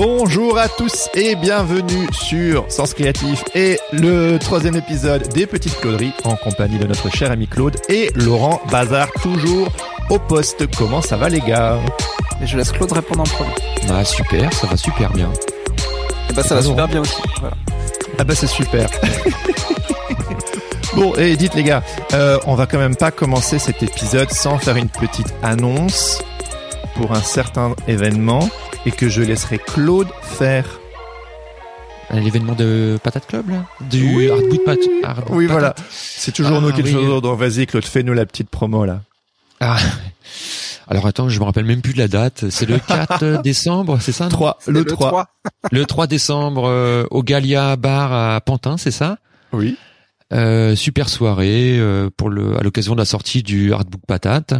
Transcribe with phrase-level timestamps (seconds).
[0.00, 6.14] Bonjour à tous et bienvenue sur Sens Créatif et le troisième épisode des Petites Clauderies
[6.24, 9.68] en compagnie de notre cher ami Claude et Laurent Bazar, toujours
[10.08, 10.74] au poste.
[10.74, 11.78] Comment ça va les gars?
[12.42, 13.52] Et je laisse Claude répondre en premier.
[13.88, 15.30] Bah super, ça va super bien.
[16.30, 17.20] Et bah ça va super bien aussi.
[17.38, 17.56] Voilà.
[18.18, 18.88] Ah bah c'est super.
[20.96, 21.82] bon, et dites les gars,
[22.14, 26.22] euh, on va quand même pas commencer cet épisode sans faire une petite annonce
[26.94, 28.48] pour un certain événement
[28.86, 30.66] et que je laisserai Claude faire.
[32.12, 34.28] L'événement de Patate Club là Du Oui.
[34.30, 34.78] Hard Boot Pat.
[35.30, 35.48] Oui, Patate.
[35.48, 35.74] voilà.
[35.90, 37.20] C'est toujours Ah, nous qui le faisons.
[37.20, 39.02] Donc vas-y Claude, fais-nous la petite promo là.
[39.60, 39.76] Ah.
[40.88, 42.50] Alors attends, je me rappelle même plus de la date.
[42.50, 45.28] C'est le 4 décembre, c'est ça non 3, C'est le 3.
[45.70, 49.18] Le 3 décembre euh, au Galia Bar à Pantin, c'est ça?
[49.52, 49.76] Oui.
[50.32, 54.54] Euh, super soirée euh, pour le à l'occasion de la sortie du Hardbook Patate.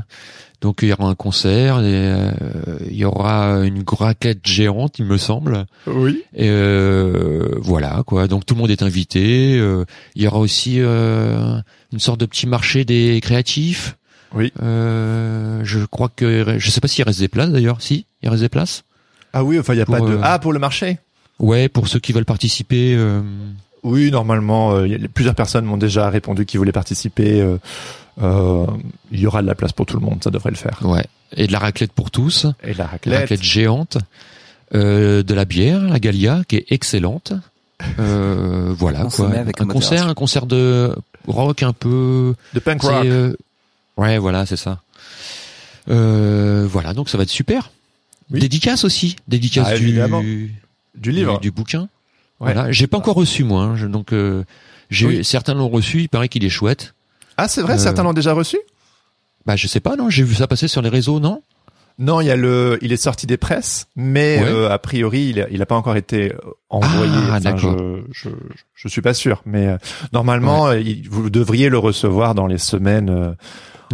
[0.60, 2.30] Donc il y aura un concert, et, euh,
[2.90, 5.64] il y aura une raquette géante, il me semble.
[5.86, 6.22] Oui.
[6.34, 8.28] Et euh, voilà quoi.
[8.28, 9.56] Donc tout le monde est invité.
[9.58, 11.58] Euh, il y aura aussi euh,
[11.92, 13.96] une sorte de petit marché des créatifs.
[14.34, 14.52] Oui.
[14.62, 17.80] Euh, je crois que je sais pas s'il reste des places d'ailleurs.
[17.80, 18.84] Si, il reste des places.
[19.32, 20.98] Ah oui, enfin il y a Pour, pas de Ah pour le marché.
[21.38, 22.98] Ouais, pour ceux qui veulent participer.
[23.82, 27.40] Oui, normalement, euh, plusieurs personnes m'ont déjà répondu qu'ils voulaient participer.
[27.40, 27.56] euh,
[28.22, 28.66] euh,
[29.10, 30.78] il y aura de la place pour tout le monde, ça devrait le faire.
[30.82, 31.06] ouais.
[31.36, 32.46] Et de la raclette pour tous.
[32.64, 33.18] Et la La raclette.
[33.20, 33.98] raclette géante.
[34.74, 37.32] Euh, de la bière, la Galia, qui est excellente.
[37.98, 39.30] Euh, voilà quoi.
[39.34, 40.94] avec un concert, un concert de
[41.26, 43.04] rock un peu de punk rock.
[43.04, 43.34] euh,
[43.96, 44.80] Ouais, voilà, c'est ça.
[45.88, 47.70] Euh, voilà, donc ça va être super.
[48.30, 48.40] Oui.
[48.40, 50.20] Dédicace aussi, dédicace Ah, du, évidemment.
[50.20, 50.54] du
[50.94, 51.40] du livre.
[51.40, 51.82] du bouquin.
[52.40, 52.52] Ouais.
[52.52, 54.44] Voilà, j'ai pas encore reçu moi, hein, je- donc euh,
[54.90, 55.24] j'ai Oui.
[55.24, 56.94] certains l'ont reçu, il paraît qu'il est chouette.
[57.42, 58.58] Ah, c'est vrai, Euh, certains l'ont déjà reçu?
[59.46, 61.42] Bah je sais pas, non, j'ai vu ça passer sur les réseaux, non?
[61.98, 64.48] Non, il y a le, il est sorti des presses, mais Ouais.
[64.48, 66.38] euh, a priori, il il a pas encore été euh,
[66.70, 67.12] envoyé.
[67.30, 67.56] Ah, Enfin.
[67.56, 68.28] Je, je,
[68.74, 69.76] je suis pas sûr, mais euh,
[70.12, 73.10] normalement, euh, il- vous devriez le recevoir dans les semaines.
[73.10, 73.32] euh,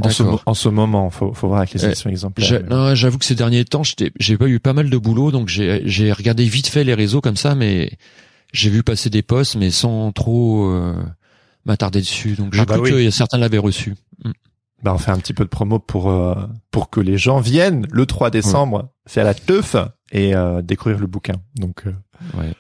[0.02, 0.22] en ce,
[0.68, 2.94] en moment, faut, faut voir avec les Euh, éditions exemplaires.
[2.94, 3.82] J'avoue que ces derniers temps,
[4.18, 7.20] j'ai pas eu pas mal de boulot, donc j'ai j'ai regardé vite fait les réseaux
[7.22, 7.90] comme ça, mais
[8.52, 10.94] j'ai vu passer des posts, mais sans trop euh,
[11.66, 12.34] m'attarder dessus.
[12.34, 13.04] Donc j'ai Ah bah cru oui.
[13.06, 13.94] que certains l'avaient reçu.
[14.24, 14.30] Mm.
[14.82, 16.34] Bah, on fait un petit peu de promo pour euh,
[16.70, 19.74] pour que les gens viennent le 3 décembre faire la teuf
[20.12, 21.34] et euh, découvrir le bouquin.
[21.56, 21.92] Donc, euh,
[22.38, 22.52] Ouais.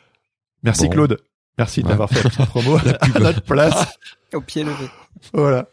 [0.62, 0.90] merci Bon.
[0.90, 1.18] Claude.
[1.58, 1.88] Merci Ouais.
[1.88, 3.98] d'avoir fait la petite promo à notre place.
[4.34, 4.88] Au pied levé.
[5.32, 5.68] Voilà.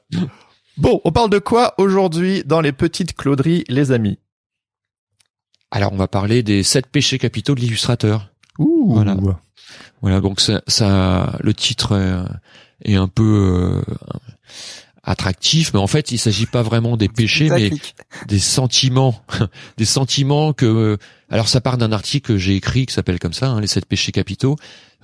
[0.78, 4.20] Bon, on parle de quoi aujourd'hui dans les petites Clauderies, les amis?
[5.72, 8.30] Alors on va parler des sept péchés capitaux de l'illustrateur.
[8.60, 8.94] Ouh.
[8.94, 9.16] Voilà.
[10.02, 12.26] Voilà, donc ça, ça le titre
[12.86, 13.94] euh, est un peu euh,
[15.04, 17.70] attractif, mais en fait il s'agit pas vraiment des péchés, mais
[18.28, 19.22] des sentiments,
[19.78, 20.98] des sentiments que.
[21.30, 23.86] Alors ça part d'un article que j'ai écrit qui s'appelle comme ça, hein, les sept
[23.86, 24.56] péchés capitaux.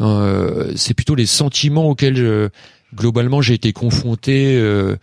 [0.02, 2.50] Euh, c'est plutôt les sentiments auxquels je-
[2.96, 4.96] globalement j'ai été confronté euh,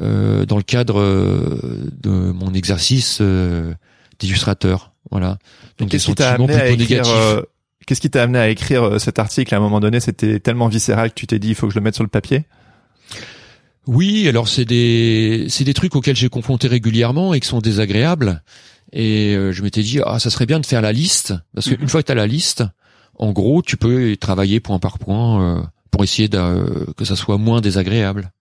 [0.00, 3.72] euh, dans le cadre euh, de mon exercice euh,
[4.20, 4.92] d'illustrateur.
[5.10, 5.38] Voilà.
[5.78, 7.12] Donc des sentiments plutôt négatifs.
[7.86, 10.00] Qu'est-ce qui t'a amené à écrire euh, cet article à un moment donné?
[10.00, 12.10] C'était tellement viscéral que tu t'es dit il faut que je le mette sur le
[12.10, 12.44] papier?
[13.86, 18.42] Oui, alors c'est des c'est des trucs auxquels j'ai confronté régulièrement et qui sont désagréables.
[18.92, 21.88] Et euh, je m'étais dit ah ça serait bien de faire la liste parce qu'une
[21.88, 22.64] fois que tu as la liste,
[23.18, 27.04] en gros tu peux y travailler point par point euh, pour essayer de, euh, que
[27.04, 28.32] ça soit moins désagréable.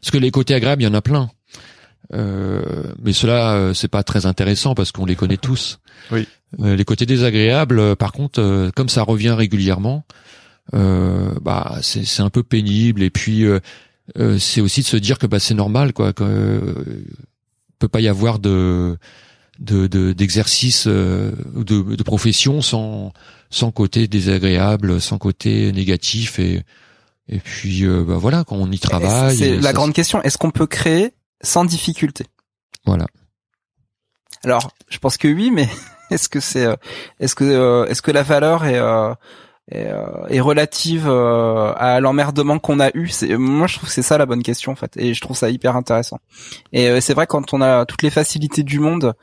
[0.00, 1.30] Parce que les côtés agréables il y en a plein.
[2.12, 5.78] Euh, mais cela euh, c'est pas très intéressant parce qu'on les connaît tous.
[6.12, 6.26] Oui.
[6.60, 10.04] Euh, les côtés désagréables, par contre, euh, comme ça revient régulièrement,
[10.74, 13.60] euh, bah c'est c'est un peu pénible et puis euh,
[14.18, 17.04] euh, c'est aussi de se dire que bah c'est normal quoi que euh,
[17.78, 18.96] peut pas y avoir de
[19.60, 23.12] de de- d'exercice euh, ou de, de profession sans
[23.50, 26.62] sans côté désagréable sans côté négatif et
[27.28, 30.22] et puis euh, bah voilà quand on y travaille C'est la ça- grande question.
[30.22, 31.12] Est-ce qu'on peut créer
[31.44, 32.26] sans difficulté
[32.86, 33.06] voilà
[34.44, 35.68] Alors, je pense que oui, mais
[36.10, 36.76] est-ce que c'est, euh,
[37.20, 39.14] est-ce que, euh, est-ce que la valeur est, euh,
[39.70, 39.88] est,
[40.28, 43.08] est relative à l'emmerdement qu'on a eu?
[43.08, 45.36] C'est, moi, je trouve que c'est ça la bonne question en fait, et je trouve
[45.36, 46.18] ça hyper intéressant.
[46.72, 49.14] Et c'est vrai quand on a toutes les facilités du monde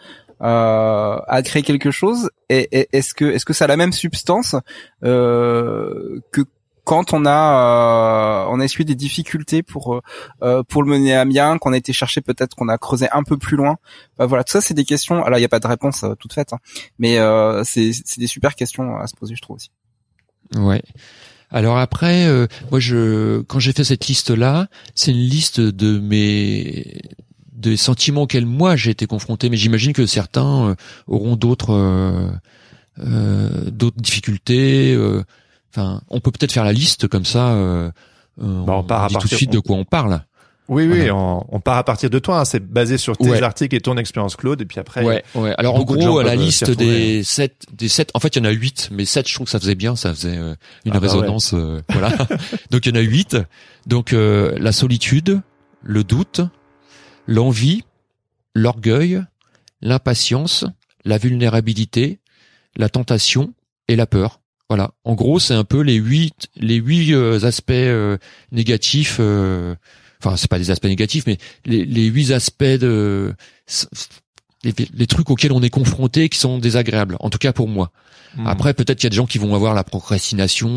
[0.41, 3.94] euh, à créer quelque chose, et, et- est-ce que est-ce que ça a la même
[3.94, 4.56] substance
[5.03, 6.41] euh, que
[6.83, 10.01] quand on a euh, on a essuyé des difficultés pour euh,
[10.41, 13.23] euh, pour le mener à bien, qu'on a été chercher peut-être qu'on a creusé un
[13.23, 13.77] peu plus loin.
[14.17, 15.23] Bah, voilà, tout ça c'est des questions.
[15.23, 16.59] Alors il n'y a pas de réponse euh, toute faite, hein,
[16.97, 19.71] mais euh, c'est c'est des super questions à se poser, je trouve aussi.
[20.55, 20.81] Ouais.
[21.49, 22.29] Alors après,
[22.69, 27.01] moi, je, quand j'ai fait cette liste-là, c'est une liste de mes
[27.51, 32.31] des sentiments auxquels moi j'ai été confronté, mais j'imagine que certains auront d'autres
[32.97, 34.97] d'autres difficultés.
[35.73, 37.50] Enfin, on peut peut-être faire la liste comme ça.
[37.53, 37.91] Euh,
[38.41, 40.23] euh, Bah, on part à dit tout de suite de quoi on parle.
[40.68, 41.15] Oui, oui, Voilà.
[41.15, 42.39] on, on part à partir de toi.
[42.39, 42.45] hein.
[42.45, 43.41] C'est basé sur tes Ouais.
[43.44, 44.62] articles et ton expérience, Claude.
[44.62, 45.53] Et puis après, Ouais, ouais.
[45.57, 48.09] Alors en gros, la liste des sept, des sept.
[48.13, 49.95] En fait, il y en a huit, mais sept, je trouve que ça faisait bien,
[49.97, 51.53] ça faisait euh, une Ah bah résonance.
[51.53, 52.13] euh, voilà.
[52.71, 53.35] Donc il y en a huit.
[53.85, 55.41] Donc euh, la solitude,
[55.83, 56.39] le doute,
[57.27, 57.83] l'envie,
[58.56, 59.21] l'orgueil,
[59.81, 60.65] l'impatience,
[61.06, 62.19] la vulnérabilité,
[62.77, 63.53] la tentation
[63.88, 64.39] et la peur.
[64.71, 64.91] Voilà.
[65.03, 68.18] En gros, c'est un peu les huit, les huit euh, aspects euh,
[68.53, 69.18] négatifs.
[69.19, 69.75] euh,
[70.23, 73.33] Enfin, c'est pas des aspects négatifs, mais les, les huit aspects de
[74.63, 77.18] les, les trucs auxquels on est confronté qui sont désagréables.
[77.19, 77.91] En tout cas pour moi.
[78.38, 78.47] Hmm.
[78.47, 80.69] Après, peut-être qu'il y a des gens qui vont avoir la procrastination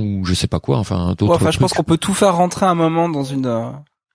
[0.00, 0.78] ou je sais pas quoi.
[0.78, 1.26] Enfin, d'autres.
[1.28, 3.70] Ouais, enfin, je pense qu'on peut tout faire rentrer un moment dans une euh,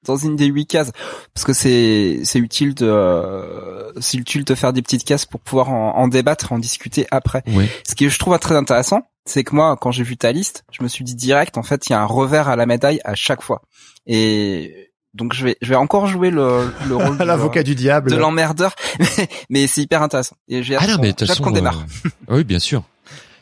[0.06, 0.92] dans une des huit cases
[1.34, 5.42] parce que c'est c'est utile de euh, c'est utile de faire des petites cases pour
[5.42, 7.44] pouvoir en, en débattre, en discuter après.
[7.48, 7.68] Ouais.
[7.86, 10.84] Ce que je trouve très intéressant, c'est que moi, quand j'ai vu ta liste, je
[10.84, 13.16] me suis dit direct, en fait, il y a un revers à la médaille à
[13.16, 13.62] chaque fois.
[14.08, 18.12] Et donc, je vais, je vais encore jouer le, le rôle de, l'avocat du diable.
[18.12, 20.36] de l'emmerdeur, mais, mais c'est hyper intéressant.
[20.48, 21.84] Et j'ai Ah non, mais de qu'on démarre.
[22.30, 22.84] euh, oui, bien sûr.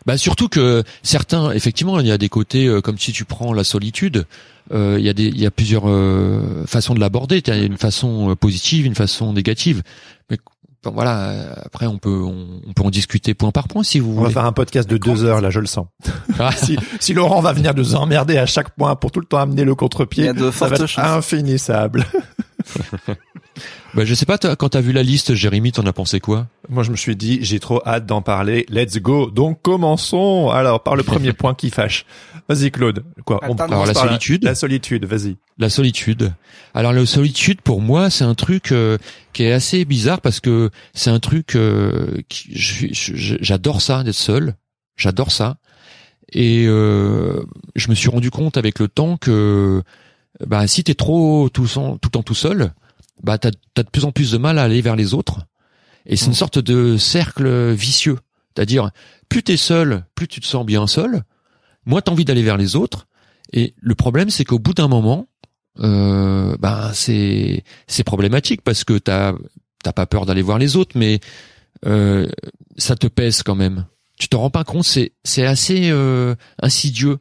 [0.06, 3.53] Bah surtout que certains, effectivement, il y a des côtés euh, comme si tu prends
[3.53, 4.25] la solitude.
[4.74, 7.38] euh, il y a des, il y a plusieurs euh, façons de l'aborder.
[7.38, 9.81] Il y a une façon positive, une façon négative.
[10.29, 10.38] Mais
[10.83, 11.56] bon, voilà.
[11.65, 14.21] Après, on peut, on, on peut en discuter point par point si vous On va
[14.21, 14.33] voulez.
[14.33, 15.88] faire un podcast de deux heures, là, je le sens.
[16.39, 19.39] Ah, si, si Laurent va venir nous emmerder à chaque point pour tout le temps
[19.39, 21.06] amener le Il contre-pied, y a de ça va fortes être chances.
[21.06, 22.06] infinissable.
[23.94, 24.38] bah, je sais pas.
[24.38, 26.47] Quand t'as vu la liste, Jérémy, t'en as pensé quoi?
[26.69, 28.65] Moi, je me suis dit, j'ai trop hâte d'en parler.
[28.69, 29.29] Let's go.
[29.29, 30.50] Donc, commençons.
[30.50, 32.05] Alors, par le premier point qui fâche.
[32.50, 33.03] Vas-y, Claude.
[33.25, 34.44] Quoi Attends, Alors, la solitude?
[34.44, 35.38] La solitude, vas-y.
[35.57, 36.33] La solitude.
[36.73, 38.97] Alors la solitude pour moi c'est un truc euh,
[39.33, 42.17] qui est assez bizarre parce que c'est un truc euh,
[42.50, 44.55] j'adore ça d'être seul,
[44.95, 45.57] j'adore ça
[46.31, 47.44] et euh,
[47.75, 49.83] je me suis rendu compte avec le temps que
[50.45, 52.71] bah si t'es trop tout, sen- tout le temps tout seul,
[53.24, 55.42] bah t'as as de plus en plus de mal à aller vers les autres
[56.06, 56.36] et c'est une Mm.
[56.36, 58.20] sorte de cercle vicieux,
[58.56, 58.92] c'est-à-dire
[59.30, 61.24] plus t'es seul, plus tu te sens bien seul,
[61.86, 63.08] moins t'as envie d'aller vers les autres
[63.52, 65.28] et le problème c'est qu'au bout d'un moment
[65.80, 69.34] euh, ben c'est c'est problématique parce que t'as
[69.84, 71.20] t'as pas peur d'aller voir les autres, mais
[71.86, 72.28] euh,
[72.78, 73.86] ça te pèse quand même.
[74.20, 77.18] Tu te rends pas compte, c'est c'est assez euh, insidieux.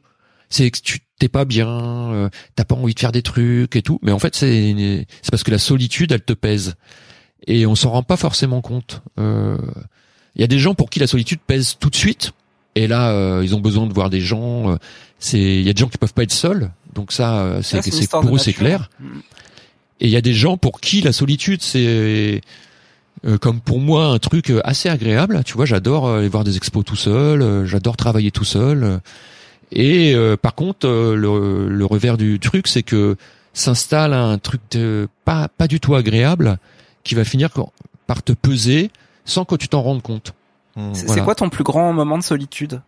[0.53, 1.67] C'est que tu t'es pas bien,
[2.13, 5.31] euh, t'as pas envie de faire des trucs et tout, mais en fait c'est c'est
[5.31, 6.75] parce que la solitude elle te pèse
[7.47, 9.01] et on s'en rend pas forcément compte.
[9.19, 9.57] Euh,
[10.35, 12.33] Il y a des gens pour qui la solitude pèse tout de suite
[12.75, 14.71] et là euh, ils ont besoin de voir des gens.
[14.71, 14.75] euh,
[15.17, 17.81] c'est il y a des gens qui peuvent pas être seuls, donc ça euh, c'est
[18.09, 18.89] pour eux c'est clair.
[20.01, 22.41] Et il y a des gens pour qui la solitude c'est
[23.25, 25.41] euh, comme pour moi un truc euh, assez agréable.
[25.45, 28.99] Tu vois, j'adore euh, aller voir des expos tout seul, euh, j'adore travailler tout seul.
[29.71, 33.15] Et euh, par contre, euh, le, le revers du truc, c'est que
[33.53, 36.57] s'installe un truc de, pas pas du tout agréable
[37.03, 37.49] qui va finir
[38.07, 38.91] par te peser
[39.25, 40.33] sans que tu t'en rendes compte.
[40.75, 41.13] C'est Voilà.
[41.13, 42.81] c'est quoi ton plus grand moment de solitude,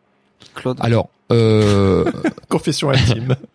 [0.55, 0.77] Claude?
[0.82, 2.12] Alors, euh,
[2.50, 3.36] Confession intime.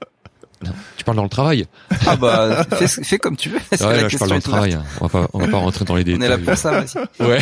[0.96, 1.66] tu parles dans le travail.
[2.06, 3.58] Ah bah fais, fais comme tu veux.
[3.80, 4.72] Ouais, là, je parle dans le travail.
[4.74, 4.84] hein.
[5.00, 6.44] On va pas, on va pas rentrer dans les On est là détails.
[6.44, 6.98] pour ça aussi.
[7.20, 7.38] Ouais.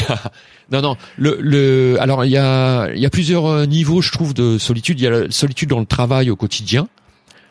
[0.72, 0.96] non, non.
[1.16, 4.58] Le, le, alors il y a, il y a plusieurs euh, niveaux, je trouve, de
[4.58, 5.00] solitude.
[5.00, 6.88] Il y a la solitude dans le travail au quotidien.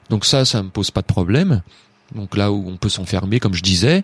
[0.09, 1.61] Donc ça, ça me pose pas de problème.
[2.15, 4.03] Donc là où on peut s'enfermer, comme je disais.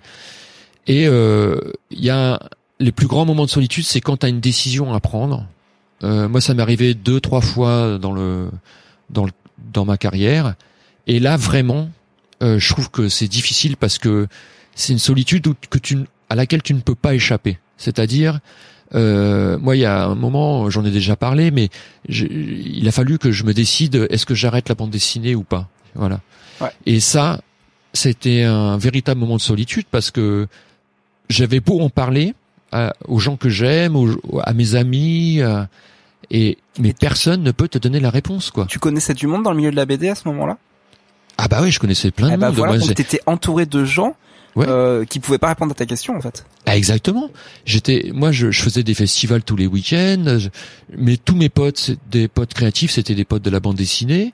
[0.87, 1.59] Et euh,
[1.91, 2.39] il y a
[2.79, 5.45] les plus grands moments de solitude, c'est quand tu as une décision à prendre.
[6.03, 8.49] Euh, moi, ça m'est arrivé deux, trois fois dans le,
[9.09, 9.31] dans le,
[9.71, 10.55] dans ma carrière.
[11.07, 11.89] Et là, vraiment,
[12.41, 14.27] euh, je trouve que c'est difficile parce que
[14.75, 15.97] c'est une solitude où- que tu,
[16.29, 17.59] à laquelle tu ne peux pas échapper.
[17.77, 18.39] C'est-à-dire,
[18.95, 21.69] euh, moi, il y a un moment, j'en ai déjà parlé, mais
[22.07, 25.43] je- il a fallu que je me décide est-ce que j'arrête la bande dessinée ou
[25.43, 25.67] pas?
[25.95, 26.21] Voilà.
[26.61, 26.69] Ouais.
[26.85, 27.41] Et ça,
[27.93, 30.47] c'était un véritable moment de solitude parce que
[31.29, 32.33] j'avais beau en parler
[32.71, 33.95] à- aux gens que j'aime,
[34.43, 35.67] à mes amis, à-
[36.31, 38.65] Et mais personne ne peut te donner la réponse quoi.
[38.67, 40.57] Tu connaissais du monde dans le milieu de la BD à ce moment-là?
[41.37, 42.55] Ah bah oui, je connaissais plein de Eh bah monde.
[42.57, 44.15] voilà, Moi, t'étais entouré de gens
[44.55, 44.67] Ouais.
[44.69, 46.45] euh, qui pouvaient pas répondre à ta question en fait.
[46.67, 47.31] Ah, exactement.
[47.65, 50.37] J'étais, moi, je, je faisais des festivals tous les week-ends,
[50.95, 54.31] mais tous mes potes, des potes créatifs, c'était des potes de la bande dessinée.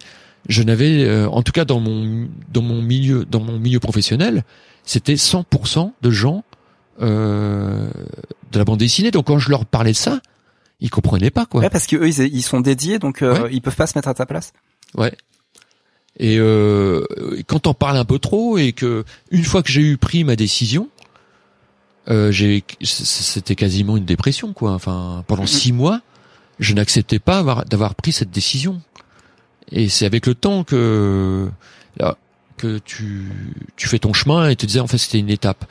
[0.50, 4.44] Je n'avais, euh, en tout cas dans mon dans mon milieu dans mon milieu professionnel,
[4.84, 6.44] c'était 100% de gens
[7.02, 7.90] euh,
[8.52, 9.12] de la bande dessinée.
[9.12, 10.20] Donc quand je leur parlais de ça,
[10.82, 11.62] ils comprenaient pas quoi.
[11.62, 13.50] Ouais, parce que eux ils, ils sont dédiés donc euh, Ouais.
[13.54, 14.54] ils peuvent pas se mettre à ta place.
[14.96, 15.14] Ouais.
[16.20, 17.04] Et euh,
[17.48, 20.36] quand on parle un peu trop et que une fois que j'ai eu pris ma
[20.36, 20.90] décision,
[22.10, 24.72] euh, j'ai c'était quasiment une dépression quoi.
[24.74, 25.48] Enfin, pendant Mhm.
[25.48, 26.02] six mois,
[26.60, 28.82] je n'acceptais pas avoir- d'avoir pris cette décision.
[29.72, 31.50] Et c'est avec le temps que
[31.98, 32.18] là,
[32.58, 33.32] que tu
[33.78, 35.66] tu fais ton chemin et te disais en fait c'était une étape.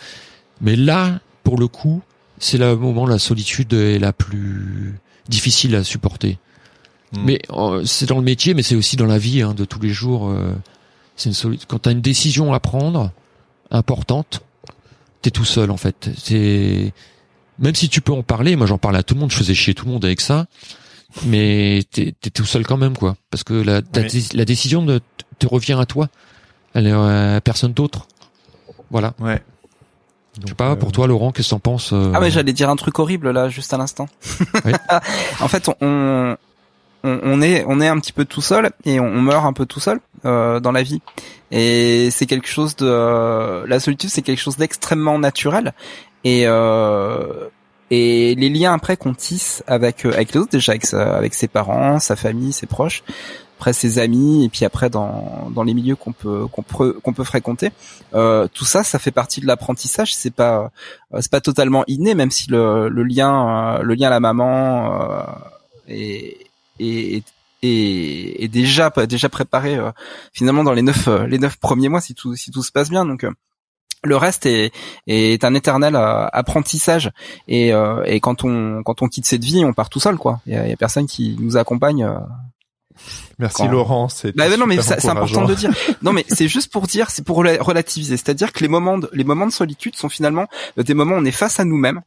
[0.62, 2.02] Mais là, pour le coup,
[2.38, 6.38] c'est le moment la solitude est la plus difficile à supporter.
[7.12, 7.24] Mm.
[7.24, 9.80] Mais euh, c'est dans le métier, mais c'est aussi dans la vie hein, de tous
[9.80, 10.28] les jours.
[10.28, 10.52] euh,
[11.16, 13.10] c'est une soli- quand t'as une décision à prendre
[13.70, 14.42] importante,
[15.22, 16.10] t'es tout seul en fait.
[16.22, 16.92] C'est
[17.58, 18.54] même si tu peux en parler.
[18.56, 19.30] Moi, j'en parlais à tout le monde.
[19.32, 20.46] Je faisais chier tout le monde avec ça.
[21.24, 23.16] Mais t'es es tout seul quand même, quoi.
[23.30, 24.06] Parce que la, ta Oui.
[24.08, 25.00] dé- la décision de,
[25.38, 26.08] te revient à toi.
[26.74, 28.06] Elle est à personne d'autre.
[28.90, 29.14] Voilà.
[29.18, 29.42] Ouais.
[30.40, 32.70] Je sais pas, pour toi, Laurent, qu'est-ce que t'en penses euh, Ah mais j'allais dire
[32.70, 34.06] un truc horrible là juste à l'instant.
[34.64, 34.72] Oui.
[35.40, 36.36] en fait, on,
[37.04, 39.52] on on est on est un petit peu tout seul et on, on meurt un
[39.52, 41.00] peu tout seul euh, dans la vie.
[41.50, 45.72] Et c'est quelque chose de euh, la solitude, c'est quelque chose d'extrêmement naturel
[46.24, 47.48] et euh,
[47.90, 51.48] et les liens après qu'on tisse avec euh, avec les autres déjà avec avec ses
[51.48, 53.02] parents, sa famille, ses proches,
[53.58, 57.12] après ses amis et puis après dans dans les milieux qu'on peut qu'on peut qu'on
[57.14, 57.70] peut fréquenter,
[58.14, 60.14] euh, tout ça ça fait partie de l'apprentissage.
[60.14, 60.70] C'est pas
[61.14, 64.20] euh, c'est pas totalement inné, même si le, le lien, euh, le lien à la
[64.20, 65.22] maman euh,
[65.88, 66.47] est,
[66.78, 67.22] est,
[67.62, 69.90] est, est déjà déjà préparé euh,
[70.32, 72.88] finalement dans les neuf euh, les neuf premiers mois si tout si tout se passe
[72.90, 73.04] bien.
[73.04, 73.30] Donc euh,
[74.04, 74.70] le reste est,
[75.08, 77.10] est un éternel euh, apprentissage
[77.48, 80.40] et, euh, et quand on quand on quitte cette vie, on part tout seul quoi.
[80.46, 82.08] Il y y a personne qui nous accompagne.
[83.38, 85.70] Merci Quand- Laurent, c'est Bah, non mais c'est important de dire.
[86.02, 88.16] Non mais c'est juste pour dire, c'est pour rela- relativiser.
[88.16, 91.24] C'est-à-dire que les moments de, les moments de solitude sont finalement des moments où on
[91.24, 92.02] est face à nous-mêmes.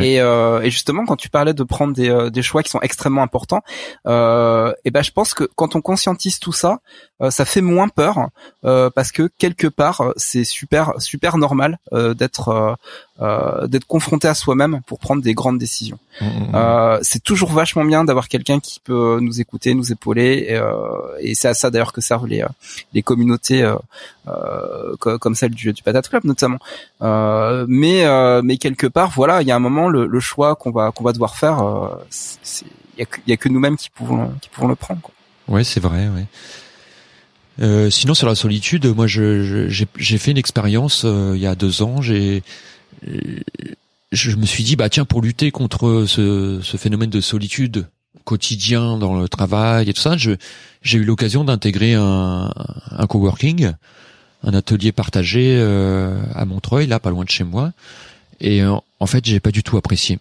[0.00, 2.80] Et, euh, et justement, quand tu parlais de prendre des, euh, des choix qui sont
[2.80, 3.62] extrêmement importants,
[4.06, 6.80] euh, et ben je pense que quand on conscientise tout ça,
[7.22, 8.28] euh, ça fait moins peur
[8.64, 12.76] euh, parce que quelque part c'est super super normal euh, d'être
[13.22, 15.98] euh, d'être confronté à soi-même pour prendre des grandes décisions.
[16.20, 16.54] Mm, mm, mm.
[16.54, 20.72] Euh, c'est toujours vachement bien d'avoir quelqu'un qui peut nous écouter, nous épauler, et, euh,
[21.20, 22.48] et c'est à ça d'ailleurs que servent les, euh,
[22.92, 23.76] les communautés euh,
[24.28, 26.58] euh, co- comme celle du, du Patate Club notamment.
[27.02, 30.56] Euh, mais euh, mais quelque part, voilà, il y a un moment le, le choix
[30.56, 31.88] qu'on va qu'on va devoir faire, euh,
[32.96, 35.00] il y a que, il y a que nous-mêmes qui pouvons qui pouvons le prendre.
[35.02, 35.14] Quoi.
[35.46, 36.08] Ouais, c'est vrai.
[36.08, 36.24] Ouais.
[37.62, 41.40] Euh, sinon, sur la solitude, moi, je- je- j'ai j'ai fait une expérience euh, il
[41.40, 42.02] y a deux ans.
[42.02, 42.42] J'ai
[44.12, 47.86] je me suis dit, bah tiens, pour lutter contre ce, ce phénomène de solitude
[48.24, 52.52] quotidien dans le travail et tout ça, j'ai eu l'occasion d'intégrer un,
[52.90, 53.72] un coworking,
[54.42, 57.72] un atelier partagé euh, à Montreuil, là, pas loin de chez moi.
[58.40, 60.18] Et euh, en fait, j'ai pas du tout apprécié.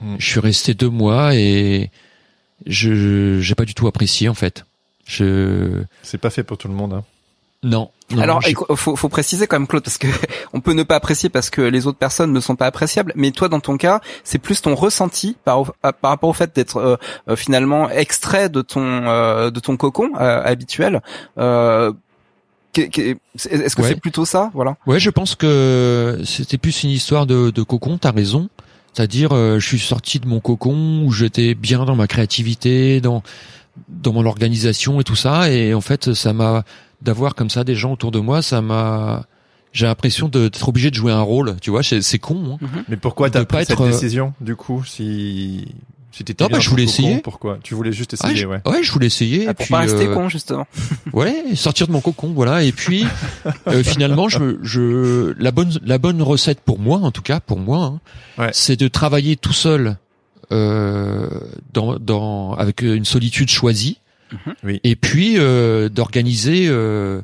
[0.00, 0.16] Mm.
[0.18, 1.90] Je suis resté deux mois et
[2.66, 4.64] je j'ai pas du tout apprécié en fait.
[5.06, 6.94] Je C'est pas fait pour tout le monde.
[6.94, 7.04] Hein.
[7.66, 7.90] Non.
[8.10, 8.40] non, Alors,
[8.76, 10.06] faut, faut préciser quand même Claude, parce que
[10.52, 13.12] on peut ne pas apprécier parce que les autres personnes ne sont pas appréciables.
[13.16, 16.54] Mais toi, dans ton cas, c'est plus ton ressenti par, à- par rapport au fait
[16.54, 16.96] d'être euh,
[17.28, 21.02] euh, finalement extrait de ton euh, de ton cocon euh, habituel.
[21.38, 21.92] Euh,
[22.76, 23.88] Est-ce que Ouais.
[23.88, 27.98] c'est plutôt ça, voilà Ouais, je pense que c'était plus une histoire de, de cocon.
[27.98, 28.48] T'as raison.
[28.92, 33.22] C'est-à-dire, euh, je suis sorti de mon cocon où j'étais bien dans ma créativité, dans
[33.88, 35.50] dans mon organisation et tout ça.
[35.50, 36.64] Et en fait, ça m'a
[37.02, 39.24] d'avoir comme ça des gens autour de moi, ça m'a
[39.72, 41.56] j'ai l'impression d'être obligé de jouer un rôle.
[41.60, 42.58] Tu vois, c'est c'est con.
[42.62, 42.68] hein.
[42.88, 45.66] Mais pourquoi t'as pas pris cette être, euh, décision du coup si
[46.12, 47.18] si t'étais Non, bah, je voulais essayer.
[47.18, 47.58] Pourquoi?
[47.62, 48.62] Tu voulais juste Ah, essayer, je, ouais.
[48.64, 49.46] ouais, je voulais essayer.
[49.46, 50.66] Ah, et Pour puis, pas rester euh, con, justement.
[51.12, 52.62] Ouais, sortir de mon cocon, voilà.
[52.62, 53.04] Et puis
[53.68, 57.40] euh, finalement, je, me- je, la bonne, la bonne recette pour moi, en tout cas
[57.40, 58.00] pour moi, hein,
[58.42, 58.50] Ouais.
[58.54, 59.98] c'est de travailler tout seul,
[60.52, 61.28] euh,
[61.74, 63.98] dans, dans, avec une solitude choisie,
[64.32, 64.54] Mhm.
[64.64, 64.80] Oui.
[64.82, 67.22] et puis euh, d'organiser euh,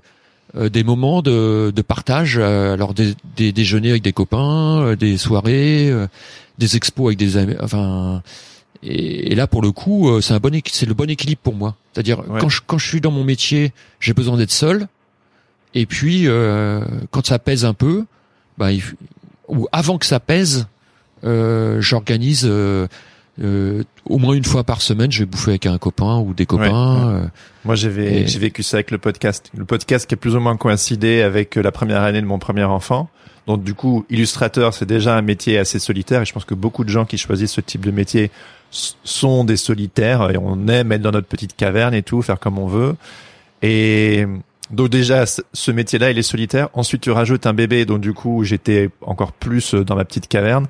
[0.57, 4.97] euh, des moments de, de partage, euh, alors des, des déjeuners avec des copains, euh,
[4.97, 6.07] des soirées, euh,
[6.59, 8.23] des expos avec des amis, enfin.
[8.85, 11.55] Et, et là, pour le coup, euh, c'est un bon, c'est le bon équilibre pour
[11.55, 11.77] moi.
[11.93, 12.41] C'est-à-dire Ouais.
[12.41, 14.87] quand je quand je suis dans mon métier, j'ai besoin d'être seul.
[15.75, 18.05] Et puis euh, quand ça pèse un peu,
[18.59, 18.83] bah, il
[19.49, 20.67] ou avant que ça pèse,
[21.25, 22.87] euh, j'organise euh,
[23.41, 26.45] euh, au moins une fois par semaine, je vais bouffer avec un copain ou des
[26.47, 27.09] copains.
[27.15, 27.27] Ouais, ouais.
[27.65, 29.51] Moi, j'ai Et- vécu ça avec le podcast.
[29.57, 32.39] Le podcast qui a plus ou moins coïncidé avec euh, la première année de mon
[32.39, 33.09] premier enfant.
[33.47, 36.23] Donc, du coup, illustrateur, c'est déjà un métier assez solitaire.
[36.23, 38.31] Et je pense que beaucoup de gens qui choisissent ce type de métier
[38.71, 42.59] sont des solitaires et on aime être dans notre petite caverne et tout, faire comme
[42.59, 42.95] on veut.
[43.63, 44.27] Et
[44.71, 46.69] donc déjà, ce- ce métier-là, il est solitaire.
[46.73, 50.29] Ensuite, tu rajoutes un bébé, donc du coup, j'étais encore plus euh, dans ma petite
[50.29, 50.67] caverne.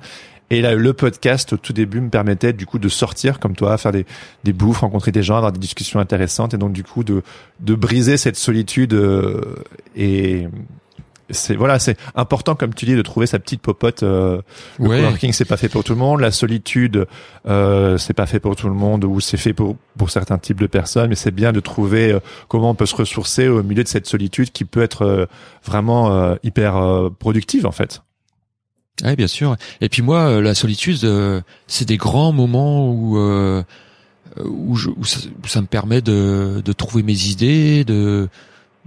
[0.49, 3.77] Et là, le podcast, au tout début, me permettait du coup de sortir comme toi,
[3.77, 4.05] faire des,
[4.43, 7.23] des bouffes, rencontrer des gens, avoir des discussions intéressantes, et donc du coup de,
[7.59, 8.93] de briser cette solitude.
[8.93, 9.41] euh,
[9.95, 10.47] et
[11.29, 14.03] c'est voilà, c'est important, comme tu dis, de trouver sa petite popote.
[14.03, 14.41] Euh,
[14.77, 14.97] le Ouais.
[14.99, 16.19] coworking, c'est pas fait pour tout le monde.
[16.19, 17.07] La solitude,
[17.47, 20.59] euh, c'est pas fait pour tout le monde, ou c'est fait pour pour certains types
[20.59, 21.09] de personnes.
[21.09, 22.19] Mais c'est bien de trouver euh,
[22.49, 25.25] comment on peut se ressourcer au milieu de cette solitude qui peut être euh,
[25.65, 28.03] vraiment euh, hyper euh, productive en fait.
[29.03, 29.55] Ouais, bien sûr.
[29.81, 33.63] Et puis moi, euh, la solitude, euh, c'est des grands moments où euh,
[34.45, 38.29] où, je, où, ça, où ça me permet de, de trouver mes idées, de,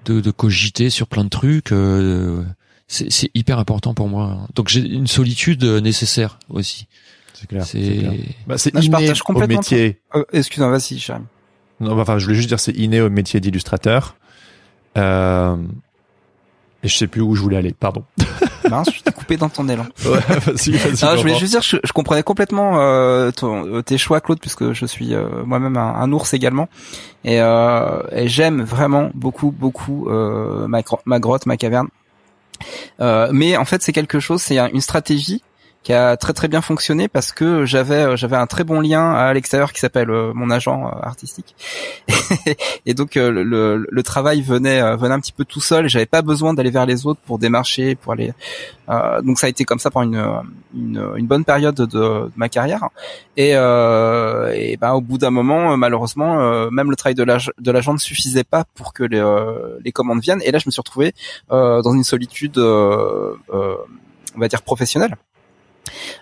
[0.05, 1.73] de de cogiter sur plein de trucs.
[1.73, 2.43] euh,
[2.89, 4.47] c'est c'est hyper important pour moi.
[4.55, 6.87] Donc j'ai une solitude nécessaire aussi.
[7.35, 7.67] C'est clair.
[7.67, 8.11] C'est
[8.47, 10.01] Bah, c'est Non, je inné partage au métier.
[10.15, 11.27] Euh, Excuse-moi, vas-y, Jérémy.
[11.81, 14.17] Non, enfin, je voulais juste dire, c'est inné au métier d'illustrateur.
[14.97, 15.57] Euh,
[16.83, 17.75] et je sais plus où je voulais aller.
[17.79, 18.05] Pardon.
[18.69, 19.87] Mince, je t'ai coupé dans ton élan.
[20.05, 21.05] Ouais, vas-y, vas-y.
[21.05, 24.41] Non, je voulais juste dire, je, je comprenais complètement euh, ton- euh, tes choix, Claude,
[24.41, 26.69] puisque je suis euh, moi-même un, un ours également,
[27.25, 31.89] et, euh, et j'aime vraiment beaucoup, beaucoup euh, ma, ma grotte, ma caverne.
[33.01, 35.43] Euh, mais en fait, c'est quelque chose, c'est un- une stratégie
[35.87, 39.13] qui a très très bien fonctionné parce que j'avais euh, j'avais un très bon lien
[39.13, 41.55] à l'extérieur qui s'appelle euh, mon agent euh, artistique.
[42.87, 45.89] Et donc euh, le, le, le travail venait euh, venait un petit peu tout seul
[45.89, 48.33] j'avais pas besoin d'aller vers les autres pour démarcher pour aller
[48.89, 50.43] euh, donc ça a été comme ça pendant une
[50.75, 52.89] une, une bonne période de, ma carrière.
[53.37, 57.23] Et et, et ben au bout d'un moment euh, malheureusement euh, même le travail de
[57.23, 60.43] l'ag- de l'agent ne suffisait pas pour que les euh, les commandes viennent.
[60.45, 61.15] Et là je me suis retrouvé
[61.53, 63.77] euh, dans une solitude euh, euh,
[64.35, 65.15] on va dire professionnelle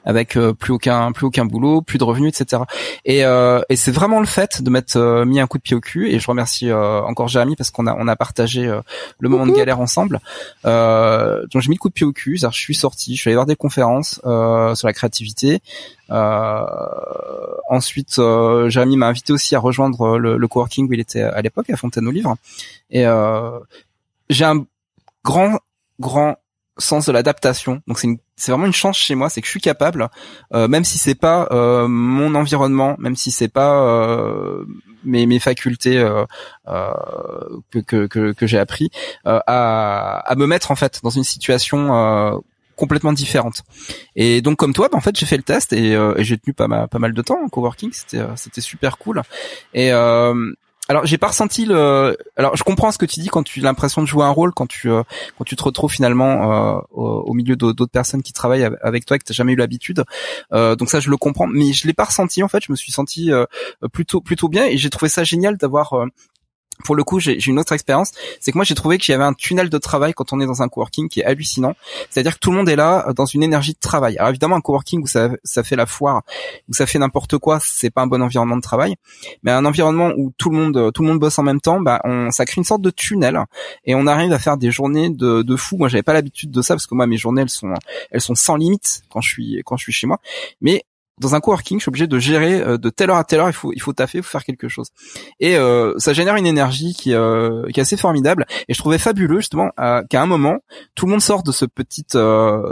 [0.05, 2.63] avec euh, plus aucun plus aucun boulot, plus de revenus, etc.
[3.05, 5.77] Et, euh, et c'est vraiment le fait de m'être euh, mis un coup de pied
[5.77, 6.11] au cul.
[6.11, 8.81] Et je remercie euh, encore Jérémy parce qu'on a on a partagé euh,
[9.19, 10.21] le moment de galère ensemble.
[10.67, 12.37] Euh, donc j'ai mis le coup de pied au cul.
[12.39, 15.61] Je suis sorti, je suis allé voir des conférences euh, sur la créativité.
[16.11, 16.65] Euh,
[17.69, 21.41] ensuite, euh, Jérémy m'a invité aussi à rejoindre le, le coworking où il était à
[21.43, 22.37] l'époque à Fontaine aux Livres.
[22.91, 23.59] Et euh,
[24.29, 24.65] j'ai un
[25.25, 25.59] grand
[26.01, 26.37] grand
[26.79, 27.81] sens de l'adaptation.
[27.87, 30.09] Donc c'est une- c'est vraiment une chance chez moi, c'est que je suis capable,
[30.55, 34.65] euh, même si c'est pas euh, mon environnement, même si c'est pas euh,
[35.05, 36.25] mes, mes facultés euh,
[36.69, 36.93] euh,
[37.71, 38.91] que, que, que, que j'ai appris,
[39.27, 42.43] euh, à, à me mettre en fait dans une situation
[42.77, 43.63] complètement différente.
[44.17, 46.55] Et donc comme toi, bah, en fait j'ai fait le test et, et j'ai tenu
[46.55, 49.23] pas mal, pas mal de temps en coworking, c'était c'était super cool.
[49.75, 49.93] Et
[50.89, 52.17] alors j'ai pas ressenti le.
[52.37, 54.53] Alors je comprends ce que tu dis quand tu as l'impression de jouer un rôle,
[54.53, 55.03] quand tu euh,
[55.39, 59.07] quand tu te retrouves finalement euh, au, milieu d'au- d'autres personnes qui travaillent av- avec
[59.07, 60.05] toi et que t'as jamais eu l'habitude.
[60.53, 62.63] Euh, donc ça je le comprends, mais je l'ai pas ressenti en fait.
[62.65, 63.47] Je me suis senti euh,
[63.93, 65.95] plutôt plutôt bien et j'ai trouvé ça génial d'avoir.
[66.85, 69.15] Pour le coup, j'ai j'ai une autre expérience, c'est que moi j'ai trouvé qu'il y
[69.15, 71.75] avait un tunnel de travail quand on est dans un coworking qui est hallucinant.
[72.11, 74.17] C'est-à-dire que tout le monde est là euh, dans une énergie de travail.
[74.19, 76.23] Alors évidemment, un coworking où ça, ça fait la foire,
[76.69, 78.97] où ça fait n'importe quoi, c'est pas un bon environnement de travail.
[79.43, 82.01] Mais un environnement où tout le monde, tout le monde bosse en même temps, bah,
[82.05, 83.41] on, ça crée une sorte de tunnel
[83.85, 85.77] et on arrive à faire des journées de, de fou.
[85.77, 87.73] Moi, j'avais pas l'habitude de ça parce que moi, mes journées, elles sont,
[88.11, 90.21] elles sont sans limite quand je suis, quand je suis chez moi.
[90.61, 90.85] Mais
[91.21, 93.49] dans un coworking, je suis obligé de gérer euh, de telle heure à telle heure.
[93.49, 94.89] Il faut, il faut taffer, il faut faire quelque chose.
[95.39, 98.47] Et euh, ça génère une énergie qui, euh, qui est assez formidable.
[98.69, 99.71] Et je trouvais fabuleux justement
[100.11, 100.59] qu'à un moment,
[100.95, 102.63] tout le monde sort de ce petit, euh,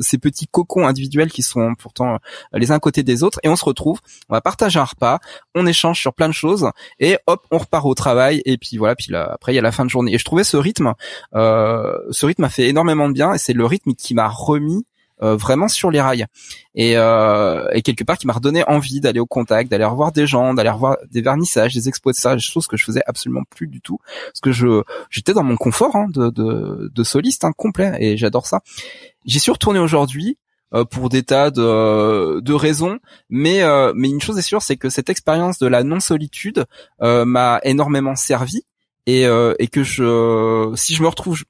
[0.00, 2.18] ces petits cocons individuels qui sont pourtant euh,
[2.52, 4.00] les uns côté des autres, et on se retrouve.
[4.28, 5.20] On va partager un repas,
[5.54, 8.42] on échange sur plein de choses, et hop, on repart au travail.
[8.44, 8.96] Et puis voilà.
[8.96, 10.14] Puis là, après, il y a la fin de journée.
[10.14, 10.94] Et je trouvais ce rythme,
[11.34, 14.84] euh, ce rythme a fait énormément de bien, et c'est le rythme qui m'a remis
[15.32, 16.26] vraiment sur les rails
[16.74, 20.26] et, euh, et quelque part qui m'a redonné envie d'aller au contact, d'aller revoir des
[20.26, 22.34] gens, d'aller revoir des vernissages, des expos, etc.
[22.34, 25.56] Des choses que je faisais absolument plus du tout parce que je j'étais dans mon
[25.56, 28.60] confort hein, de, de, de soliste hein, complet et j'adore ça.
[29.24, 30.36] J'y suis retourné aujourd'hui
[30.74, 32.98] euh, pour des tas de, de raisons,
[33.30, 36.64] mais euh, mais une chose est sûre, c'est que cette expérience de la non solitude
[37.02, 38.62] euh, m'a énormément servi
[39.06, 41.44] et, euh, et que je si je me retrouve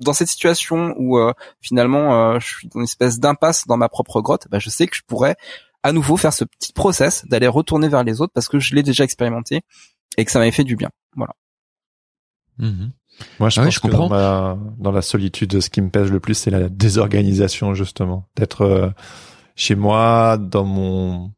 [0.00, 3.88] dans cette situation où euh, finalement euh, je suis dans une espèce d'impasse dans ma
[3.88, 5.36] propre grotte, bah, je sais que je pourrais
[5.82, 8.82] à nouveau faire ce petit process d'aller retourner vers les autres parce que je l'ai
[8.82, 9.62] déjà expérimenté
[10.16, 10.90] et que ça m'avait fait du bien.
[11.16, 11.34] Voilà.
[12.58, 12.90] Mhm.
[13.40, 14.08] Moi, je Ah pense je que comprends.
[14.08, 18.28] dans, ma- dans la solitude, ce qui me pèse le plus, c'est la désorganisation, justement.
[18.36, 18.90] D'être euh,
[19.56, 21.32] chez moi, dans mon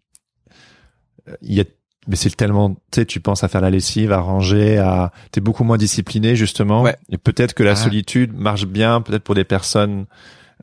[1.43, 1.65] il y a
[2.11, 5.41] mais c'est tellement, tu sais, tu penses à faire la lessive, à ranger, à, t'es
[5.41, 6.83] beaucoup moins discipliné justement.
[6.83, 6.97] Ouais.
[7.09, 7.77] Et peut-être que la Ah.
[7.77, 10.05] solitude marche bien, peut-être pour des personnes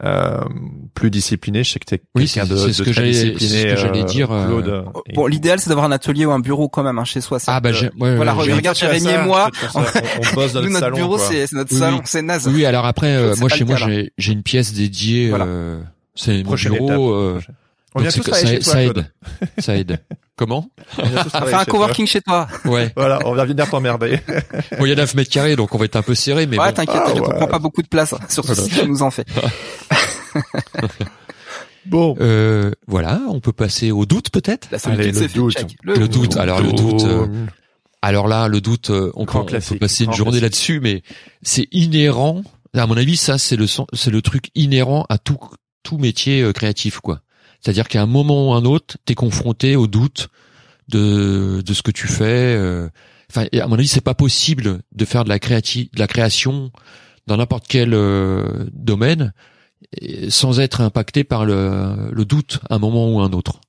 [0.04, 0.42] euh,
[0.94, 1.64] plus disciplinées.
[1.64, 3.40] Je sais que t'es Oui, quelqu'un c'est- de, c'est ce de que très j'allais- discipliné.
[3.50, 4.84] c'est ce que j'allais euh, dire, euh,
[5.16, 7.40] Bon, l'idéal c'est d'avoir un atelier ou un bureau quand même hein, chez soi.
[7.48, 10.62] Ah bah euh, j'ai, ouais, voilà, ouais, regarde Jérémy et moi, on, on bosse dans
[10.62, 10.96] nous notre notre salon.
[10.98, 11.26] bureau quoi.
[11.28, 12.04] c'est c'est notre Oui, salon, oui.
[12.06, 12.48] c'est naze.
[12.48, 15.30] Oui, alors après, euh, moi chez moi j'ai j'ai une pièce dédiée.
[15.30, 15.46] Voilà.
[15.46, 15.82] euh,
[16.14, 17.16] c'est mon Prochaine bureau.
[17.98, 18.98] On vient tous travailler ça, chez toi, ça Claude.
[19.42, 20.00] aide, ça aide.
[20.36, 21.80] Comment On vient tous travailler faire un chez toi.
[21.80, 22.48] coworking chez toi.
[22.66, 22.94] Ouais.
[22.96, 24.20] Voilà, on va venir t'emmerder.
[24.78, 26.60] Bon, il y a 9 mètres carrés, donc on va être un peu serré, mais
[26.60, 26.74] ouais, bon.
[26.74, 27.36] t'inquiète, Ah, t'inquiète, on ouais.
[27.38, 28.64] prend pas beaucoup de place, surtout Voilà.
[28.64, 29.26] si tu nous en fais.
[31.86, 32.16] Bon.
[32.20, 34.68] Euh, voilà, on peut passer au doute peut-être?
[34.86, 35.54] Allez, le doute.
[35.58, 35.78] check.
[35.84, 37.26] Le doute, alors le doute, euh,
[38.02, 39.46] Alors là, le doute, euh, on, peut, on
[39.78, 41.02] passer une grand journée là-dessus, mais
[41.44, 42.42] c'est inhérent.
[42.76, 45.38] À mon avis, ça c'est le son- c'est le truc inhérent à tout
[45.84, 47.22] tout métier euh, créatif, quoi.
[47.68, 50.30] C'est-à-dire qu'à un moment ou un autre, t'es confronté au doute
[50.88, 52.56] de de ce que tu fais.
[52.56, 52.88] euh.
[53.30, 56.72] Enfin, à mon avis, c'est pas possible de faire de la créati de la création
[57.28, 59.34] dans n'importe quel euh, domaine
[60.30, 63.60] sans être impacté par le, le doute à un moment ou un autre.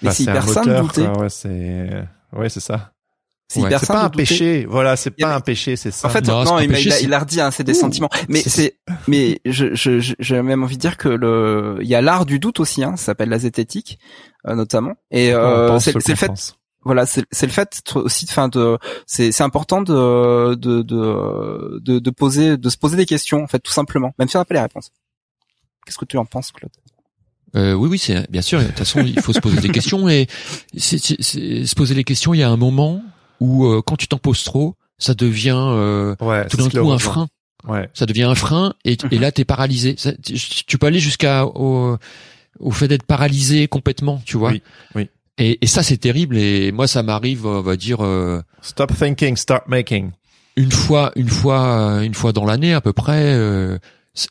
[0.00, 1.02] Mais Bah, c'est un hyper simple de moteur, douter.
[1.06, 1.22] quoi.
[1.22, 2.92] Ouais, c'est, ouais, c'est ça.
[3.46, 4.64] C'est Ouais, pas un péché.
[4.68, 6.08] Voilà, c'est pas un péché, c'est ça.
[6.08, 7.76] En fait, Non, non, il, péché, il a, c'est- il a redit, hein, c'est des
[7.76, 7.80] Ouh.
[7.80, 8.08] sentiments.
[8.28, 8.78] Mais C'est-
[9.08, 12.24] mais je, je, je- j'ai même envie de dire que le, il y a l'art
[12.26, 13.98] du doute aussi, hein, ça s'appelle la zététique,
[14.48, 14.94] euh, notamment.
[15.10, 16.56] Et euh, c'est ce c'est le fait, pense.
[16.84, 21.98] voilà, c'est le fait de- aussi, enfin, de, c'est c'est important de, de, de, de,
[21.98, 24.46] de poser, de se poser des questions, en fait, tout simplement, même si on n'a
[24.46, 24.90] pas les réponses.
[25.86, 26.72] Qu'est-ce que tu en penses, Claude?
[27.56, 28.58] Euh, oui, oui, c'est bien sûr.
[28.60, 30.26] De toute façon, il faut se poser des questions et
[30.76, 32.34] c'est, c'est- c'est- se poser les questions.
[32.34, 33.00] Il y a un moment
[33.40, 36.98] où, euh, quand tu t'en poses trop, ça devient euh, Ouais, tout d'un coup un
[36.98, 37.28] frein.
[37.66, 37.88] Ouais.
[37.94, 39.94] Ça devient un frein et, et là t'es paralysé.
[39.98, 41.96] Ça- tu, tu peux aller jusqu'à au,
[42.60, 44.50] au fait d'être paralysé complètement, tu vois.
[44.50, 44.62] Oui,
[44.94, 45.08] oui.
[45.38, 46.36] Et, et ça c'est terrible.
[46.36, 50.10] Et moi ça m'arrive, on va dire euh, Stop thinking, start making.
[50.56, 51.64] une fois, une fois,
[51.96, 53.32] euh, une fois dans l'année à peu près.
[53.34, 53.78] euh,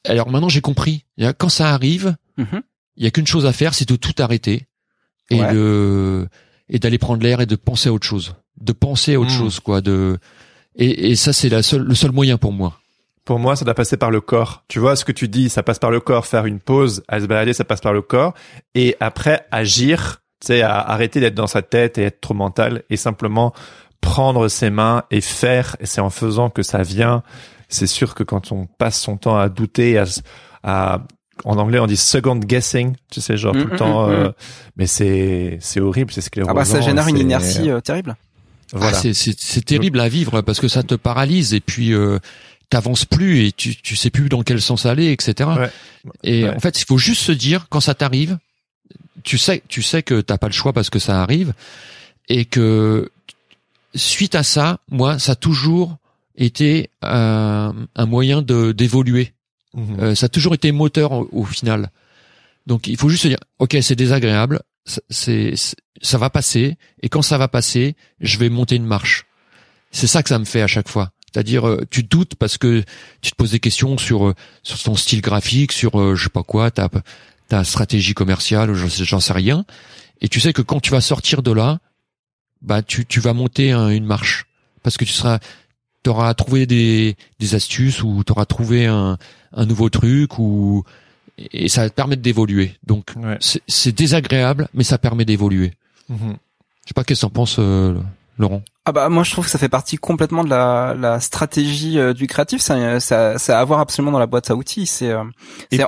[0.07, 1.03] alors maintenant j'ai compris.
[1.17, 2.61] Il y a- Quand ça arrive, Mhm.
[2.97, 4.67] il y a qu'une chose à faire, c'est de tout arrêter
[5.31, 5.53] et Ouais.
[5.53, 6.27] de
[6.73, 9.38] et d'aller prendre l'air et de penser à autre chose, de penser à autre Mm.
[9.38, 9.79] chose quoi.
[9.79, 10.17] De
[10.75, 12.79] et, et ça c'est la seule, le seul moyen pour moi.
[13.25, 14.65] Pour moi, ça doit passer par le corps.
[14.67, 16.25] Tu vois, ce que tu dis, ça passe par le corps.
[16.27, 18.33] Faire une pause, à se balader, ça passe par le corps.
[18.75, 22.83] Et après, agir, tu sais, à arrêter d'être dans sa tête et être trop mental
[22.89, 23.53] et simplement
[24.01, 25.77] prendre ses mains et faire.
[25.79, 27.23] Et c'est en faisant que ça vient.
[27.69, 30.03] C'est sûr que quand on passe son temps à douter, à,
[30.63, 31.05] à
[31.45, 34.08] en anglais, on dit second guessing, tu sais, genre tout le mm, temps.
[34.08, 34.32] mm, euh,
[34.77, 36.51] mais c'est c'est horrible, c'est sclérosant.
[36.51, 38.15] Ah bah ça génère une inertie euh, terrible.
[38.71, 38.97] Voilà.
[38.97, 42.17] Ah, c'est, c'est, c'est terrible à vivre parce que ça te paralyse et puis euh,
[42.69, 45.49] t'avances plus et tu, tu sais plus dans quel sens aller, etc.
[45.58, 45.69] Ouais.
[46.23, 46.49] Et Ouais.
[46.56, 48.38] en fait, il faut juste se dire quand ça t'arrive,
[49.23, 51.53] tu sais, tu sais que t'as pas le choix parce que ça arrive
[52.29, 53.12] et que
[53.93, 55.97] suite à ça, moi, ça a toujours
[56.36, 59.34] été un, un moyen de d'évoluer.
[59.73, 59.99] Mhm.
[59.99, 61.89] Euh, ça a toujours été moteur au, au final.
[62.67, 64.62] Donc il faut juste se dire, ok, c'est désagréable,
[65.09, 65.53] c'est,
[66.01, 69.25] ça va passer, et quand ça va passer, je vais monter une marche.
[69.91, 71.12] C'est ça que ça me fait à chaque fois.
[71.31, 72.83] C'est-à-dire, euh, tu te doutes parce que
[73.21, 76.29] tu te poses des questions sur euh, sur ton style graphique, sur euh, je sais
[76.29, 76.89] pas quoi, ta
[77.49, 79.65] ta stratégie commerciale, j'en sais, rien,
[80.21, 81.79] et tu sais que quand tu vas sortir de là,
[82.62, 84.45] bah tu tu vas monter un- une marche
[84.83, 85.39] parce que tu seras
[86.03, 89.17] t'auras trouvé des des astuces ou t'auras trouvé un
[89.53, 90.83] un nouveau truc ou
[91.37, 92.75] et ça va te permettre d'évoluer.
[92.85, 93.37] Donc Ouais.
[93.67, 95.73] c'est désagréable, mais ça permet d'évoluer.
[96.09, 96.17] Mhm.
[96.83, 97.95] Je sais pas qu'est-ce que t'en penses, euh,
[98.37, 98.61] Laurent?
[98.85, 102.13] Ah bah moi je trouve que ça fait partie complètement de la, la stratégie euh,
[102.13, 102.61] du créatif.
[102.61, 104.85] Ça, ça, ça a à voir absolument dans la boîte à outils.
[104.85, 105.23] C'est euh,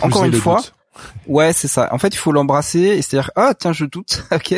[0.02, 0.58] encore une fois.
[0.58, 0.75] doute.
[1.28, 1.90] Ouais, c'est ça.
[1.92, 4.56] En fait, il faut l'embrasser et se dire ah tiens je doute, ok,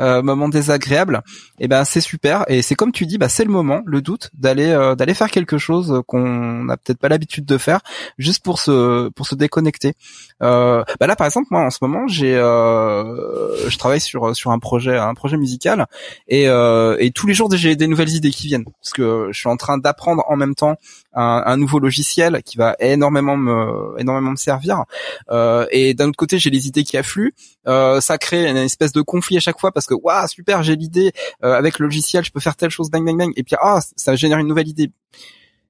[0.00, 1.22] euh, moment désagréable.
[1.58, 4.30] Et ben c'est super et c'est comme tu dis, bah c'est le moment, le doute,
[4.34, 7.80] d'aller euh, d'aller faire quelque chose qu'on n'a peut-être pas l'habitude de faire,
[8.18, 9.94] juste pour se pour se déconnecter.
[10.42, 14.50] Euh, bah là par exemple moi en ce moment j'ai euh, je travaille sur sur
[14.50, 15.86] un projet un projet musical
[16.26, 19.38] et euh, et tous les jours j'ai des nouvelles idées qui viennent parce que je
[19.38, 20.76] suis en train d'apprendre en même temps
[21.14, 24.84] un, nouveau logiciel qui va énormément me énormément me servir.
[25.30, 27.34] Euh, et d'un autre côté, j'ai les idées qui affluent.
[27.66, 30.76] Euh, ça crée une espèce de conflit à chaque fois parce que waouh super, j'ai
[30.76, 31.12] l'idée
[31.44, 33.32] euh, avec le logiciel, je peux faire telle chose, bang bang bang.
[33.36, 34.90] Et puis ah ça génère une nouvelle idée.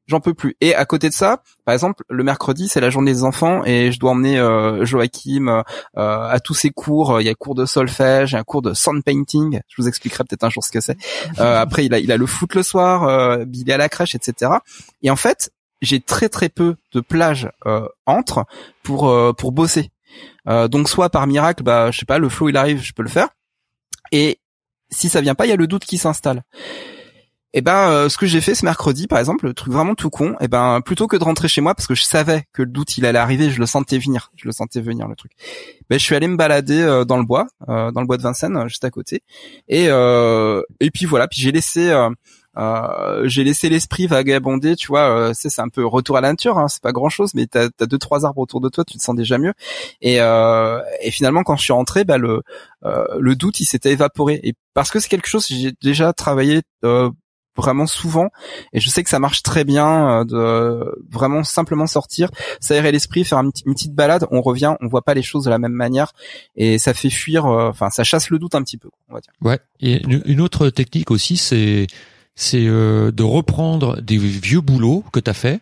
[0.09, 0.57] J'en peux plus.
[0.61, 3.93] Et à côté de ça, par exemple, le mercredi, c'est la journée des enfants et
[3.93, 5.63] je dois emmener euh, Joachim euh,
[5.95, 7.21] à tous ses cours.
[7.21, 9.61] Il y a cours de solfège, il y a un cours de sound painting.
[9.69, 10.97] Je vous expliquerai peut-être un jour ce que c'est.
[11.39, 13.89] Euh, après, il a, il a le foot le soir, euh, il est à la
[13.89, 14.51] crèche, etc.
[15.03, 18.47] Et en fait, j'ai très très peu de plages euh, entre
[18.83, 19.91] pour euh, pour bosser.
[20.49, 23.03] Euh, donc soit par miracle, bah je sais pas, le flow il arrive, je peux
[23.03, 23.29] le faire.
[24.13, 24.39] Et
[24.91, 26.45] si ça vient pas, il y a le doute qui s'installe.
[27.55, 29.95] Et eh ben, euh, ce que j'ai fait ce mercredi, par exemple, le truc vraiment
[29.95, 32.45] tout con, et eh ben, plutôt que de rentrer chez moi parce que je savais
[32.55, 35.15] que le doute il allait arriver, je le sentais venir, je le sentais venir le
[35.17, 35.33] truc.
[35.91, 38.23] Ben, je suis allé me balader euh, dans le bois, euh, dans le bois de
[38.23, 39.23] Vincennes, juste à côté,
[39.69, 41.95] et et puis voilà, puis j'ai laissé.
[43.25, 45.33] j'ai laissé l'esprit vagabonder, tu vois.
[45.35, 47.87] c'est un peu retour à la nature, hein, c'est pas grand chose, mais t'as as
[47.87, 49.53] deux trois arbres autour de toi, tu te sens déjà mieux.
[50.01, 52.41] Et, et finalement, quand je suis rentré, bah le
[52.83, 54.41] le doute, il s'était évaporé.
[54.43, 56.63] Et parce que c'est quelque chose que j'ai déjà travaillé
[57.57, 58.29] vraiment souvent.
[58.73, 63.25] Et je sais que ça marche très bien euh, de vraiment simplement sortir s'aérer l'esprit
[63.25, 64.27] faire une, petite balade.
[64.31, 66.13] On revient on voit pas les choses de la même manière.
[66.57, 69.21] Et ça fait fuir euh, enfin ça chasse le doute un petit peu on va
[69.21, 69.33] dire.
[69.41, 69.59] Ouais.
[69.81, 71.87] Et une autre technique aussi c'est
[72.35, 75.61] c'est euh, de reprendre des vieux boulots que tu as fait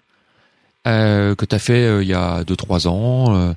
[0.86, 3.54] euh, que tu as fait il y a deux trois ans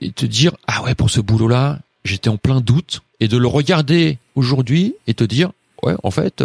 [0.00, 3.36] et te dire ah ouais pour ce boulot là j'étais en plein doute et de
[3.36, 5.52] le regarder aujourd'hui et te dire
[5.82, 6.42] ouais en fait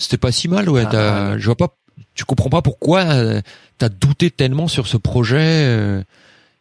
[0.00, 0.84] c'était pas si mal, ouais.
[0.86, 1.76] Ah, je vois pas,
[2.14, 3.40] tu comprends pas pourquoi euh,
[3.78, 5.38] t'as douté tellement sur ce projet.
[5.40, 6.02] Euh,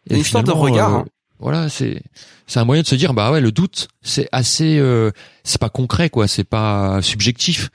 [0.09, 0.93] et une histoire de regard.
[0.93, 1.05] Euh, hein.
[1.39, 2.01] Voilà, c'est
[2.47, 4.81] c'est un moyen de se dire bah ouais, le doute, c'est assez,
[5.45, 7.69] c'est pas concret quoi, c'est pas subjectif.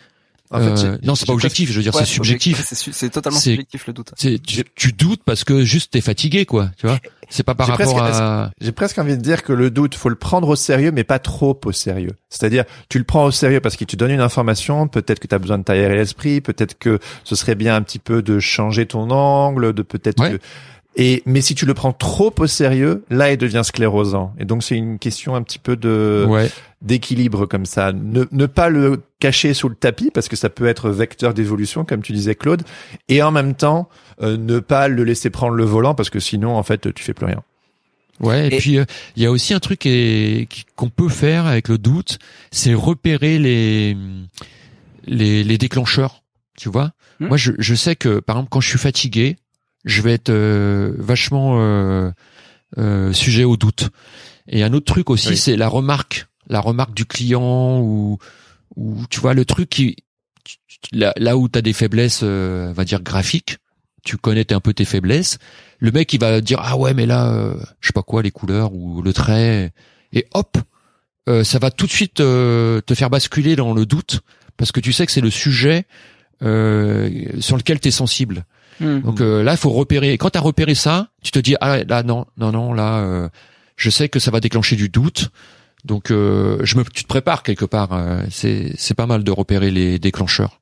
[0.51, 1.71] En fait, euh, non, c'est pas objectif.
[1.71, 2.63] Je veux dire, c'est subjectif.
[2.73, 4.13] C'est totalement subjectif le doute.
[4.19, 6.71] Tu, tu, doutes parce que juste t'es fatigué, quoi.
[6.77, 6.99] Tu vois.
[7.31, 8.51] C'est pas par rapport à.
[8.61, 11.19] J'ai presque envie de dire que le doute, faut le prendre au sérieux, mais pas
[11.19, 12.13] trop au sérieux.
[12.29, 14.87] C'est-à-dire, tu le prends au sérieux parce qu'il te donne une information.
[14.87, 16.43] Peut-être que tu as besoin de t'aérer l'esprit.
[16.43, 20.39] Peut-être que ce serait bien un petit peu de changer ton angle, de peut-être que
[20.97, 24.33] et mais si tu le prends trop au sérieux, là il devient sclérosant.
[24.39, 26.27] Et donc c'est une question un petit peu de
[26.83, 27.93] d'équilibre comme ça.
[27.93, 31.85] Ne, ne pas le cacher sous le tapis parce que ça peut être vecteur d'évolution
[31.85, 32.63] comme tu disais Claude.
[33.09, 33.89] Et en même temps
[34.23, 37.15] euh, ne pas le laisser prendre le volant parce que sinon en fait tu fais
[37.15, 37.43] plus rien.
[38.21, 38.85] Ouais, et, puis euh,
[39.17, 39.89] il y a aussi un truc
[40.77, 42.21] qu'on peut faire avec le doute,
[42.53, 43.97] c'est repérer les,
[45.07, 46.23] les, les déclencheurs.
[46.57, 47.27] Tu vois, hmm.
[47.27, 49.37] moi je, je sais que par exemple quand je suis fatigué,
[49.85, 52.11] je vais être euh, vachement euh,
[52.79, 53.91] euh, sujet au doute.
[54.49, 58.19] Et un autre truc aussi, c'est la remarque, la remarque du client ou
[58.77, 59.97] ou tu vois le truc qui
[60.93, 63.59] là, là où tu as des faiblesses, on va dire graphiques,
[64.05, 65.39] tu connais un peu tes faiblesses.
[65.79, 68.75] Le mec il va dire ah ouais mais là je sais pas quoi les couleurs
[68.75, 69.73] ou le trait
[70.13, 70.59] et hop
[71.27, 74.21] ça va tout de suite te faire basculer dans le doute
[74.59, 75.87] parce que tu sais que c'est le sujet
[76.41, 78.45] sur lequel tu es sensible.
[78.81, 79.01] Hmm.
[79.01, 80.13] Donc euh, là, il faut repérer.
[80.13, 82.99] Et quand tu as repéré ça, tu te dis ah là non non non là,
[82.99, 83.29] euh,
[83.77, 85.31] je sais que ça va déclencher du doute.
[85.85, 87.91] Donc euh, je me, tu te prépares quelque part.
[88.31, 90.61] c'est c'est pas mal de repérer les déclencheurs.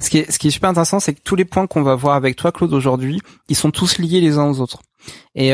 [0.00, 1.94] Ce qui est ce qui est super intéressant, c'est que tous les points qu'on va
[1.94, 4.80] voir avec toi, Claude, aujourd'hui, ils sont tous liés les uns aux autres.
[5.34, 5.52] Et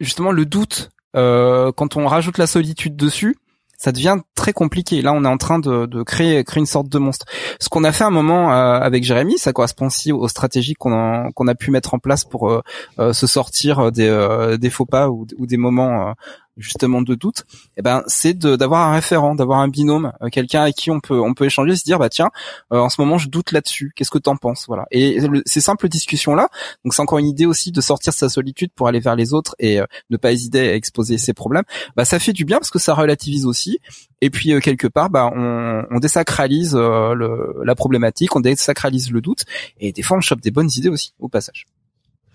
[0.00, 3.36] justement, le doute, quand on rajoute la solitude dessus,
[3.78, 5.02] ça devient très compliqué.
[5.02, 7.26] Là, on est en train de, créer, une sorte de monstre.
[7.60, 10.92] Ce qu'on a fait un moment euh, avec Jérémy, ça correspond aussi aux stratégies qu'on
[10.92, 12.62] a, pu mettre en place pour euh,
[12.98, 16.14] euh, se sortir des, faux pas ou des moments
[16.58, 17.44] justement de doute,
[17.76, 21.20] eh ben c'est d'avoir un référent, d'avoir un binôme, euh, quelqu'un avec qui on peut
[21.20, 22.30] on peut échanger, se dire bah tiens,
[22.72, 24.86] euh, en ce moment je doute là-dessus, qu'est-ce que t'en penses, voilà.
[24.90, 26.48] Et ces simples discussions là,
[26.84, 29.54] donc c'est encore une idée aussi de sortir sa solitude pour aller vers les autres
[29.58, 31.64] et euh, ne pas hésiter à exposer ses problèmes.
[31.96, 33.78] Bah ça fait du bien parce que ça relativise aussi.
[34.20, 39.44] Et puis quelque part, bah on, on désacralise le, la problématique, on désacralise le doute
[39.78, 41.66] et des fois on chope des bonnes idées aussi au passage.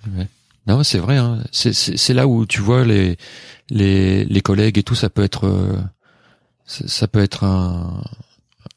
[0.07, 0.27] Ouais.
[0.67, 1.17] Non, c'est vrai.
[1.17, 1.43] Hein.
[1.51, 3.17] C'est là où tu vois les
[3.69, 5.77] les, les collègues et tout, ça peut être euh,
[6.65, 8.03] ça peut être un,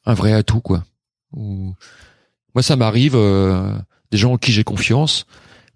[0.05, 0.85] un vrai atout quoi.
[1.33, 3.73] moi ça m'arrive euh,
[4.11, 5.27] des gens en qui j'ai confiance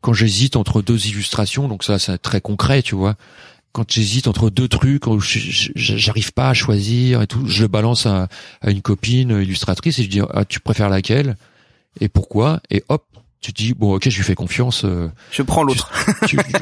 [0.00, 3.16] quand j'hésite entre deux illustrations, donc ça c'est très concret, tu vois.
[3.72, 5.04] Quand j'hésite entre deux trucs,
[5.76, 8.28] j'arrive pas à choisir et tout, je le balance à,
[8.62, 11.36] à une copine illustratrice et je dis ah tu préfères laquelle?
[12.00, 12.60] Et pourquoi?
[12.70, 13.04] Et hop
[13.40, 15.90] tu dis bon ok je lui fais confiance euh, je prends l'autre.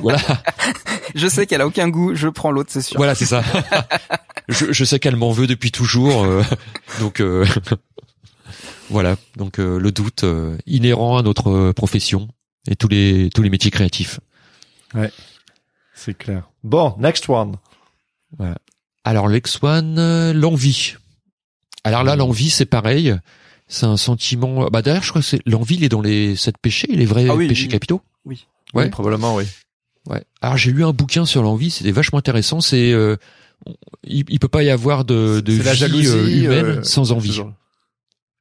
[0.00, 0.20] voilà.
[1.14, 2.96] Je sais qu'elle a aucun goût je prends l'autre c'est sûr.
[2.96, 3.42] Voilà c'est ça.
[4.48, 6.42] Je, je, sais qu'elle m'en veut depuis toujours euh,
[7.00, 7.44] donc euh,
[8.90, 9.16] voilà.
[9.36, 10.24] Donc le doute
[10.66, 12.28] inhérent à notre profession
[12.66, 14.20] et tous les tous les métiers créatifs.
[14.94, 15.12] Ouais.
[15.94, 16.48] C'est clair.
[16.64, 17.56] Bon next one.
[18.38, 18.56] Voilà.
[19.04, 20.94] alors next one l'envie.
[21.84, 23.14] Alors là l'envie c'est pareil
[23.68, 24.68] c'est un sentiment.
[24.70, 27.28] Bah d'ailleurs, je crois que c'est l'envie, il est dans les sept péchés, les vrais
[27.28, 28.00] ah péchés capitaux.
[28.24, 28.46] Oui.
[28.74, 28.88] Ouais.
[28.90, 29.44] probablement, oui.
[30.08, 30.24] Ouais.
[30.40, 32.60] Alors j'ai lu un bouquin sur l'envie, c'était vachement intéressant.
[32.60, 33.16] C'est euh,
[34.04, 37.12] il, il, peut pas y avoir de, de vie la jalousie, euh, humaine euh, sans
[37.12, 37.40] envie.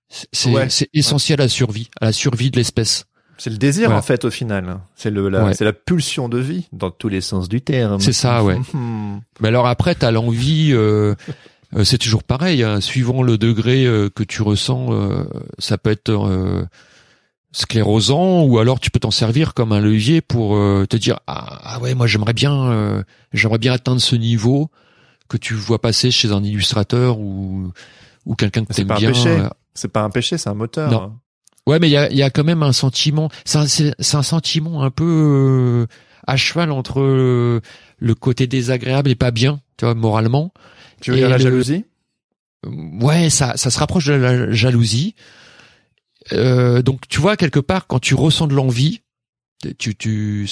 [0.10, 3.06] C'est c'est essentiel à la survie, à la survie de l'espèce.
[3.38, 4.80] C'est le désir en fait au final.
[4.96, 8.00] C'est le la, c'est la pulsion de vie dans tous les sens du terme.
[8.00, 8.58] C'est ça, ouais.
[9.40, 10.70] Mais alors après, t'as l'envie.
[10.72, 11.16] Euh,
[11.84, 12.64] c'est toujours pareil.
[12.64, 15.24] Hein, suivant le degré euh, que tu ressens, euh,
[15.60, 16.66] ça peut être euh,
[17.52, 20.56] sclérosant ou alors tu peux t'en servir comme un levier pour
[20.88, 23.04] te dire ah, ah, ouais moi j'aimerais bien
[23.34, 24.70] j'aimerais bien atteindre ce niveau
[25.28, 27.72] que tu vois passer chez un illustrateur ou
[28.26, 29.14] ou quelqu'un que t'aimes bien.
[29.74, 30.92] C'est pas un péché, c'est un moteur.
[30.92, 31.14] Non.
[31.66, 33.30] Ouais, mais il y a, y a quand même un sentiment.
[33.46, 35.88] C'est un, un, sentiment un peu
[36.26, 40.52] à cheval entre le côté désagréable et pas bien, tu vois, moralement.
[41.02, 41.86] Tu veux dire la jalousie?
[42.66, 45.16] Ouais, ça, ça se rapproche de la jalousie.
[46.34, 49.02] Euh, donc, tu vois, quelque part, quand tu ressens de l'envie,
[49.78, 50.48] tu, tu,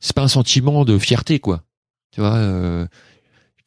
[0.00, 1.62] c'est pas un sentiment de fierté, quoi.
[2.12, 2.36] Tu vois.
[2.36, 2.86] Euh,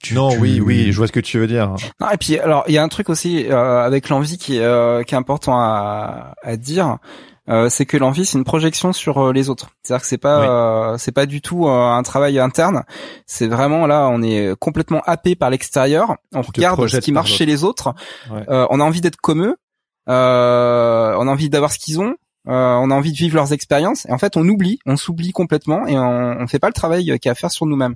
[0.02, 1.76] tu, non, oui, oui, je vois ce que tu veux dire.
[2.00, 5.04] Non, et puis alors il y a un truc aussi euh, avec l'envie qui, euh,
[5.04, 6.98] qui est important à, à dire,
[7.50, 9.70] euh, c'est que l'envie c'est une projection sur euh, les autres.
[9.82, 12.84] C'est-à-dire que c'est pas euh, c'est pas du tout un travail interne.
[13.26, 16.18] C'est vraiment là on est complètement happé par l'extérieur.
[16.34, 17.94] On regarde ce qui marche chez les autres.
[18.30, 19.56] on a envie d'être comme eux.
[20.08, 22.16] on a envie d'avoir ce qu'ils ont.
[22.48, 25.32] Euh, on a envie de vivre leurs expériences et en fait on oublie, on s'oublie
[25.32, 27.96] complètement et on, on fait pas le travail qu'il y a à faire sur nous-mêmes.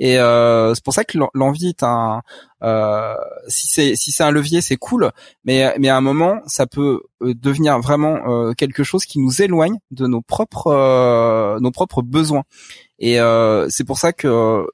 [0.00, 2.22] Et euh, c'est pour ça que l'envie est un,
[2.64, 3.14] euh,
[3.46, 5.12] si c'est si c'est un levier c'est cool,
[5.44, 10.08] mais mais à un moment ça peut devenir vraiment quelque chose qui nous éloigne de
[10.08, 12.42] nos propres nos propres besoins.
[12.98, 13.18] Et
[13.68, 14.66] c'est pour ça que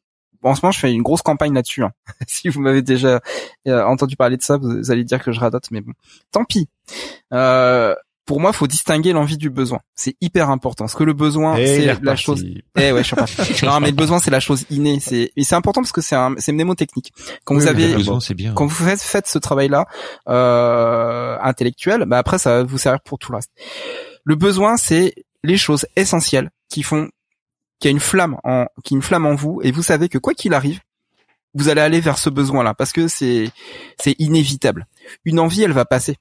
[0.44, 1.84] en ce moment, je fais une grosse campagne là-dessus.
[1.84, 1.92] Hein.
[2.26, 3.20] si vous m'avez déjà
[3.66, 5.92] entendu parler de ça, vous, allez dire que je radote, mais bon,
[6.32, 6.68] tant pis.
[7.32, 7.94] Euh,
[8.24, 9.80] pour moi, faut distinguer l'envie du besoin.
[9.94, 10.84] C'est hyper important.
[10.84, 12.44] Parce que le besoin, c'est la chose.
[12.78, 13.26] Eh ouais, je pas.
[13.66, 14.98] non, mais le besoin, c'est la chose innée.
[15.00, 17.12] C'est et c'est important parce que c'est un, c'est mnémotechnique.
[17.44, 17.94] Quand vous avez,
[18.34, 18.54] bien.
[18.54, 19.86] quand vous faites, faites ce travail-là
[20.28, 23.50] euh, intellectuel, bah après, ça va vous servir pour tout le reste.
[24.24, 27.08] Le besoin, c'est les choses essentielles qui font
[27.78, 30.18] qu'il y a une flamme en, qui une flamme en vous, et vous savez que
[30.18, 30.80] quoi qu'il arrive,
[31.54, 33.50] vous allez aller vers ce besoin-là parce que c'est
[33.98, 34.86] c'est inévitable.
[35.24, 36.16] Une envie, elle va passer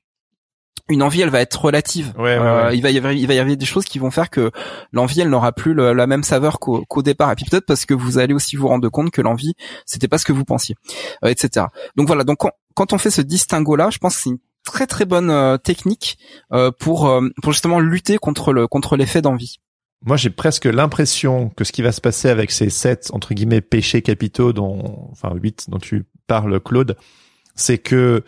[0.89, 2.13] une envie elle va être relative.
[2.20, 4.52] Euh, il va y avoir il va y avoir des choses qui vont faire que
[4.91, 7.32] l'envie elle n'aura plus la même saveur qu'au départ.
[7.32, 9.54] Et puis peut-être parce que vous allez aussi vous rendre compte que l'envie
[9.86, 10.76] c'était pas ce que vous pensiez
[11.24, 12.39] euh, etc donc voilà donc
[12.74, 15.58] quand, on fait ce distinguo là je pense que c'est une très très bonne euh,
[15.58, 16.17] technique
[16.80, 19.60] pour pour justement lutter contre le contre l'effet d'envie.
[20.04, 23.62] Moi, j'ai presque l'impression que ce qui va se passer avec ces sept entre guillemets
[23.62, 26.98] péchés capitaux, dont enfin huit dont tu parles, Claude,
[27.56, 28.24] c'est que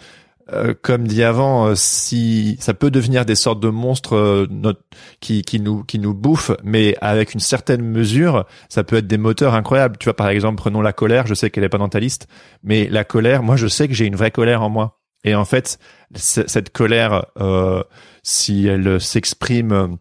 [0.52, 4.74] euh, comme dit avant, euh, si ça peut devenir des sortes de monstres euh,
[5.22, 9.18] qui, qui nous qui nous bouffent, mais avec une certaine mesure, ça peut être des
[9.18, 9.98] moteurs incroyables.
[9.98, 11.28] Tu vois, par exemple, prenons la colère.
[11.28, 12.28] Je sais qu'elle est pas dans ta liste,
[12.62, 15.00] mais la colère, moi, je sais que j'ai une vraie colère en moi.
[15.24, 15.80] Et en fait,
[16.16, 17.26] cette colère,
[18.24, 19.98] si elle s'exprime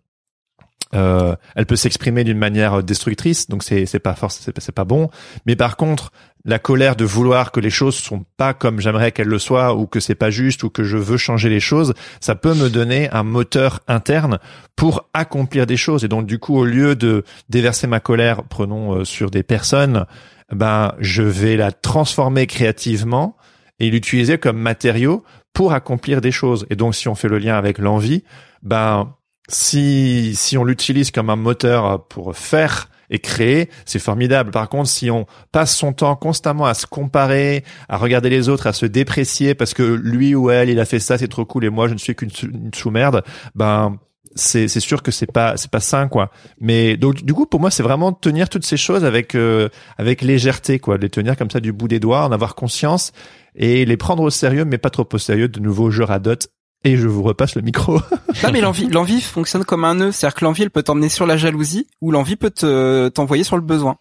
[0.94, 5.08] euh, elle peut s'exprimer d'une manière destructrice, donc c'est c'est pas force, c'est pas bon.
[5.46, 6.12] Mais par contre,
[6.44, 9.86] la colère de vouloir que les choses sont pas comme j'aimerais qu'elles le soient, ou
[9.86, 13.08] que c'est pas juste, ou que je veux changer les choses, ça peut me donner
[13.10, 14.38] un moteur interne
[14.76, 16.04] pour accomplir des choses.
[16.04, 20.06] Et donc du coup, au lieu de déverser ma colère, prenons euh, sur des personnes,
[20.52, 23.36] ben je vais la transformer créativement
[23.78, 25.24] et l'utiliser comme matériau
[25.54, 26.66] pour accomplir des choses.
[26.70, 28.24] Et donc si on fait le lien avec l'envie,
[28.62, 29.14] ben
[29.48, 34.50] si si on l'utilise comme un moteur pour faire et créer, c'est formidable.
[34.50, 38.66] Par contre, si on passe son temps constamment à se comparer, à regarder les autres,
[38.66, 41.64] à se déprécier parce que lui ou elle, il a fait ça, c'est trop cool
[41.66, 42.30] et moi je ne suis qu'une
[42.74, 43.22] sous-merde,
[43.54, 43.98] ben
[44.34, 46.30] c'est c'est sûr que c'est pas c'est pas sain quoi.
[46.58, 50.22] Mais donc du coup pour moi c'est vraiment tenir toutes ces choses avec euh, avec
[50.22, 53.12] légèreté quoi, les tenir comme ça du bout des doigts, en avoir conscience
[53.54, 55.48] et les prendre au sérieux mais pas trop au sérieux.
[55.48, 56.48] De nouveau je radote
[56.84, 57.94] et je vous repasse le micro.
[58.42, 61.26] non mais l'envie, l'envie fonctionne comme un nœud, c'est-à-dire que l'envie elle peut t'emmener sur
[61.26, 63.96] la jalousie ou l'envie peut te t'envoyer sur le besoin.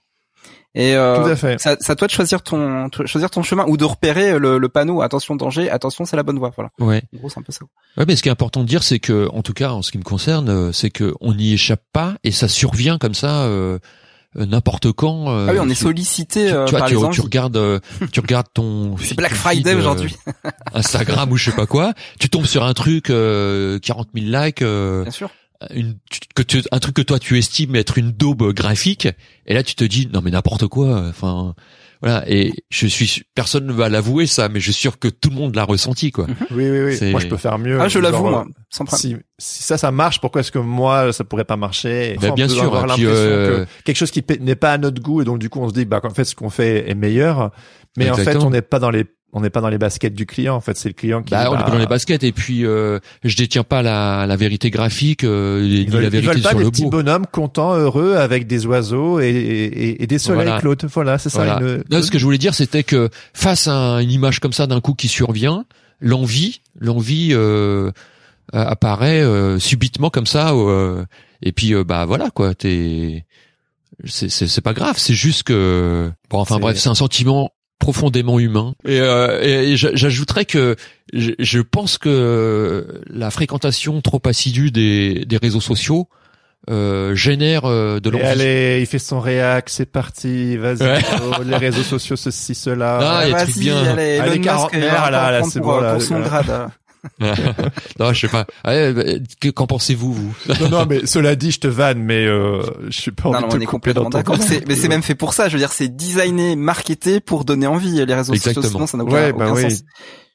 [0.74, 1.60] Et euh, Tout à fait.
[1.60, 5.02] Ça, ça toi de choisir ton choisir ton chemin ou de repérer le, le panneau.
[5.02, 6.52] Attention danger, attention c'est la bonne voie.
[6.56, 6.70] Voilà.
[6.80, 7.02] Ouais.
[7.14, 7.66] En gros c'est un peu ça.
[7.98, 9.92] Ouais, mais ce qui est important de dire, c'est que en tout cas en ce
[9.92, 13.42] qui me concerne, euh, c'est que on n'y échappe pas et ça survient comme ça.
[13.44, 13.80] Euh, euh,
[14.36, 15.30] n'importe quand.
[15.30, 18.20] Euh, ah oui, on est sollicité tu, euh, tu, par tu, les tu regardes, tu
[18.20, 20.16] regardes ton Black Friday aujourd'hui,
[20.74, 21.94] Instagram ou je sais pas quoi.
[22.20, 23.82] Tu tombes sur un truc, 40 000
[24.16, 24.64] likes.
[24.64, 25.30] Bien sûr.
[25.76, 25.96] Une,
[26.34, 29.08] que tu, un truc que toi tu estimes être une daube graphique,
[29.46, 31.06] et là tu te dis non mais n'importe quoi.
[31.08, 31.54] Enfin,
[32.02, 35.30] voilà, et je suis personne ne va l'avouer ça, mais je suis sûr que tout
[35.30, 36.26] le monde l'a ressenti quoi.
[36.26, 36.36] Mhm.
[36.52, 37.12] Oui oui oui.
[37.12, 37.80] Moi je peux faire mieux.
[37.80, 38.46] Ah je l'avoue moi.
[38.72, 42.18] Sans si, si ça ça marche, pourquoi est-ce que moi ça pourrait pas marcher?
[42.20, 42.64] Bah, Bien sûr.
[42.64, 43.66] Avoir l'impression euh...
[43.66, 45.74] que quelque chose qui n'est pas à notre goût et donc du coup on se
[45.74, 47.52] dit bah en fait ce qu'on fait est meilleur,
[47.98, 50.26] mais en fait on n'est pas dans les on n'est pas dans les baskets du
[50.26, 50.56] client.
[50.56, 51.32] En fait, c'est le client qui.
[51.32, 54.26] Bah, on va- est pas dans les baskets et puis euh, je détiens pas la,
[54.28, 56.72] la vérité graphique euh, ni Ils veulent, la ils vérité veulent pas sur des le
[56.72, 60.60] petits bonhommes contents, heureux, avec des oiseaux et, et, et des soleils, Voilà.
[60.60, 60.86] Claude.
[60.94, 61.44] Voilà, c'est ça.
[61.46, 61.60] Voilà.
[61.62, 64.68] une- Non, ce que je voulais dire, c'était que face à une image comme ça
[64.68, 65.66] d'un coup qui survient,
[66.00, 67.92] l'envie, l'envie euh,
[68.54, 70.52] apparaît euh, subitement comme ça.
[70.54, 71.06] euh,
[71.42, 73.26] et puis euh, bah voilà quoi, t'es,
[74.06, 77.52] c'est c'est pas grave, c'est juste que bon enfin bref, c'est un sentiment
[77.82, 78.74] profondément humain.
[78.86, 80.78] Et, euh, et, et j'a- j'ajouterais que
[81.12, 86.08] je, je pense que la fréquentation trop assidue des, des réseaux sociaux
[86.70, 88.24] euh, génère euh, de Et l'envie.
[88.24, 91.00] allez, il fait son réac, c'est parti, vas-y, Ouais.
[91.24, 93.00] oh, les réseaux sociaux, ceci, cela.
[93.02, 93.84] Ah, trucs Vas-y, bien.
[93.84, 96.26] allez, Elon Allez, Musk, il va là, là, c'est bon, là, pour son là.
[96.28, 96.68] grade.
[98.00, 98.46] Non, je sais pas.
[98.66, 99.04] Ouais, bah,
[99.40, 100.34] que- Qu'en pensez-vous, vous?
[100.62, 103.42] Non, non, mais cela dit, je te vanne, mais euh, je suis pas envie Non,
[103.42, 104.64] non, de te on est couper complètement dans ton d'accord.
[104.68, 105.48] Mais c'est même fait pour ça.
[105.50, 108.52] Je veux dire, c'est designé, marketé pour donner envie les réseaux sociaux.
[108.52, 108.86] Exactement.
[108.86, 109.72] Sinon, ça n'a aucun, Ouais, bah aucun oui.
[109.72, 109.84] sens.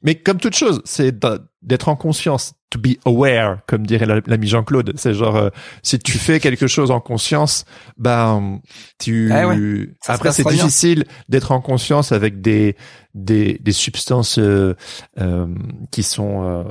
[0.02, 1.18] Mais comme toute chose, c'est
[1.62, 4.92] d'être en conscience, to be aware, comme dirait la- l'ami Jean-Claude.
[4.96, 5.48] C'est genre, euh,
[5.82, 7.64] si tu fais quelque chose en conscience,
[7.96, 8.60] ben,
[8.98, 9.32] tu.
[9.32, 9.44] Ouais,
[10.04, 12.76] se Après, c'est difficile d'être en conscience avec des
[13.14, 14.74] des des substances euh,
[15.18, 15.46] euh,
[15.90, 16.66] qui sont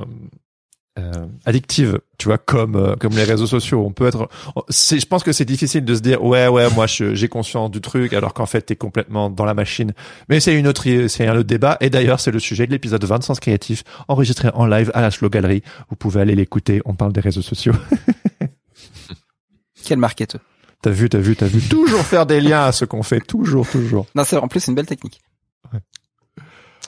[0.97, 1.11] euh,
[1.45, 3.83] addictives, tu vois, comme euh, comme les réseaux sociaux.
[3.85, 4.29] On peut être,
[4.69, 7.69] c'est, je pense que c'est difficile de se dire ouais ouais moi je- j'ai conscience
[7.69, 9.93] du truc alors qu'en fait t'es complètement dans la machine.
[10.29, 11.75] Mais c'est une autre, c'est un autre débat.
[11.81, 15.01] Et d'ailleurs c'est le sujet de l'épisode 20 de Sens Créatif enregistré en live à
[15.01, 15.63] la Slow Gallery.
[15.89, 16.81] Vous pouvez aller l'écouter.
[16.85, 17.73] On parle des réseaux sociaux.
[19.83, 20.41] Quel marketeur.
[20.81, 21.61] T'as vu, t'as vu, t'as vu.
[21.67, 23.19] Toujours faire des liens à ce qu'on fait.
[23.19, 24.05] Toujours, toujours.
[24.15, 25.19] Non, c'est en plus c'est une belle technique.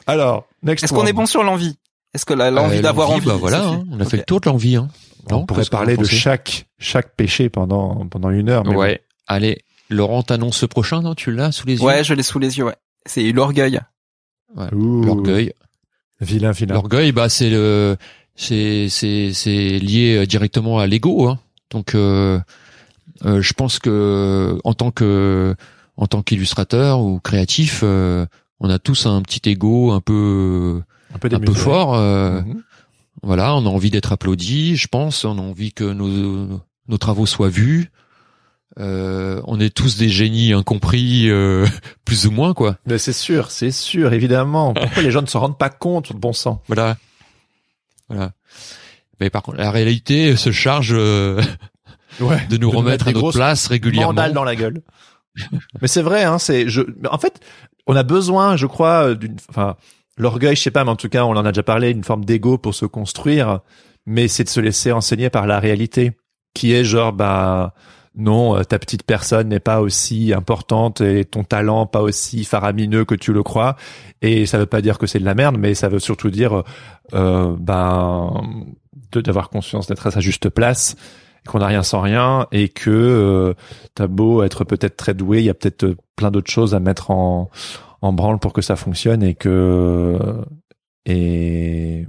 [0.06, 0.84] Alors next.
[0.86, 1.78] Est-ce qu'on est bon sur l'envie?
[2.18, 4.42] Est-ce que la- l'envie Euh, d'avoir envie bah voilà, hein, on a fait le tour
[4.42, 4.76] de l'envie.
[4.76, 4.88] Hein.
[5.30, 8.64] On pourrait parler de chaque chaque péché pendant pendant une heure.
[8.66, 8.80] mais bon.
[8.80, 9.02] Ouais.
[9.28, 9.62] Allez,
[9.92, 11.84] Laurent t'annonce le prochain, non Tu l'as sous les yeux?
[11.86, 12.66] Ouais, je l'ai sous les yeux.
[12.66, 12.76] Ouais.
[13.06, 13.80] C'est l'orgueil.
[14.74, 15.54] Ouh, L'orgueil.
[16.20, 16.74] Vilain, vilain.
[16.74, 17.98] L'orgueil, bah c'est le,
[18.36, 21.28] c'est c'est c'est lié directement à l'ego.
[21.28, 21.38] Hein.
[21.70, 22.40] Donc, euh,
[23.26, 25.54] euh, je pense que en tant que
[25.98, 28.26] en tant qu'illustrateur ou créatif, euh,
[28.60, 30.82] on a tous un petit ego un peu
[31.18, 31.60] Un peu un peu démesuré.
[31.64, 31.96] fort.
[31.96, 32.64] euh, Mhm.
[33.24, 35.26] Voilà, on a envie d'être applaudi, je pense.
[35.26, 37.92] On a envie que nos nos travaux soient vus.
[38.80, 41.66] Euh, on est tous des génies incompris, euh,
[42.06, 42.78] plus ou moins quoi.
[42.86, 44.74] Mais c'est sûr, c'est sûr, évidemment.
[44.76, 46.96] Pourquoi les gens ne se rendent pas compte, bon sang Voilà.
[48.08, 48.32] Voilà.
[49.20, 51.42] Mais par contre, la réalité se charge euh,
[52.20, 52.46] Ouais.
[52.50, 54.10] de nous De remettre mettre à notre place régulièrement.
[54.14, 54.82] Mandale dans la gueule.
[55.82, 56.38] mais c'est vrai, hein.
[56.40, 57.40] C'est, je, en fait,
[57.88, 59.76] on a besoin, je crois, d'une, enfin,
[60.18, 62.26] l'orgueil, je sais pas, mais en tout cas, on en a déjà parlé, une forme
[62.26, 63.60] d'ego pour se construire.
[64.06, 66.14] Mais c'est de se laisser enseigner par la réalité,
[66.54, 67.74] qui est genre, bah,
[68.16, 73.06] non, euh, ta petite personne n'est pas aussi importante et ton talent pas aussi faramineux
[73.06, 73.76] que tu le crois.
[74.22, 76.64] Et ça veut pas dire que c'est de la merde, mais ça veut surtout dire,
[77.14, 78.32] euh, ben,
[79.12, 80.96] d'avoir conscience d'être à sa juste place,
[81.48, 83.54] qu'on n'a rien sans rien, et que euh,
[83.96, 86.80] t'as beau être peut-être très doué, il y a peut-être euh, plein d'autres choses à
[86.80, 87.50] mettre en,
[88.02, 90.18] en branle pour que ça fonctionne, et que
[91.06, 92.06] et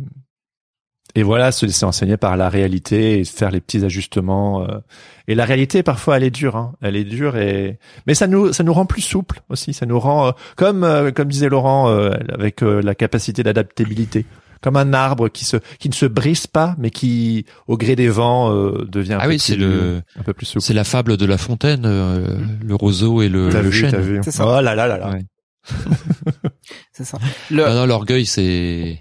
[1.14, 4.62] et voilà, se laisser enseigner par la réalité et faire les petits ajustements.
[4.62, 4.78] euh.
[5.26, 6.54] Et la réalité, parfois, elle est dure.
[6.56, 6.74] Hein.
[6.80, 9.72] Elle est dure et mais ça nous ça nous rend plus souple aussi.
[9.72, 14.26] Ça nous rend euh, comme euh, comme disait Laurent euh, avec euh, la capacité d'adaptabilité,
[14.60, 18.08] comme un arbre qui se qui ne se brise pas, mais qui au gré des
[18.08, 20.62] vents euh, devient un Ah peu oui, plus, c'est le, un peu plus souple.
[20.62, 23.96] c'est la fable de La Fontaine, euh, le roseau et le, le vu, chêne.
[23.96, 24.20] vu.
[24.40, 25.10] Oh là là là là.
[25.10, 25.24] Ouais.
[26.92, 27.18] C'est ça.
[27.50, 28.98] Le, Non, non, l'orgueil, c'est,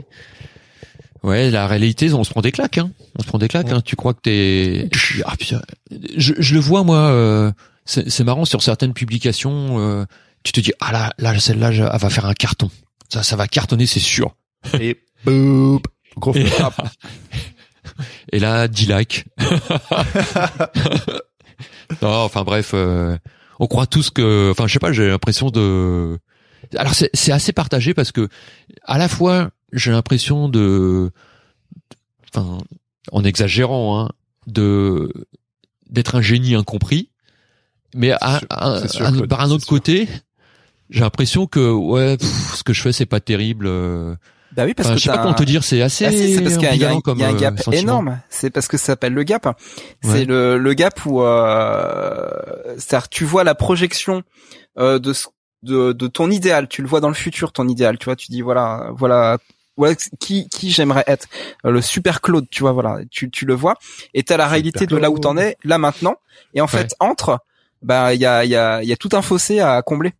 [1.24, 2.92] ouais, la réalité, on se prend des claques, hein.
[3.18, 3.82] On se prend des claques, hein.
[3.84, 4.90] Tu crois que t'es,
[5.26, 5.62] ah, putain.
[6.16, 7.52] je, je le vois, moi, euh,
[7.86, 10.06] c'est c'est marrant sur certaines publications, euh,
[10.44, 12.70] tu te dis, ah là, là, celle-là, elle va faire un carton.
[13.10, 14.36] Ça, ça va cartonner, c'est sûr.
[14.80, 15.88] Et boop,
[16.18, 16.82] gros Et, frappe.
[18.32, 19.26] et là, 10 likes.
[22.02, 23.18] non, enfin bref, euh,
[23.60, 26.20] on croit tous que, enfin, je sais pas, j'ai l'impression de.
[26.76, 28.28] Alors c'est c'est assez partagé parce que
[28.84, 31.12] à la fois j'ai l'impression de,
[32.34, 32.58] enfin,
[33.12, 34.10] en exagérant, hein,
[34.48, 35.12] de
[35.90, 37.10] d'être un génie incompris,
[37.96, 39.70] mais à, sûr, à- c'est sûr, à- Claude, par un autre sûr.
[39.70, 40.08] côté,
[40.90, 43.68] j'ai l'impression que ouais, pff, ce que je fais c'est pas terrible.
[43.68, 44.16] euh,
[44.54, 46.12] bah oui, parce Enfin, que je sais pas comment un- te dire, c'est assez Ah
[46.12, 47.82] si, parce qu'il y a, il y a un- euh, gap sentiment.
[47.82, 48.20] énorme.
[48.30, 49.46] C'est parce que ça s'appelle le gap.
[49.46, 49.54] Ouais.
[50.04, 52.30] C'est le, le gap où, euh,
[52.78, 54.24] c'est-à-dire tu vois la projection
[54.80, 55.28] euh, de, ce-
[55.68, 56.68] de de ton idéal.
[56.68, 57.98] Tu le vois dans le futur, ton idéal.
[57.98, 59.38] Tu vois, tu dis voilà, voilà,
[59.76, 61.28] voilà qui qui j'aimerais être?
[61.66, 63.76] Euh, le super Claude, tu vois, voilà, tu tu le vois.
[64.14, 66.16] Et t'as la réalité de là où t'en es, là maintenant.
[66.54, 67.40] Et en fait, entre,
[67.82, 70.14] bah il y a il y a il y a tout un fossé à combler.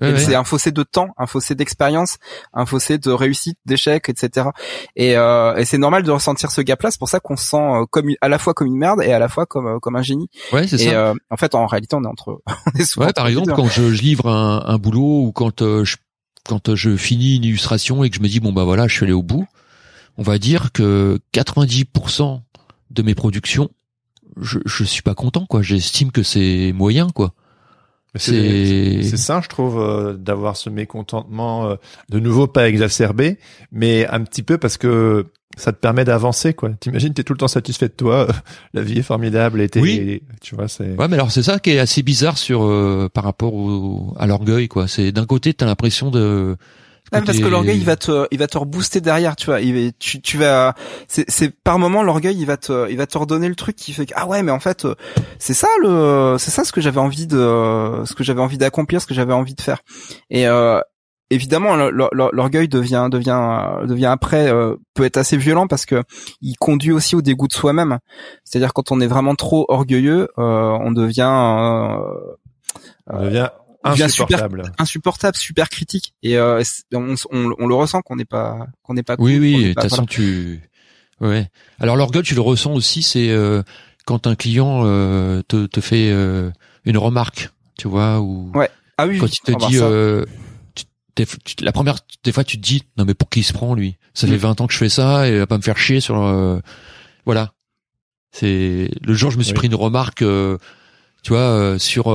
[0.00, 2.16] C'est un fossé de temps, un fossé d'expérience,
[2.54, 4.48] un fossé de réussite, d'échec, etc.
[4.96, 6.90] Et, euh, et c'est normal de ressentir ce gap-là.
[6.90, 9.12] C'est pour ça qu'on se sent euh, comme à la fois comme une merde et
[9.12, 10.28] à la fois comme euh, comme un génie.
[10.52, 10.90] Ouais, c'est ça.
[10.90, 12.42] Euh, en fait, en réalité, on est entre.
[12.74, 15.96] on est ouais, par exemple, quand je, je, livre un, un, boulot ou quand je
[16.44, 19.04] quand je finis une illustration et que je me dis bon bah voilà, je suis
[19.04, 19.46] allé au bout,
[20.16, 22.40] on va dire que 90%
[22.90, 23.70] de mes productions,
[24.40, 25.62] je je suis pas content quoi.
[25.62, 27.34] J'estime que c'est moyen quoi.
[28.14, 31.76] C'est ça, je trouve, euh, d'avoir ce mécontentement euh,
[32.10, 33.38] de nouveau pas exacerbé,
[33.70, 36.70] mais un petit peu parce que ça te permet d'avancer, quoi.
[36.80, 38.26] T'imagines, t'es tout le temps satisfait de toi,
[38.74, 40.22] la vie est formidable, et oui.
[40.40, 40.94] tu vois, c'est.
[40.96, 44.26] Ouais, mais alors c'est ça qui est assez bizarre sur euh, par rapport au, à
[44.26, 44.88] l'orgueil, quoi.
[44.88, 46.56] C'est d'un côté, t'as l'impression de
[47.20, 49.60] parce que l'orgueil il va te il va te rebooster derrière tu vois.
[49.60, 50.74] Il tu tu vas
[51.08, 53.92] c'est c'est par moment l'orgueil il va te il va te redonner le truc qui
[53.92, 54.94] fait que ah ouais mais en fait euh,
[55.38, 59.00] c'est ça le c'est ça ce que j'avais envie de ce que j'avais envie d'accomplir
[59.00, 59.80] ce que j'avais envie de faire.
[60.30, 60.80] Et euh,
[61.30, 66.02] évidemment l'orgueil devient devient devient après euh, peut être assez violent parce que
[66.40, 67.98] il conduit aussi au dégoût de soi-même.
[68.44, 71.98] C'est-à-dire quand on est vraiment trop orgueilleux on devient
[73.08, 73.48] on devient
[73.84, 76.14] insupportable, super, insupportable, super critique.
[76.22, 76.62] Et euh,
[76.92, 79.16] on, on, on, le ressent qu'on n'est pas qu'on n'est pas.
[79.18, 79.68] Oui, oui.
[79.68, 80.60] De toute façon, tu.
[81.20, 81.48] Ouais.
[81.78, 83.62] Alors l'orgueil, tu le ressens aussi, c'est euh,
[84.04, 86.50] quand un client euh, te, te fait euh,
[86.84, 88.50] une remarque, tu vois, ou.
[88.54, 88.70] Ouais.
[88.98, 89.18] Ah oui.
[89.18, 89.78] Quand il te dit.
[89.80, 90.24] Euh,
[91.14, 91.24] tu,
[91.60, 93.98] la première, des fois, tu te dis, non mais pour qui il se prend lui?
[94.14, 94.62] Ça fait 20 mm.
[94.62, 96.16] ans que je fais ça et il va pas me faire chier sur.
[97.24, 97.52] voilà.
[98.30, 100.24] C'est le jour, je me suis pris une remarque,
[101.22, 102.06] tu vois, sur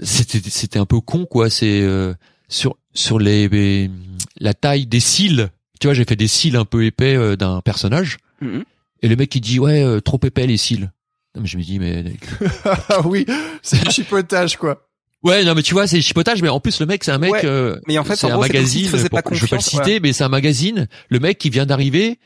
[0.00, 2.14] c'était c'était un peu con quoi c'est euh,
[2.48, 3.90] sur sur les,
[4.38, 7.60] la taille des cils tu vois j'ai fait des cils un peu épais euh, d'un
[7.60, 8.64] personnage mm-hmm.
[9.02, 10.90] et le mec il dit ouais euh, trop épais les cils
[11.38, 12.04] mais je me dis mais
[12.64, 13.26] ah oui
[13.62, 14.88] c'est chipotage quoi
[15.24, 17.46] Ouais, non, mais tu vois, c'est chipotage, mais en plus le mec, c'est un mec,
[17.86, 18.86] mais en fait, c'est un magazine.
[18.90, 20.88] je vais pas le citer, mais c'est un magazine.
[21.10, 22.18] Le mec qui vient d'arriver,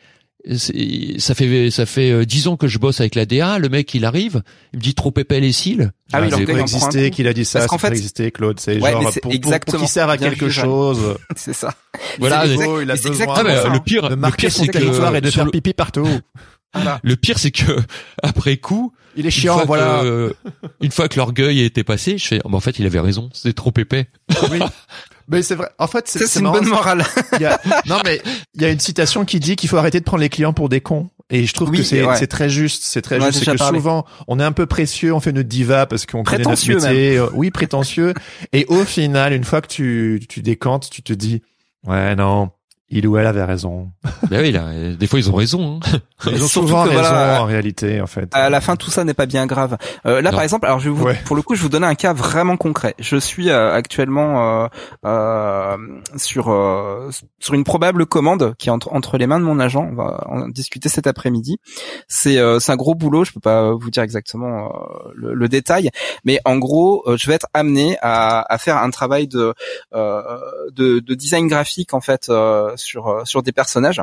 [0.55, 3.59] ça fait ça fait euh, dix ans que je bosse avec la DA.
[3.59, 4.43] Le mec, il arrive,
[4.73, 5.93] il me dit trop épais les cils.
[6.13, 7.67] Ah oui, il existé qu'il a dit ça.
[7.67, 8.61] Parce fait, existé, Claude.
[8.61, 11.17] C'est genre pour, exactement, pour, sert à quelque chose.
[11.37, 11.75] c'est ça.
[12.19, 12.47] Voilà.
[12.47, 13.27] il a besoin.
[13.29, 16.09] Ah, le pire, de marquer son territoire et de faire pipi partout.
[17.03, 17.81] Le pire, c'est que
[18.23, 19.65] après coup, il est chiant.
[19.67, 20.03] Voilà.
[20.81, 23.31] une fois que l'orgueil était passé, je fais, oh, en fait, il avait raison.
[23.33, 24.09] C'était trop épais.
[24.51, 24.61] Oui.
[25.29, 25.69] Mais c'est vrai.
[25.79, 27.05] En fait, c'est une bonne morale.
[27.87, 28.21] non, mais
[28.55, 30.69] il y a une citation qui dit qu'il faut arrêter de prendre les clients pour
[30.69, 31.11] des cons.
[31.29, 32.85] Et je trouve que c'est c'est très juste.
[32.85, 33.45] C'est très juste.
[33.45, 36.45] C'est que souvent, on est un peu précieux, on fait notre diva parce qu'on connaît
[36.45, 37.19] notre métier.
[37.19, 38.15] Euh, oui, prétentieux.
[38.53, 41.43] et au final, une fois que tu tu décantes, tu te dis,
[41.85, 42.51] ouais, non,
[42.89, 43.91] il ou elle avait raison.
[44.31, 45.81] ben oui, là, des fois ils ont raison.
[45.83, 45.99] Hein.
[46.27, 48.31] Ils ont souvent raison en réalité, en fait.
[48.33, 49.77] À la fin, tout ça n'est pas bien grave.
[50.07, 51.87] Euh, là, par exemple, alors je vais vous, pour le coup, je vais vous donner
[51.87, 52.95] un cas vraiment concret.
[52.99, 54.67] Je suis euh, actuellement euh,
[55.05, 55.77] euh
[56.17, 56.47] sur
[57.39, 59.87] sur une probable commande qui est entre, entre les mains de mon agent.
[59.93, 61.59] On va en discuter cet après-midi.
[62.09, 63.25] C'est c'est un gros boulot.
[63.25, 64.73] Je peux pas vous dire exactement
[65.15, 65.91] le, le, détail,
[66.25, 69.55] mais en gros, je vais être amené à, à faire un travail de
[69.93, 72.31] de, de design graphique en fait
[72.77, 74.03] sur euh, sur des personnages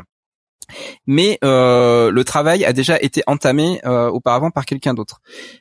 [1.06, 5.20] mais euh, le travail a déjà été entamé euh, auparavant par quelqu'un d'autre.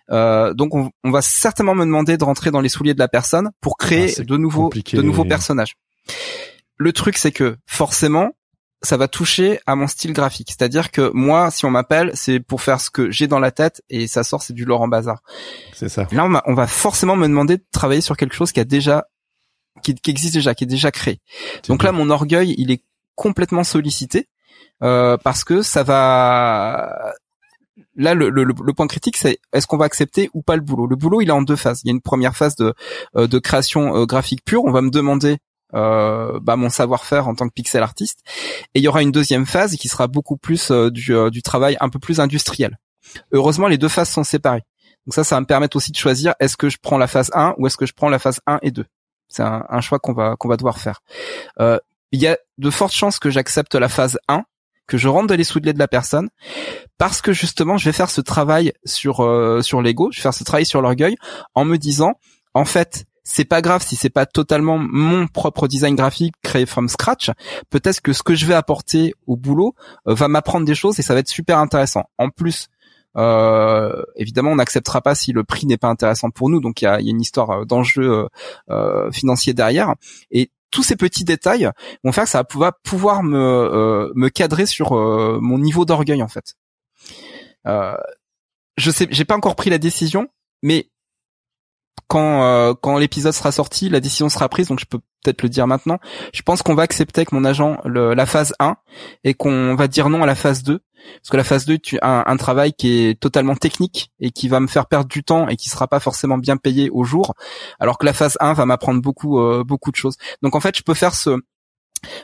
[0.10, 3.78] donc on, va certainement me demander de rentrer dans les souliers de la personne pour
[3.78, 5.76] créer ah, de nouveaux de nouveaux personnages.
[6.78, 8.32] Le truc c'est que forcément
[8.82, 12.62] ça va toucher à mon style graphique, c'est-à-dire que moi si on m'appelle c'est pour
[12.62, 15.22] faire ce que j'ai dans la tête et ça sort c'est du Laurent Bazar.
[15.74, 16.08] C'est ça.
[16.14, 19.06] Là on, on va forcément me demander de travailler sur quelque chose qui a déjà
[19.82, 21.20] qui, qui existe déjà, qui est déjà créé.
[21.68, 22.84] Donc là mon orgueil il est
[23.16, 24.28] complètement sollicité
[24.84, 27.14] euh, parce que ça va
[27.96, 30.88] là le, le, le, point critique c'est est-ce qu'on va accepter ou pas le boulot?
[30.88, 31.82] Le boulot il est en deux phases.
[31.84, 32.74] Il y a une première phase de
[33.16, 34.64] euh, de création euh, graphique pure.
[34.66, 35.38] On va me demander
[35.74, 38.20] euh, bah, mon savoir-faire en tant que pixel artiste.
[38.74, 41.90] Et il y aura une deuxième phase qui sera beaucoup plus du, du travail un
[41.90, 42.78] peu plus industriel.
[43.32, 44.64] Heureusement les deux phases sont séparées.
[45.06, 47.32] Donc ça ça va me permettre aussi de choisir est-ce que je prends la phase
[47.34, 48.86] 1 ou est-ce que je prends la phase 1 et 2
[49.28, 51.02] c'est un, un, choix qu'on va qu'on va devoir faire.
[51.60, 51.80] Euh,
[52.14, 54.44] il y a de fortes chances que j'accepte la phase 1,
[54.88, 56.30] que je rentre dans les souliers de la personne,
[56.98, 60.34] parce que justement, je vais faire ce travail sur euh, sur l'ego, je vais faire
[60.34, 61.16] ce travail sur l'orgueil,
[61.56, 62.14] en me disant,
[62.54, 66.88] en fait, c'est pas grave si c'est pas totalement mon propre design graphique créé from
[66.88, 67.32] scratch.
[67.70, 69.74] Peut-être que ce que je vais apporter au boulot
[70.08, 72.04] euh, va m'apprendre des choses et ça va être super intéressant.
[72.18, 72.68] En plus,
[73.16, 76.60] euh, évidemment, on n'acceptera pas si le prix n'est pas intéressant pour nous.
[76.60, 78.28] Donc il y a, y a, une histoire d'enjeu
[78.70, 79.96] euh, financier derrière.
[80.30, 81.70] Et tous ces petits détails
[82.04, 86.24] vont faire que ça va pouvoir, me, euh, me cadrer sur euh, mon niveau d'orgueil
[86.24, 86.56] en fait.
[87.68, 87.96] Euh,
[88.76, 90.28] je sais, j'ai pas encore pris la décision,
[90.64, 90.90] mais
[92.08, 95.68] quand quand l'épisode sera sorti, la décision sera prise, donc je peux peut-être le dire
[95.68, 96.00] maintenant.
[96.34, 98.76] Je pense qu'on va accepter avec mon agent le, la phase 1
[99.24, 100.80] et qu'on va dire non à la phase 2
[101.16, 104.48] parce que la phase 2 tu as un, travail qui est totalement technique et qui
[104.48, 107.36] va me faire perdre du temps et qui sera pas forcément bien payé au jour
[107.80, 110.18] alors que la phase 1 va m'apprendre beaucoup euh, beaucoup de choses.
[110.42, 111.38] Donc en fait, je peux faire ce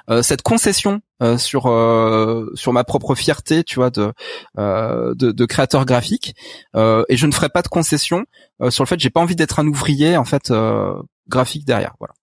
[0.10, 1.64] euh, cette concession euh, sur
[2.56, 4.14] sur ma propre fierté, tu vois, de
[4.58, 6.36] de, de, créateur graphique,
[6.76, 8.26] et je ne ferai pas de concession
[8.70, 10.52] sur le fait que j'ai pas envie d'être un ouvrier en fait
[11.30, 11.93] graphique derrière.
[12.00, 12.14] Voilà.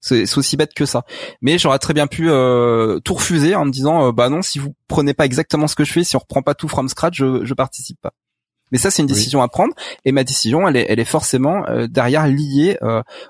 [0.00, 1.04] C'est aussi bête que ça.
[1.40, 4.58] Mais j'aurais très bien pu euh, tout refuser en me disant euh, bah non, si
[4.58, 7.16] vous prenez pas exactement ce que je fais, si on reprend pas tout from scratch,
[7.16, 8.12] je, je participe pas.
[8.72, 9.72] Mais ça, c'est une décision à prendre,
[10.04, 12.76] et ma décision, elle est, elle est forcément euh, derrière liée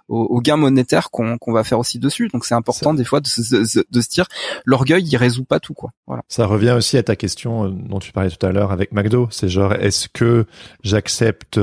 [0.09, 2.29] au, au, gain monétaire qu'on va faire aussi dessus.
[2.29, 4.29] Donc, c'est important des fois de se, de, se dire,
[4.65, 5.91] l'orgueil, il résout pas tout, quoi.
[6.07, 6.23] Voilà.
[6.29, 9.29] Ça revient aussi à ta question dont tu parlais tout à l'heure avec McDo.
[9.31, 10.47] C'est genre, est-ce que
[10.83, 11.59] j'accepte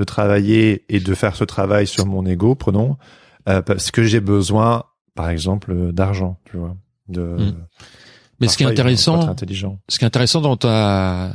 [0.00, 2.96] de travailler et de faire ce travail sur mon ego, prenons,
[3.48, 4.84] euh, parce que j'ai besoin,
[5.14, 6.76] par exemple, d'argent, tu vois.
[7.08, 7.66] De, hmm.
[8.40, 9.78] Mais ce qui est intéressant, intelligent.
[9.88, 11.32] ce qui est intéressant dans ta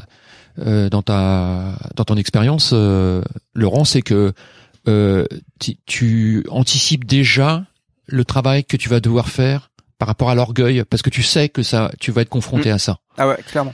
[0.58, 3.22] euh, dans ta dans ton expérience, euh,
[3.54, 4.34] Laurent, c'est que
[4.88, 5.26] euh,
[5.86, 7.66] tu anticipes déjà
[8.08, 11.50] le travail que tu vas devoir faire par rapport à l'orgueil, parce que tu sais
[11.50, 12.76] que ça, tu vas être confronté hmm.
[12.76, 13.00] à ça.
[13.18, 13.74] Ah ouais, clairement.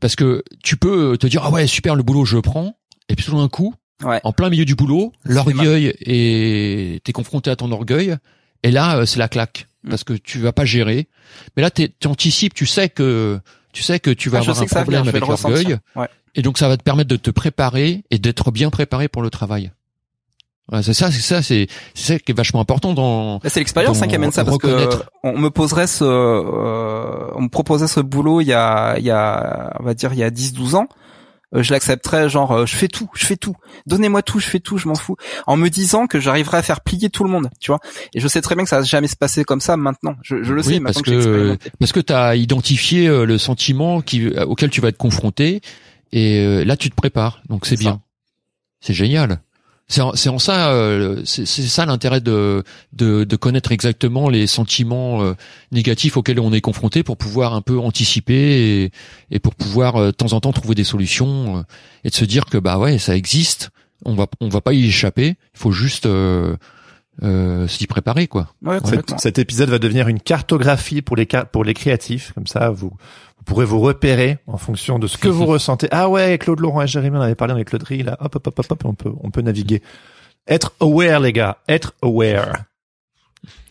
[0.00, 2.76] Parce que tu peux te dire ah ouais super le boulot je prends,
[3.08, 3.74] et puis tout d'un coup
[4.04, 8.16] en plein milieu du boulot, l'orgueil et t'es confronté à ton orgueil,
[8.62, 9.90] et là euh, c'est la claque mm.
[9.90, 11.08] parce que tu vas pas gérer.
[11.56, 13.40] Mais là tu anticipes, tu sais que
[13.72, 15.78] tu sais que tu vas ah, avoir un problème avec l'orgueil,
[16.34, 19.30] et donc ça va te permettre de te préparer et d'être bien préparé pour le
[19.30, 19.72] travail.
[20.82, 23.40] c'est ça, c'est ça, c'est c'est ça qui est vachement important dans.
[23.44, 24.88] C'est l'expérience hein, qui amène ça parce que
[25.22, 29.10] on me poserait ce, euh, on me proposait ce boulot il y a, il y
[29.10, 30.88] a, on va dire il y a 10-12 ans.
[31.56, 33.56] Euh, je l'accepterais genre euh, je fais tout, je fais tout.
[33.86, 35.16] Donnez-moi tout, je fais tout, je m'en fous.
[35.46, 37.80] En me disant que j'arriverai à faire plier tout le monde, tu vois.
[38.14, 40.16] Et je sais très bien que ça va jamais se passer comme ça maintenant.
[40.22, 44.26] Je, je le sais parce que, parce que tu as identifié euh, le sentiment qui
[44.28, 45.60] auquel tu vas être confronté
[46.12, 47.42] et là tu te prépares.
[47.48, 48.00] Donc c'est bien.
[48.80, 49.40] C'est génial.
[49.88, 55.22] C'est en, en, ça, euh, c'est ça l'intérêt de, de, de connaître exactement les sentiments
[55.22, 55.34] euh,
[55.70, 58.34] négatifs auxquels on est confronté pour pouvoir un peu anticiper
[58.82, 58.90] et,
[59.30, 61.64] et pour pouvoir euh, de temps en temps trouver des solutions
[62.02, 63.70] et de se dire que bah ouais ça existe,
[64.04, 66.08] on va on va pas y échapper, il faut juste
[67.22, 68.48] s'y préparer quoi.
[68.62, 68.78] Ouais,
[69.18, 72.92] cet, épisode va devenir une cartographie pour les pour les créatifs, comme ça vous
[73.46, 75.88] pourrez vous repérer en fonction de ce que vous ressentez.
[75.90, 78.46] Ah ouais, Claude Laurent et Jérémy, on avait parlé avec Claude Rie, là, hop, hop,
[78.48, 79.82] hop, hop, hop, on peut, on peut naviguer.
[80.48, 82.64] Être aware, les gars, être aware.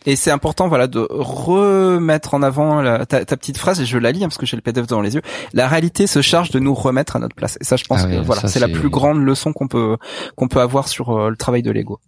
[0.08, 4.24] Et c'est important, voilà, de remettre en avant ta, petite phrase, et je la lis
[4.24, 5.22] hein, parce que j'ai le PDF devant les yeux.
[5.54, 7.58] La réalité se charge de nous remettre à notre place.
[7.60, 9.98] Et ça, je pense ah que voilà, c'est la plus grande leçon qu'on peut
[10.36, 12.00] qu'on peut avoir sur euh, le travail de l'ego.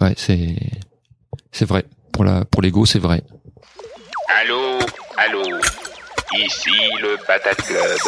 [0.00, 0.56] Ouais, c'est
[1.52, 1.84] c'est vrai.
[2.12, 3.22] Pour la pour l'ego, c'est vrai.
[4.40, 4.78] Allô,
[5.16, 5.42] allô.
[6.34, 6.70] Ici
[7.00, 7.98] le Patate Club.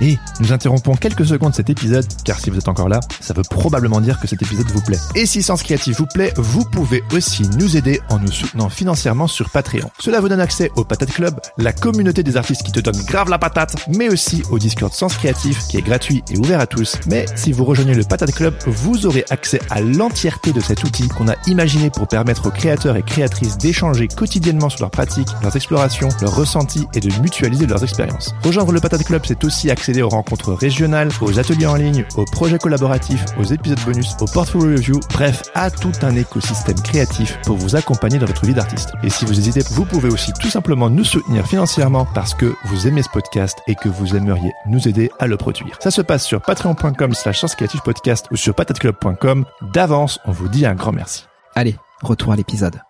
[0.00, 3.42] Et nous interrompons quelques secondes cet épisode, car si vous êtes encore là, ça veut
[3.42, 4.98] probablement dire que cet épisode vous plaît.
[5.14, 9.26] Et si Sens Créatif vous plaît, vous pouvez aussi nous aider en nous soutenant financièrement
[9.26, 9.90] sur Patreon.
[9.98, 13.28] Cela vous donne accès au Patate Club, la communauté des artistes qui te donne grave
[13.28, 16.98] la patate, mais aussi au Discord Sens Créatif, qui est gratuit et ouvert à tous.
[17.06, 21.08] Mais si vous rejoignez le Patate Club, vous aurez accès à l'entièreté de cet outil
[21.08, 25.56] qu'on a imaginé pour permettre aux créateurs et créatrices d'échanger quotidiennement sur leurs pratiques, leurs
[25.56, 28.34] explorations, leurs ressentis et de mutualiser leurs expériences.
[28.42, 32.04] Rejoindre le Patate Club, c'est aussi accès accéder aux rencontres régionales, aux ateliers en ligne,
[32.16, 37.38] aux projets collaboratifs, aux épisodes bonus, aux portfolio review, bref, à tout un écosystème créatif
[37.44, 38.94] pour vous accompagner dans votre vie d'artiste.
[39.04, 42.88] Et si vous hésitez, vous pouvez aussi tout simplement nous soutenir financièrement parce que vous
[42.88, 45.76] aimez ce podcast et que vous aimeriez nous aider à le produire.
[45.80, 47.44] Ça se passe sur patreon.com slash
[47.84, 49.44] podcast ou sur patateclub.com.
[49.72, 51.26] D'avance, on vous dit un grand merci.
[51.54, 52.85] Allez, retour à l'épisode.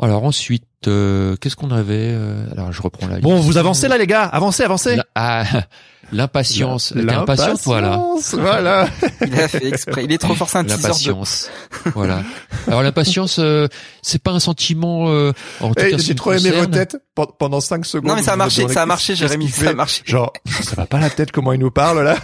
[0.00, 3.18] Alors ensuite, euh, qu'est-ce qu'on avait euh, Alors je reprends la.
[3.20, 4.24] Bon, vous avancez là, les gars.
[4.24, 4.98] Avancez, avancez.
[5.14, 5.44] Ah,
[6.12, 6.92] l'impatience.
[6.94, 8.02] L'impatience, voilà.
[8.32, 8.88] Voilà.
[9.26, 10.04] il a fait exprès.
[10.04, 11.50] Il est trop fort, c'est un L'impatience.
[11.94, 12.22] voilà.
[12.66, 13.68] Alors l'impatience, euh,
[14.02, 15.08] c'est pas un sentiment.
[15.08, 16.98] Euh, en tout hey, J'ai trop aimé vos têtes
[17.38, 18.10] pendant 5 secondes.
[18.10, 19.48] Non mais ça a marché, ça a marché, Jérémy.
[19.48, 20.02] Ça a marché.
[20.04, 20.30] Genre,
[20.62, 22.16] ça va pas la tête comment il nous parle là.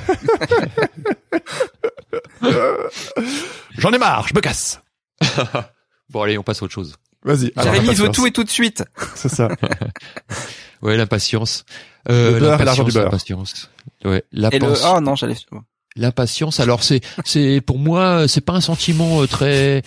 [3.79, 4.81] J'en ai marre, je me casse.
[6.11, 6.97] bon allez, on passe à autre chose.
[7.25, 7.53] Vas-y.
[7.63, 8.85] Jérémy veut tout et tout de suite.
[9.15, 9.49] C'est ça.
[10.83, 11.65] ouais, l'impatience.
[12.11, 13.05] Euh, le beurre l'argent du beurre.
[13.05, 13.71] L'impatience.
[14.05, 14.75] Ouais, la et le...
[14.85, 15.37] Oh non, j'allais.
[15.95, 16.59] L'impatience.
[16.59, 19.83] Alors c'est, c'est pour moi, c'est pas un sentiment euh, très,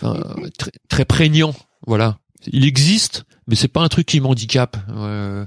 [0.00, 0.20] enfin,
[0.58, 1.54] très, très prégnant.
[1.86, 2.18] Voilà.
[2.48, 4.76] Il existe, mais c'est pas un truc qui m'handicape.
[4.90, 5.44] Euh,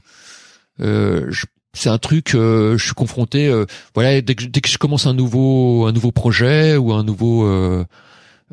[0.79, 3.47] euh, je- c'est un truc, euh, je suis confronté.
[3.47, 7.03] euh, voilà, dès que, dès que je commence un nouveau un nouveau projet ou un
[7.03, 7.85] nouveau euh,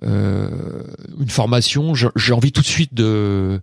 [0.03, 3.61] une formation, j'ai envie tout de suite de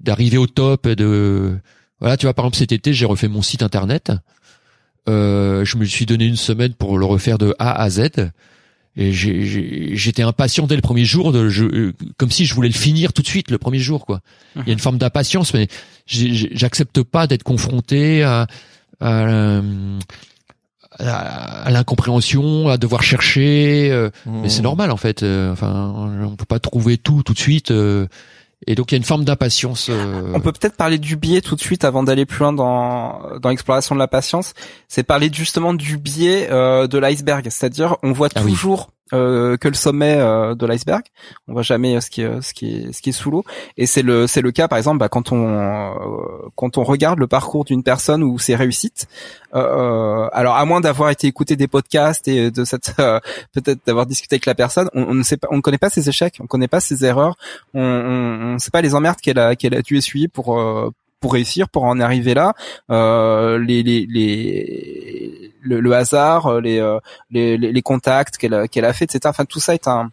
[0.00, 1.56] d'arriver au top et de
[2.00, 2.16] voilà.
[2.16, 4.12] Tu vois, par exemple cet été, j'ai refait mon site internet.
[5.08, 8.10] Euh, je me suis donné une semaine pour le refaire de A à Z.
[8.94, 12.74] Et j'étais impatient dès le premier jour, de, je, euh, comme si je voulais le
[12.74, 14.04] finir tout de suite le premier jour.
[14.04, 14.20] quoi.
[14.54, 15.68] Il y a une forme d'impatience, mais
[16.06, 18.46] j'accepte pas d'être confronté à,
[19.00, 19.98] à, euh,
[21.02, 23.90] à- à l'incompréhension, à devoir chercher.
[23.90, 25.22] euh, Mais c'est normal en fait.
[25.22, 25.92] euh, enfin,
[26.24, 27.70] on peut pas trouver tout tout de suite.
[27.70, 28.06] euh,
[28.68, 29.88] et donc il y a une forme d'impatience.
[29.90, 33.20] euh, On peut peut-être parler du biais tout de suite avant d'aller plus loin dans
[33.40, 34.54] dans l'exploration de la patience.
[34.86, 38.52] C'est parler justement du biais euh, de l'iceberg, c'est-à-dire on voit Ah oui.
[39.12, 41.02] Euh, que le sommet euh, de l'iceberg,
[41.48, 43.44] on voit jamais euh, ce qui ce qui ce qui est sous l'eau.
[43.76, 47.18] Et c'est le c'est le cas par exemple bah, quand on euh, quand on regarde
[47.18, 49.06] le parcours d'une personne ou ses réussites.
[49.54, 52.94] euh, alors à moins d'avoir été écouter des podcasts et de cette
[53.52, 56.08] peut-être d'avoir discuté avec la personne, on, ne sait pas, on ne connaît pas ses
[56.08, 57.36] échecs, on ne connaît pas ses erreurs,
[57.74, 60.58] on, on, on sait pas les emmerdes qu'elle a qu'elle a dû essuyer pour
[61.22, 62.52] pour réussir, pour en arriver là,
[62.90, 63.82] euh, les,
[65.62, 66.98] le, hasard, les, euh,
[67.30, 69.20] les, contacts qu'elle qu'elle a fait, etc.
[69.26, 70.10] Enfin, tout ça est un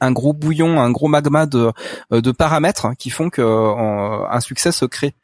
[0.00, 1.72] un gros bouillon, un gros magma de,
[2.12, 5.14] euh, de paramètres hein, qui font que euh, un succès se crée.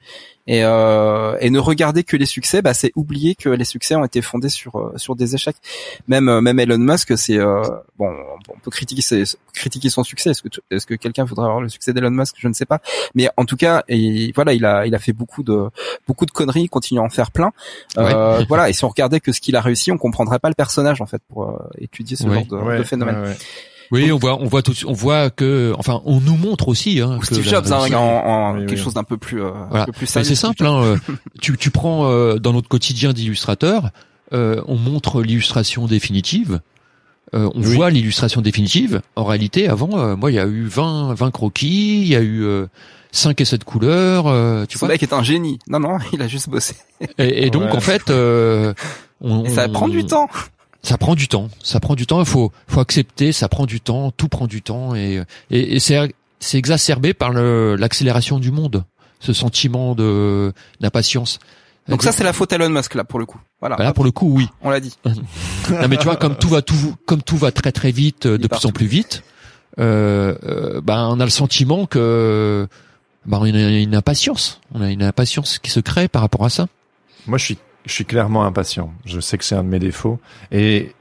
[0.49, 4.05] Et, euh, et ne regarder que les succès, bah, c'est oublier que les succès ont
[4.05, 5.57] été fondés sur euh, sur des échecs.
[6.07, 7.63] Même euh, même Elon Musk, c'est euh,
[7.99, 8.15] bon,
[8.55, 10.31] on peut critiquer ses, critiquer son succès.
[10.31, 12.37] Est-ce que est-ce que quelqu'un voudrait avoir le succès d'Elon Musk?
[12.39, 12.79] Je ne sais pas.
[13.17, 15.65] Mais en tout cas, et voilà, il a il a fait beaucoup de
[16.07, 17.51] beaucoup de conneries, il continue à en faire plein.
[17.99, 18.69] Euh, voilà.
[18.69, 21.07] Et si on regardait que ce qu'il a réussi, on comprendrait pas le personnage en
[21.07, 22.47] fait pour euh, étudier ce Ouais.
[22.49, 23.35] genre de, de phénomène.
[23.93, 27.01] Oui, on voit, on voit tout, on voit que, enfin, on nous montre aussi.
[27.01, 28.77] Hein, que Steve Jobs, hein, en, en Oui, quelque oui.
[28.85, 29.87] chose d'un peu plus, euh, un Voilà.
[29.87, 30.29] peu plus Mais sérieux.
[30.29, 30.67] c'est simple.
[30.67, 30.97] Hein, euh,
[31.41, 33.91] tu, tu prends euh, dans notre quotidien d'illustrateur,
[34.33, 36.61] euh, on montre l'illustration définitive.
[37.35, 37.75] Euh, on Oui.
[37.75, 39.01] voit l'illustration définitive.
[39.17, 42.21] En réalité, avant, euh, moi, il y a eu 20, 20 croquis, il y a
[42.21, 42.67] eu euh,
[43.13, 44.27] 5 essais de couleurs.
[44.29, 44.89] euh, tu Ce vois.
[44.89, 45.59] mec est un génie.
[45.69, 46.75] Non, non, il a juste bossé.
[47.19, 47.77] Et, et donc, Ouais.
[47.77, 48.75] en fait, euh,
[49.21, 50.29] on, Et ça on- prend du temps.
[50.87, 51.49] Ça prend du temps.
[51.63, 52.21] Ça prend du temps.
[52.21, 53.33] Il faut, faut accepter.
[53.33, 54.13] Ça prend du temps.
[54.13, 54.95] Tout prend du temps.
[54.95, 55.21] Et,
[55.51, 58.85] et, et c'est, c'est exacerbé par le, l'accélération du monde.
[59.19, 61.41] Ce sentiment de d'impatience.
[61.89, 63.41] Donc ça, c'est la faute à Elon Musk là pour le coup.
[63.61, 63.77] Voilà.
[63.77, 64.49] Bah là, pour le coup, oui.
[64.63, 64.97] On l'a dit.
[65.71, 68.37] Non, mais tu vois, comme tout va tout, comme tout va très très vite, euh,
[68.37, 69.25] Il de part plus en plus vite,
[69.81, 72.69] euh, euh, bah, on a le sentiment que,
[73.25, 74.61] bah, on a une impatience.
[74.73, 76.69] On a une impatience qui se crée par rapport à ça.
[77.27, 78.93] Moi, je suis, je suis clairement impatient.
[79.05, 80.19] Je sais que c'est un de mes défauts.
[80.53, 80.93] Et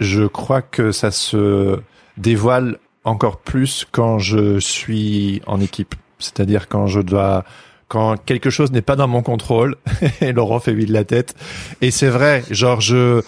[0.00, 1.78] je crois que ça se
[2.16, 5.94] dévoile encore plus quand je suis en équipe.
[6.18, 7.44] C'est-à-dire quand je dois,
[7.88, 9.76] quand quelque chose n'est pas dans mon contrôle.
[10.20, 11.34] et Laurent fait oui de la tête.
[11.80, 13.22] Et c'est vrai, genre je,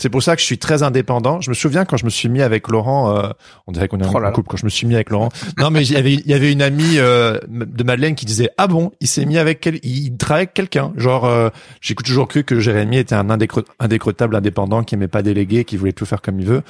[0.00, 1.40] c'est pour ça que je suis très indépendant.
[1.40, 3.28] Je me souviens quand je me suis mis avec Laurent, euh,
[3.66, 4.30] on dirait qu'on est Oh en là.
[4.30, 5.28] couple quand je me suis mis avec Laurent.
[5.58, 8.48] Non, mais il y avait, il y avait une amie euh, de Madeleine qui disait
[8.58, 10.92] ah bon, il s'est mis avec quel, il travaille avec quelqu'un.
[10.96, 15.22] Genre, euh, j'ai toujours cru que Jérémy était un indécro- indécrottable indépendant qui aimait pas
[15.22, 16.62] déléguer, qui voulait tout faire comme il veut.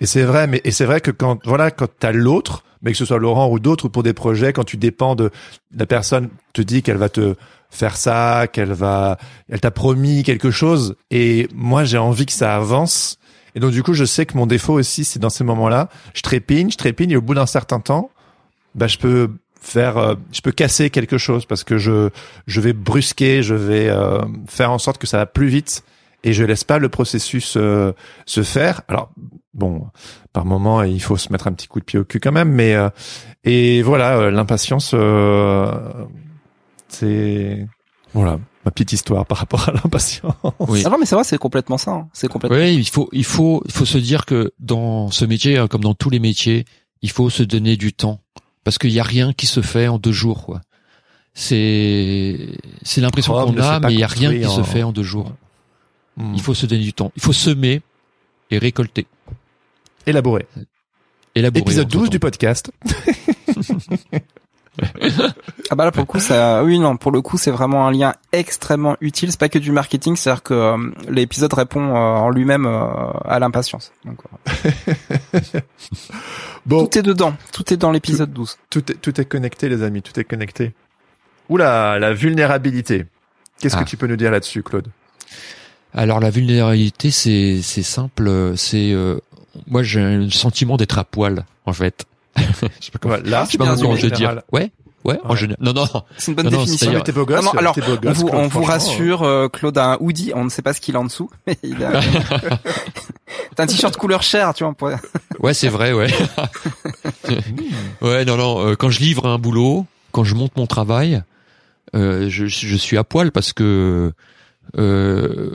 [0.00, 2.98] Et c'est vrai, mais et c'est vrai que quand voilà, quand t'as l'autre, mais que
[2.98, 5.30] ce soit Laurent ou d'autres, ou pour des projets, quand tu dépends de
[5.76, 7.36] la personne te dit qu'elle va te
[7.74, 9.18] faire ça, qu'elle va,
[9.48, 13.18] elle t'a promis quelque chose, et moi j'ai envie que ça avance.
[13.54, 16.22] Et donc du coup, je sais que mon défaut aussi, c'est dans ces moments-là, je
[16.22, 18.10] trépigne, je trépigne, et au bout d'un certain temps,
[18.74, 22.10] bah je peux faire, euh, je peux casser quelque chose parce que je
[22.46, 25.84] je vais brusquer, je vais euh, faire en sorte que ça va plus vite
[26.22, 27.92] et je laisse pas le processus euh,
[28.26, 28.82] se faire.
[28.88, 29.10] Alors
[29.54, 29.86] bon,
[30.32, 32.50] par moment il faut se mettre un petit coup de pied au cul quand même,
[32.50, 32.90] mais euh,
[33.44, 35.72] et voilà euh, l'impatience, euh,
[36.94, 37.66] c'est
[38.12, 40.34] voilà ma petite histoire par rapport à l'impatience.
[40.60, 40.82] Oui.
[40.86, 41.90] Ah non, mais c'est vrai, c'est complètement ça.
[41.92, 42.08] hein.
[42.14, 42.56] C'est complètement.
[42.56, 45.82] Oui, il faut, il faut, il faut se dire que dans ce métier, hein, comme
[45.82, 46.64] dans tous les métiers,
[47.02, 48.20] il faut se donner du temps
[48.62, 50.46] parce qu'il y a rien qui se fait en deux jours.
[50.46, 50.62] Quoi.
[51.34, 55.02] C'est, c'est l'impression qu'on a, mais il y a rien qui se fait en deux
[55.02, 55.32] jours.
[56.16, 56.32] Hmm.
[56.34, 57.12] Il faut se donner du temps.
[57.16, 57.82] Il faut semer
[58.50, 59.06] et récolter.
[60.06, 60.46] élaborer.
[61.34, 61.60] Élaborer.
[61.60, 62.70] Épisode 12 du podcast.
[65.70, 67.90] Ah bah là pour le coup ça oui non pour le coup c'est vraiment un
[67.90, 70.76] lien extrêmement utile c'est pas que du marketing c'est à dire que euh,
[71.08, 72.84] l'épisode répond euh, en lui-même euh,
[73.24, 74.18] à l'impatience Donc,
[74.54, 75.60] euh,
[76.66, 79.82] Bon, tout est dedans tout est dans l'épisode 12 tout est, tout est connecté, les
[79.82, 80.72] amis, tout est connecté.
[81.48, 83.04] Oula, la vulnérabilité.
[83.60, 83.84] Qu'est-ce Ah.
[83.84, 84.88] que tu peux nous dire là-dessus, Claude?
[85.92, 88.52] Alors la vulnérabilité, c'est c'est simple.
[88.56, 89.18] C'est euh,
[89.66, 92.06] moi j'ai un sentiment d'être à poil en fait.
[92.36, 92.42] Je
[92.86, 94.40] sais pas comment, Là, c'est bien comment résumé, te dire.
[94.52, 94.72] Ouais.
[95.04, 95.58] Ouais, en général.
[95.60, 95.84] Non, non.
[96.16, 96.76] C'est une bonne Non, définition.
[96.78, 98.66] c'est-à-dire- mais t'es beau gosse, Non, non, alors, beau On vous, Claude, on vous franchement,
[98.72, 101.28] rassure, euh, Claude a un hoodie, on ne sait pas ce qu'il a en dessous,
[101.46, 102.00] mais il a
[103.56, 104.74] T'as un t-shirt couleur chair, tu vois.
[105.40, 106.10] Ouais, c'est vrai, ouais.
[108.02, 108.66] ouais, non, non.
[108.66, 111.22] euh, quand je livre un boulot, quand je monte mon travail,
[111.94, 114.12] euh, je, je suis à poil parce que
[114.76, 115.54] euh,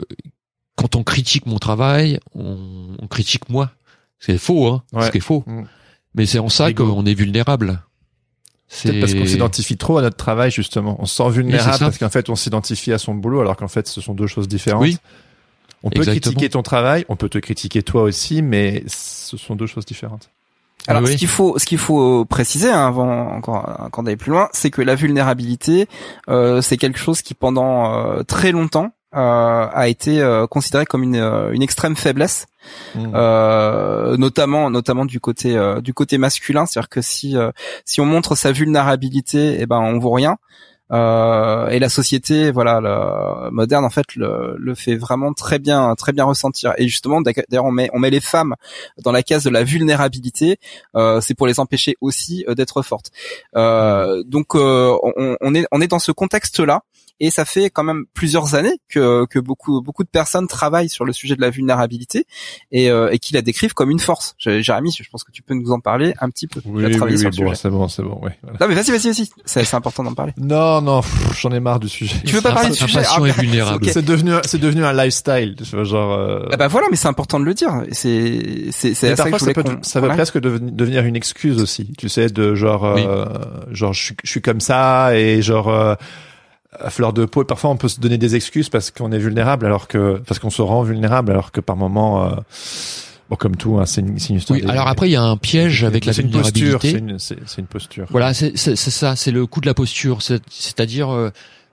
[0.76, 2.56] quand on critique mon travail, on,
[3.00, 3.70] on critique moi.
[4.18, 4.82] C'est faux, hein.
[4.92, 5.06] Ouais.
[5.06, 5.44] Ce qui est faux.
[5.46, 5.62] Mm.
[6.14, 7.82] Mais c'est en ça qu'on est vulnérable.
[8.72, 10.96] C'est Peut-être parce qu'on s'identifie trop à notre travail justement.
[11.00, 13.88] On se sent vulnérable parce qu'en fait on s'identifie à son boulot alors qu'en fait
[13.88, 14.82] ce sont deux choses différentes.
[14.82, 14.96] Oui.
[15.82, 16.20] On peut Exactement.
[16.20, 20.30] critiquer ton travail, on peut te critiquer toi aussi, mais ce sont deux choses différentes.
[20.86, 21.12] Alors, Oui.
[21.12, 24.70] ce qu'il faut, ce qu'il faut préciser hein, avant encore, encore d'aller plus loin, c'est
[24.70, 25.88] que la vulnérabilité,
[26.28, 31.02] euh, c'est quelque chose qui pendant euh, très longtemps euh, a été euh, considéré comme
[31.02, 32.46] une, euh, une extrême faiblesse,
[32.94, 33.12] Mm.
[33.14, 37.50] euh, notamment, notamment du côté, euh, du côté masculin, c'est-à-dire que si, euh,
[37.84, 40.36] si on montre sa vulnérabilité, eh ben on vaut rien.
[40.92, 42.80] Et la société, voilà,
[43.52, 46.74] moderne en fait le, le fait vraiment très bien, très bien ressentir.
[46.78, 48.56] Et justement, d'ailleurs, on met, on met les femmes
[49.04, 50.58] dans la case de la vulnérabilité.
[51.20, 53.12] C'est pour les empêcher aussi d'être fortes.
[53.54, 56.82] Donc, on, est, on est dans ce contexte-là.
[57.20, 61.04] Et ça fait quand même plusieurs années que, que beaucoup, beaucoup de personnes travaillent sur
[61.04, 62.24] le sujet de la vulnérabilité
[62.72, 64.34] et, euh, et qui la décrivent comme une force.
[64.38, 66.60] Jérémy, je pense que tu peux nous en parler un petit peu.
[66.64, 68.38] Oui, oui, oui, le bon, c'est bon, c'est bon, ouais.
[68.42, 68.58] voilà.
[68.60, 69.28] Non mais vas-y, vas-y, vas-y.
[69.44, 70.32] C'est c'est important d'en parler.
[70.38, 71.02] Non, non,
[71.38, 72.16] j'en ai marre du sujet.
[72.24, 73.86] Tu veux pas parler du sujet Ah, et bah, vulnérable.
[73.90, 76.12] C'est devenu, c'est devenu un lifestyle, tu vois, genre.
[76.14, 76.48] Euh...
[76.50, 77.82] Ah bah voilà, mais c'est important de le dire.
[77.92, 81.92] C'est c'est c'est parfois, je ça peut, ça peut presque deveni- devenir une excuse aussi.
[81.98, 83.26] Tu sais, de genre, euh,
[83.70, 85.94] genre, je suis, je suis comme ça et genre, euh,
[86.78, 87.42] à fleur de peau.
[87.42, 90.38] Et parfois, on peut se donner des excuses parce qu'on est vulnérable, alors que, parce
[90.38, 92.34] qu'on se rend vulnérable, alors que par moment, euh,
[93.28, 94.58] bon, comme tout, hein, c'est une, c'est une histoire.
[94.58, 96.90] Oui, des- alors après, il y a un piège avec la c'est une posture, vulnérabilité.
[96.92, 98.06] c'est une, c'est, c'est une posture.
[98.10, 100.22] Voilà, c'est ça, c'est le coup de la posture.
[100.22, 101.30] C'est- C'est-à-dire, euh,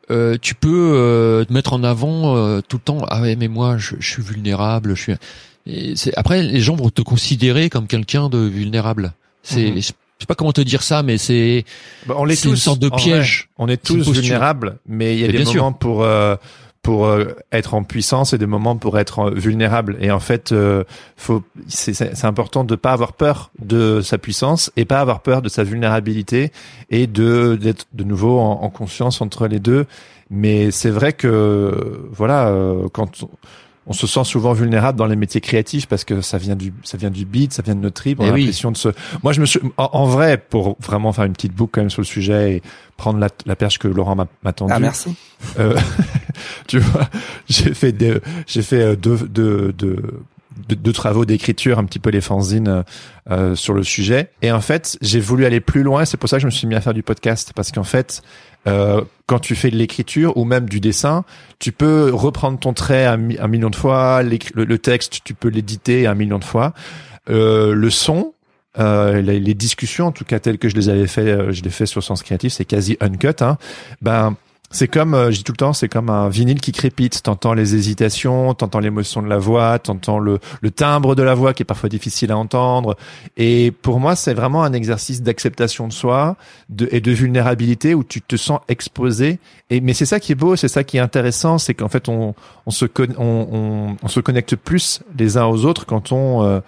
[0.09, 3.05] euh, tu peux euh, te mettre en avant euh, tout le temps.
[3.09, 4.95] Ah ouais, mais moi, je, je suis vulnérable.
[4.95, 5.13] Je suis.
[5.69, 9.13] Et après, les gens vont te considérer comme quelqu'un de vulnérable.
[9.43, 9.81] C'est, Mhm.
[10.17, 11.63] Je sais pas comment te dire ça, mais c'est
[12.07, 12.97] Bah, on l'est c'est une tous, sorte de vrai.
[12.97, 13.49] piège.
[13.57, 15.63] On est tous vulnérables, mais il y a des sûr.
[15.63, 16.35] moments pour euh,
[16.83, 19.97] pour euh, être en puissance et des moments pour être euh, vulnérable.
[19.99, 20.85] Et en fait, euh,
[21.17, 25.49] faut c'est important de pas avoir peur de sa puissance et pas avoir peur de
[25.49, 26.51] sa vulnérabilité
[26.89, 29.85] et de d'être de nouveau en, en conscience entre les deux.
[30.29, 33.29] Mais c'est vrai que voilà, euh, quand on,
[33.87, 36.97] on se sent souvent vulnérable dans les métiers créatifs parce que ça vient du ça
[36.97, 38.19] vient du beat, ça vient de notre trip.
[38.19, 38.41] On Eh a oui.
[38.41, 38.89] l'impression de se.
[39.23, 41.89] Moi, je me suis en, en vrai pour vraiment faire une petite boucle quand même
[41.89, 42.61] sur le sujet et
[42.97, 44.73] prendre la, la perche que Laurent m'a tendue.
[44.75, 45.15] Ah merci.
[45.59, 45.77] Euh,
[46.67, 47.09] tu vois,
[47.47, 49.97] j'ai fait des, j'ai fait euh, deux, deux, deux,
[50.67, 52.83] deux- deux travaux d'écriture, un petit peu les fanzines
[53.29, 54.29] euh, sur le sujet.
[54.41, 56.05] Et en fait, j'ai voulu aller plus loin.
[56.05, 58.21] C'est pour ça que je me suis mis à faire du podcast parce qu'en fait,
[58.67, 61.23] euh, quand tu fais de l'écriture ou même du dessin,
[61.59, 64.23] tu peux reprendre ton trait un, un million de fois.
[64.23, 66.73] Le, texte, tu peux l'éditer un million de fois.
[67.29, 68.33] Euh, le son,
[68.79, 71.61] euh, les, les discussions, en tout cas telles que je les avais fait, euh, je
[71.63, 73.41] les fais sur Sens Créatif, c'est quasi uncut.
[73.41, 73.57] Hein.
[74.01, 74.35] Ben
[74.69, 77.23] c'est comme, euh, je dis tout le temps, c'est comme un vinyle qui crépite.
[77.23, 81.53] T'entends les hésitations, t'entends l'émotion de la voix, t'entends le, le timbre de la voix
[81.53, 82.97] qui est parfois difficile à entendre.
[83.37, 86.35] Et pour moi, c'est vraiment un exercice d'acceptation de soi
[86.69, 89.39] de, et de vulnérabilité où tu te sens exposé.
[89.69, 92.09] Et mais c'est ça qui est beau, c'est ça qui est intéressant, c'est qu'en fait
[92.09, 92.85] on, on se
[93.17, 96.59] on, on se connecte plus les uns aux autres quand on euh,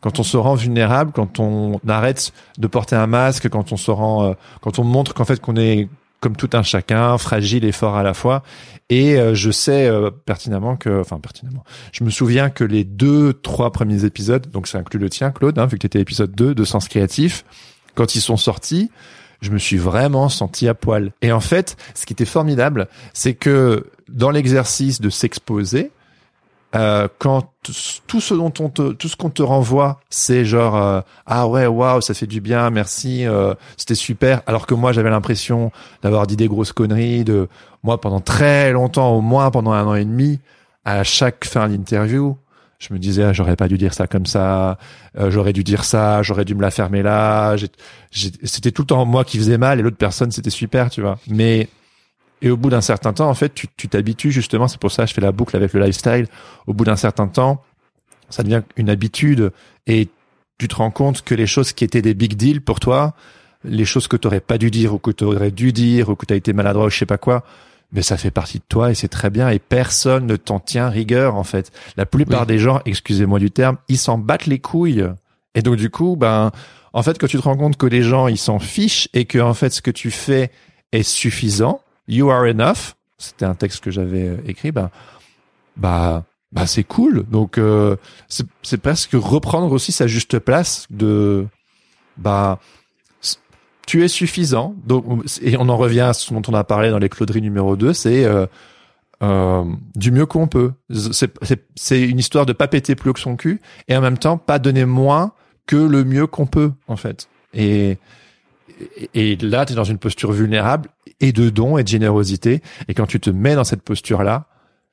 [0.00, 3.90] quand on se rend vulnérable, quand on arrête de porter un masque, quand on se
[3.90, 5.88] rend, euh, quand on montre qu'en fait qu'on est
[6.20, 8.42] comme tout un chacun, fragile et fort à la fois.
[8.90, 13.34] Et euh, je sais euh, pertinemment que, enfin pertinemment, je me souviens que les deux,
[13.34, 16.32] trois premiers épisodes, donc ça inclut le tien, Claude, hein, vu que tu étais épisode
[16.34, 17.44] 2 de Sens Créatif,
[17.94, 18.90] quand ils sont sortis,
[19.40, 21.12] je me suis vraiment senti à poil.
[21.22, 25.90] Et en fait, ce qui était formidable, c'est que dans l'exercice de s'exposer,
[26.74, 31.00] euh, quand tout ce dont on te, tout ce qu'on te renvoie, c'est genre euh,
[31.26, 34.42] ah ouais waouh ça fait du bien merci euh, c'était super.
[34.46, 37.48] Alors que moi j'avais l'impression d'avoir dit des grosses conneries de
[37.82, 40.40] moi pendant très longtemps au moins pendant un an et demi
[40.84, 42.36] à chaque fin d'interview
[42.78, 44.78] je me disais ah, j'aurais pas dû dire ça comme ça
[45.18, 47.56] euh, j'aurais dû dire ça j'aurais dû me la fermer là
[48.10, 51.18] c'était tout le temps moi qui faisais mal et l'autre personne c'était super tu vois.
[51.28, 51.68] Mais
[52.42, 54.68] et au bout d'un certain temps, en fait, tu tu t'habitues justement.
[54.68, 56.26] C'est pour ça que je fais la boucle avec le lifestyle.
[56.66, 57.62] Au bout d'un certain temps,
[58.30, 59.52] ça devient une habitude
[59.86, 60.08] et
[60.58, 63.14] tu te rends compte que les choses qui étaient des big deals pour toi,
[63.64, 66.14] les choses que tu aurais pas dû dire ou que tu aurais dû dire ou
[66.16, 67.44] que tu as été maladroit ou je sais pas quoi,
[67.92, 70.88] mais ça fait partie de toi et c'est très bien et personne ne t'en tient
[70.88, 71.72] rigueur en fait.
[71.96, 72.46] La plupart Oui.
[72.48, 75.06] des gens, excusez-moi du terme, ils s'en battent les couilles.
[75.54, 76.50] Et donc du coup, ben
[76.92, 79.38] en fait, quand tu te rends compte que les gens, ils s'en fichent et que,
[79.38, 80.50] en fait, ce que tu fais
[80.90, 84.90] est suffisant, you are enough, c'était un texte que j'avais euh, écrit, bah,
[85.76, 87.24] bah, bah, c'est cool.
[87.28, 87.96] Donc, euh,
[88.28, 91.46] c'est presque reprendre aussi sa juste place de,
[92.16, 92.58] bah,
[93.86, 94.74] tu es suffisant.
[94.84, 97.76] Donc, et on en revient à ce dont on a parlé dans les cloderies numéro
[97.76, 98.46] 2, c'est, euh,
[99.22, 100.72] euh, du mieux qu'on peut.
[100.90, 104.38] C'est, une histoire de pas péter plus haut que son cul et en même temps
[104.38, 105.32] pas donner moins
[105.66, 107.28] que le mieux qu'on peut en fait.
[107.52, 107.98] Et
[109.12, 110.88] et là, tu es dans une posture vulnérable
[111.20, 112.62] et de don et de générosité.
[112.88, 114.46] Et quand tu te mets dans cette posture-là,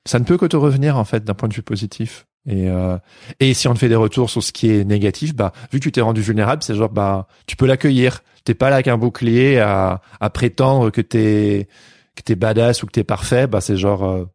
[0.05, 2.25] ça ne peut que te revenir en fait d'un point de vue positif.
[2.47, 2.97] Et euh,
[3.39, 5.83] et si on te fait des retours sur ce qui est négatif, bah vu que
[5.83, 8.21] tu t'es rendu vulnérable, c'est genre bah tu peux l'accueillir.
[8.43, 11.67] T'es pas là avec un bouclier à à prétendre que t'es
[12.15, 13.47] que t'es badass ou que t'es parfait.
[13.47, 14.25] Bah c'est genre euh,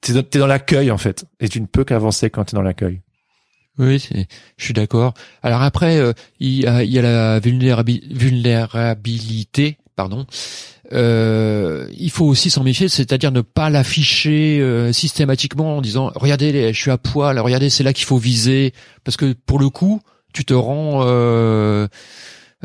[0.00, 1.24] t'es dans, dans l'accueil en fait.
[1.40, 3.00] Et tu ne peux qu'avancer quand t'es dans l'accueil.
[3.78, 4.08] Oui,
[4.56, 5.14] je suis d'accord.
[5.40, 10.24] Alors après, euh, il, y a, il y a la vulnérabi- vulnérabilité, pardon.
[10.92, 16.72] Euh, il faut aussi s'en méfier, c'est-à-dire ne pas l'afficher euh, systématiquement en disant regardez,
[16.72, 18.72] je suis à poil, regardez, c'est là qu'il faut viser,
[19.04, 20.00] parce que pour le coup,
[20.32, 21.00] tu te rends.
[21.04, 21.88] Euh,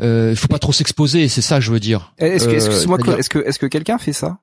[0.00, 2.14] euh, il faut pas trop s'exposer, c'est ça, que je veux dire.
[2.18, 4.38] Est-ce que, Euh, excuse-moi, est-ce que, est-ce que quelqu'un fait ça?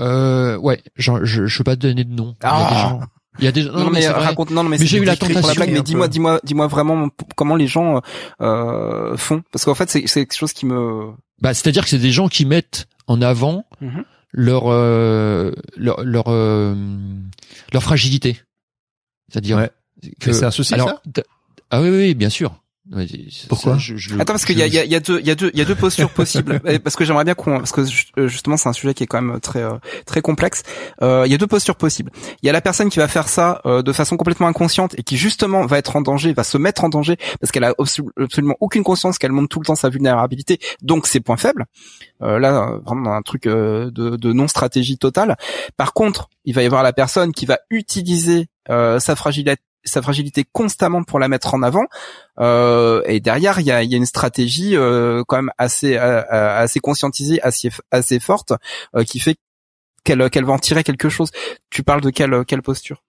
[0.00, 2.34] Euh, ouais, genre, je, je peux pas te donner de nom.
[2.42, 2.82] Il y a des Ah.
[2.82, 3.00] gens.
[3.40, 4.24] Il y a des Non, mais c'est vrai.
[4.26, 7.08] raconte, non, non, mais, Mais j'ai eu la tentation blague, mais dis-moi, dis-moi, dis-moi vraiment
[7.36, 8.00] comment les gens
[8.40, 11.10] euh, font, parce qu'en fait, c'est, c'est quelque chose qui me.
[11.44, 14.04] Bah, c'est-à-dire que c'est des gens qui mettent en avant Mhm.
[14.32, 16.74] leur euh, leur leur, euh,
[17.72, 18.40] leur fragilité.
[19.30, 19.70] C'est-à-dire Ouais.
[20.20, 21.22] que c'est un souci, alors, ça?
[21.70, 22.56] ah oui oui oui, bien sûr.
[22.92, 23.06] Ouais,
[23.48, 24.94] Pourquoi ça, je- je- Attends, parce qu'il je- y a, il y, a, il y
[24.94, 26.60] a deux, il y a deux, il y a deux postures possibles.
[26.84, 27.80] Parce que j'aimerais bien qu'on, parce que
[28.20, 30.62] euh, justement, c'est un sujet qui est quand même très, euh, très complexe.
[31.00, 32.10] Euh, il y a deux postures possibles.
[32.42, 35.02] Il y a la personne qui va faire ça euh, de façon complètement inconsciente et
[35.02, 38.10] qui justement va être en danger, va se mettre en danger parce qu'elle a absolu-
[38.20, 41.64] absolument aucune conscience qu'elle montre tout le temps sa vulnérabilité, donc ses points faibles.
[42.22, 45.36] Euh, là, vraiment dans un truc euh, de, de non stratégie totale.
[45.78, 50.02] Par contre, il va y avoir la personne qui va utiliser euh, sa fragilité sa
[50.02, 51.86] fragilité constamment pour la mettre en avant.
[52.38, 55.96] Euh, et derrière il y a, il y a une stratégie euh, quand même assez
[55.96, 58.52] euh, euh, assez conscientisée assez assez forte
[58.96, 59.36] euh, qui fait
[60.04, 61.30] qu'elle qu'elle va en tirer quelque chose.
[61.70, 63.02] Tu parles de quelle quelle posture?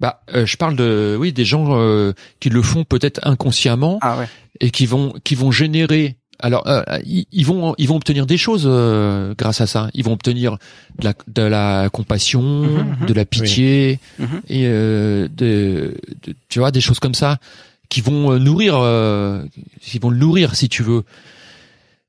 [0.00, 4.18] Bah, euh, je parle de oui des gens euh, qui le font peut-être inconsciemment ah
[4.18, 4.28] ouais.
[4.60, 8.36] et qui vont qui vont générer alors euh, ils, ils vont ils vont obtenir des
[8.36, 9.88] choses euh, grâce à ça.
[9.94, 10.58] Ils vont obtenir
[10.98, 13.06] de la de la compassion Mhm, mhm.
[13.06, 14.40] de la pitié Mhm.
[14.48, 15.94] et euh, de,
[16.26, 17.38] de- tu vois des choses comme ça
[17.88, 19.44] qui vont euh, nourrir euh,
[19.80, 21.04] qui vont le nourrir si tu veux.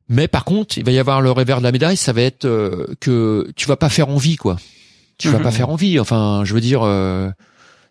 [0.10, 2.46] Mais par contre il va y avoir le revers de la médaille ça va être
[2.46, 4.58] euh, que tu vas pas faire envie quoi.
[5.18, 6.00] Tu vas pas faire envie.
[6.00, 7.30] Enfin je veux dire euh,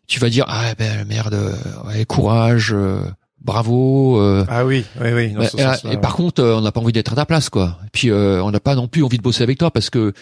[0.06, 1.38] tu vas dire ah ben merde
[1.86, 3.00] ouais, courage euh,
[3.44, 5.32] bravo euh, Ah oui, oui, oui.
[5.32, 6.00] dans ce et, sens-là, et ouais.
[6.00, 7.78] par contre, euh, on n'a pas envie d'être à ta place, quoi.
[7.86, 10.12] Et puis, euh, on n'a pas non plus envie de bosser avec toi parce que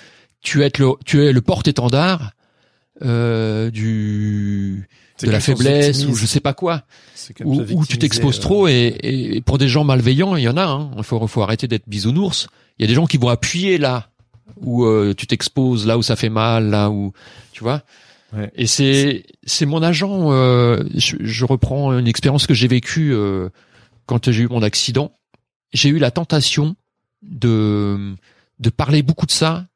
[0.43, 2.33] tu es le, tu es le porte-étendard
[3.03, 4.89] euh, du
[5.23, 6.83] de la faiblesse ou je sais pas quoi,
[7.45, 8.67] ou, ou tu t'exposes euh, trop.
[8.69, 10.65] Et, et pour des gens malveillants, il y en a.
[10.65, 10.91] Hein.
[10.97, 12.49] Il faut, faut arrêter d'être bisounours.
[12.79, 14.09] Il y a des gens qui vont appuyer là
[14.61, 17.13] où euh, tu t'exposes, là où ça fait mal, là où
[17.53, 17.83] tu vois.
[18.35, 18.51] Ouais.
[18.55, 20.33] Et c'est c'est mon agent.
[20.33, 23.49] euh, je, je reprends une expérience que j'ai vécue euh,
[24.07, 25.13] quand j'ai eu mon accident.
[25.73, 26.77] J'ai eu la tentation
[27.23, 28.15] de
[28.59, 29.67] de parler beaucoup de ça,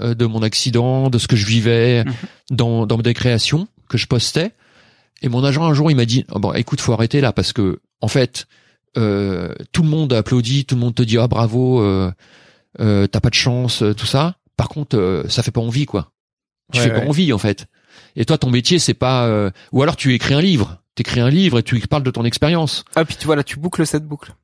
[0.00, 2.12] euh, de mon accident, de ce que je vivais Mhm.
[2.50, 4.52] dans dans des créations que je postais.
[5.22, 7.52] Et mon agent un jour il m'a dit oh, bon écoute faut arrêter là parce
[7.52, 8.46] que en fait
[8.96, 12.10] euh, tout le monde applaudit, tout le monde te dit ah bravo, euh,
[12.80, 14.36] euh, t'as pas de chance, tout ça.
[14.56, 16.10] Par contre euh, ça fait pas envie quoi.
[16.72, 17.66] Tu Ouais, fais pas envie en fait.
[18.16, 21.30] Et toi ton métier c'est pas euh, ou alors tu écris un livre, t'écris un
[21.30, 24.06] livre et tu parles de ton expérience, ah puis tu vois là tu boucles cette
[24.06, 24.34] boucle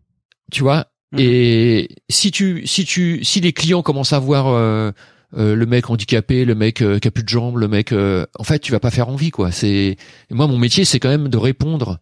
[0.50, 0.86] tu vois.
[1.12, 1.18] Mhm.
[1.20, 4.90] Et si tu si tu si les clients commencent à voir euh,
[5.36, 8.26] euh, le mec handicapé, le mec euh, qui a plus de jambes, le mec euh,
[8.38, 9.52] en fait tu vas pas faire envie quoi.
[9.52, 9.96] C'est
[10.30, 11.98] moi mon métier c'est quand même de répondre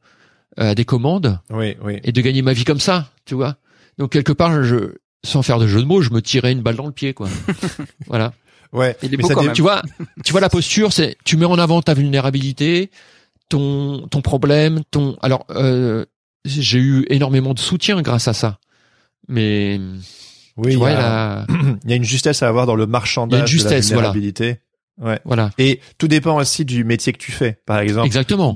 [0.57, 1.99] à des commandes Oui, oui.
[2.03, 3.57] et de gagner ma vie comme ça, tu vois.
[3.99, 4.95] Donc quelque part, je,
[5.25, 7.29] sans faire de jeu de mots, je me tirais une balle dans le pied, quoi.
[8.07, 8.33] voilà.
[8.77, 8.97] Ouais.
[9.03, 9.53] Il est Mais beau ça quand même.
[9.55, 9.83] Tu vois,
[10.25, 12.91] tu vois la posture, c'est tu mets en avant ta vulnérabilité,
[13.49, 15.17] ton ton problème, ton.
[15.23, 16.05] Alors, euh,
[16.45, 18.59] j'ai eu énormément de soutien grâce à ça,
[19.29, 19.81] mais
[20.57, 21.47] Oui, tu il vois, y, a, la-
[21.85, 23.89] il y a une justesse à avoir dans le marchandage Il y a une justesse,
[23.89, 24.13] de la voilà.
[24.99, 25.21] Ouais.
[25.27, 27.59] voilà, Et tout dépend aussi du métier que tu fais.
[27.67, 28.55] Par exemple, exactement.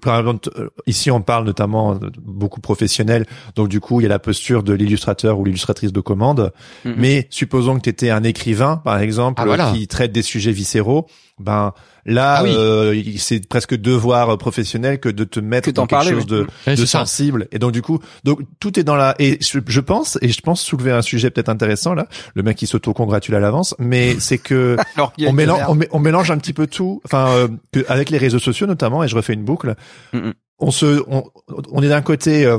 [0.00, 0.48] par exemple,
[0.86, 3.24] ici on parle notamment de- beaucoup professionnel,
[3.54, 6.52] donc du coup il y a la posture de l'illustrateur ou l'illustratrice de commande.
[6.84, 6.94] Mhm.
[6.98, 9.72] Mais supposons que tu étais un écrivain, par exemple, Ah, voilà.
[9.72, 11.06] qui traite des sujets viscéraux,
[11.38, 11.72] ben
[12.06, 12.54] là Ah oui.
[12.56, 16.46] euh, c'est presque devoir professionnel que de te mettre Que dans quelque parler, chose de,
[16.66, 16.86] ça.
[16.86, 20.28] sensible et donc du coup donc tout est dans la et je, je pense et
[20.30, 24.18] je pense soulever un sujet peut-être intéressant là le mec qui s'auto-congratule à l'avance mais
[24.18, 25.70] c'est que Alors, on mélange, merde.
[25.70, 28.66] on, mé- on mélange un petit peu tout, enfin euh, que, avec les réseaux sociaux
[28.66, 29.74] notamment, et je refais une boucle.
[30.58, 31.24] On se, on,
[31.70, 32.58] on est d'un côté euh,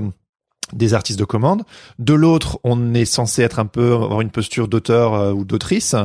[0.74, 1.64] des artistes de commande,
[1.98, 5.96] de l'autre on est censé être un peu avoir une posture d'auteur euh, ou d'autrice.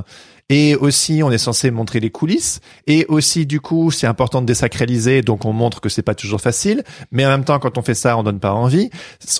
[0.55, 2.61] Et aussi, on est censé montrer les coulisses.
[2.87, 6.43] Et aussi, du coup, c'est important de désacraliser, donc on montre que c'est pas toujours
[6.43, 6.85] facile.
[7.11, 8.91] Mais en même temps, quand on fait ça, on donne pas envie.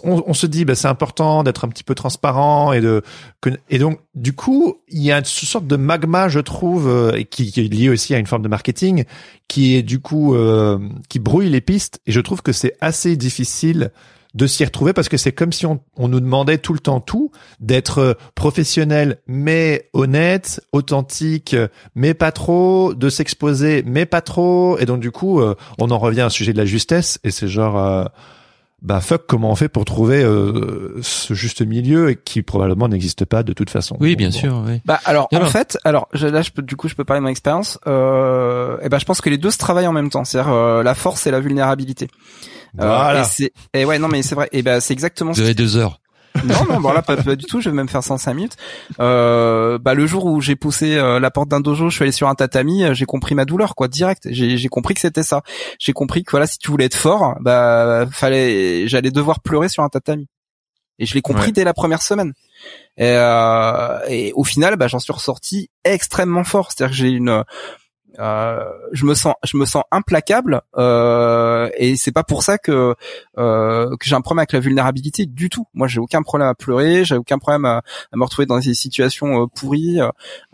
[0.05, 3.03] On, on se dit, bah, c'est important d'être un petit peu transparent et de
[3.69, 7.53] et donc, du coup, il y a une sorte de magma, je trouve, euh, qui,
[7.53, 9.05] qui est lié aussi à une forme de marketing,
[9.49, 10.79] qui est du coup euh,
[11.11, 12.01] qui brouille les pistes.
[12.07, 13.91] Et je trouve que c'est assez difficile
[14.35, 17.01] de s'y retrouver parce que c'est comme si on, on nous demandait tout le temps
[17.01, 17.31] tout,
[17.61, 21.57] d'être euh, professionnel mais honnête, authentique
[21.95, 24.79] mais pas trop, de s'exposer mais pas trop.
[24.79, 27.31] Et donc du coup, euh, on en revient à un sujet de la justesse et
[27.31, 28.05] c'est genre euh,
[28.83, 33.25] bah fuck comment on fait pour trouver euh, ce juste milieu et qui probablement n'existe
[33.25, 33.97] pas de toute façon.
[34.01, 34.35] Oui, bien bon.
[34.35, 34.65] sûr.
[34.67, 34.81] Oui.
[34.85, 37.25] Bah alors en fait, alors je, là je peux du coup je peux parler de
[37.25, 37.79] mon expérience.
[37.87, 40.83] Euh, et ben je pense que les deux se travaillent en même temps, c'est-à-dire euh,
[40.83, 42.09] la force et la vulnérabilité.
[42.81, 43.21] Euh, Voilà.
[43.21, 44.49] et c'est et ouais non mais c'est vrai.
[44.53, 45.33] Et ben c'est exactement.
[45.33, 46.01] Vous Ce avez deux heures.
[46.45, 47.61] non non bon là pas, pas du tout.
[47.61, 48.57] Je vais même faire 105 minutes.
[49.01, 52.13] Euh, bah le jour où j'ai poussé euh, la porte d'un dojo, je suis allé
[52.13, 54.27] sur un tatami, euh, j'ai compris ma douleur quoi direct.
[54.31, 55.43] J'ai j'ai compris que c'était ça.
[55.79, 59.83] J'ai compris que voilà si tu voulais être fort, bah fallait j'allais devoir pleurer sur
[59.83, 60.27] un tatami.
[60.99, 61.53] Et je l'ai compris Ouais.
[61.53, 62.33] dès la première semaine.
[62.97, 66.71] Et, euh, et au final, bah, j'en suis ressorti extrêmement fort.
[66.71, 67.43] C'est-à-dire que j'ai une,
[68.19, 70.61] euh, je me sens, je me sens implacable.
[70.77, 72.95] Euh, et c'est pas pour ça que
[73.39, 75.67] euh, que j'ai un problème avec la vulnérabilité du tout.
[75.75, 77.05] Moi, j'ai aucun problème à pleurer.
[77.05, 77.79] J'ai aucun problème à,
[78.13, 79.99] à me retrouver dans des situations euh, pourries.
[79.99, 80.11] Il-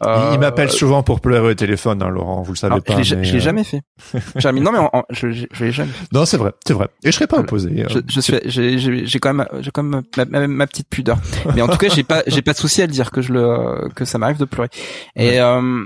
[0.06, 2.42] Euh, il m'appelle souvent pour pleurer au téléphone, hein, Laurent.
[2.42, 3.02] Vous le savez alors, pas.
[3.02, 3.82] je l'ai jamais fait.
[4.36, 5.90] Jérémy, non mais en- en- je, je, je l'ai jamais.
[5.92, 6.06] fait.
[6.12, 6.88] Non, c'est vrai, c'est vrai.
[7.02, 7.70] Et je serais pas opposé.
[7.82, 11.18] euh, Je, je suis, j'ai, quand même, j'ai quand même ma, ma- ma petite pudeur.
[11.54, 13.32] Mais en tout cas, j'ai pas, j'ai pas de souci à le dire que je
[13.32, 14.68] le, que ça m'arrive de pleurer.
[15.16, 15.84] Et euh,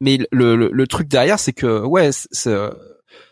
[0.00, 2.72] mais le, le, le truc derrière, c'est que ouais, ce,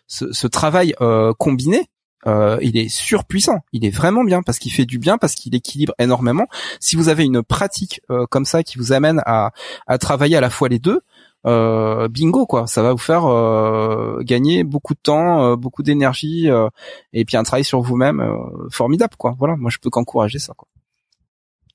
[0.07, 1.89] ce, ce travail euh, combiné,
[2.27, 3.59] euh, il est surpuissant.
[3.73, 6.47] Il est vraiment bien parce qu'il fait du bien, parce qu'il équilibre énormément.
[6.81, 9.51] Si vous avez une pratique euh, comme ça qui vous amène à,
[9.87, 11.01] à travailler à la fois les deux,
[11.47, 16.49] euh, bingo quoi, ça va vous faire euh, gagner beaucoup de temps, euh, beaucoup d'énergie
[16.49, 16.69] euh,
[17.13, 19.35] et puis un travail sur vous-même euh, formidable quoi.
[19.39, 20.69] Voilà, moi je peux qu'encourager ça quoi.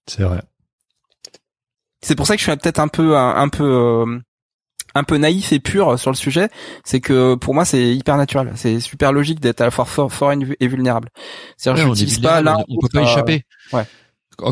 [0.07, 0.41] C'est vrai.
[2.01, 4.19] C'est pour ça que je suis peut-être un peu un, un peu euh,
[4.95, 6.49] un peu naïf et pur sur le sujet,
[6.83, 10.11] c'est que pour moi c'est hyper naturel, c'est super logique d'être à la fois fort,
[10.11, 11.09] fort et vulnérable.
[11.57, 13.43] C'est-à-dire Ouais, n'utilise pas l'un on, on peut pas euh, échapper.
[13.73, 13.83] ouais.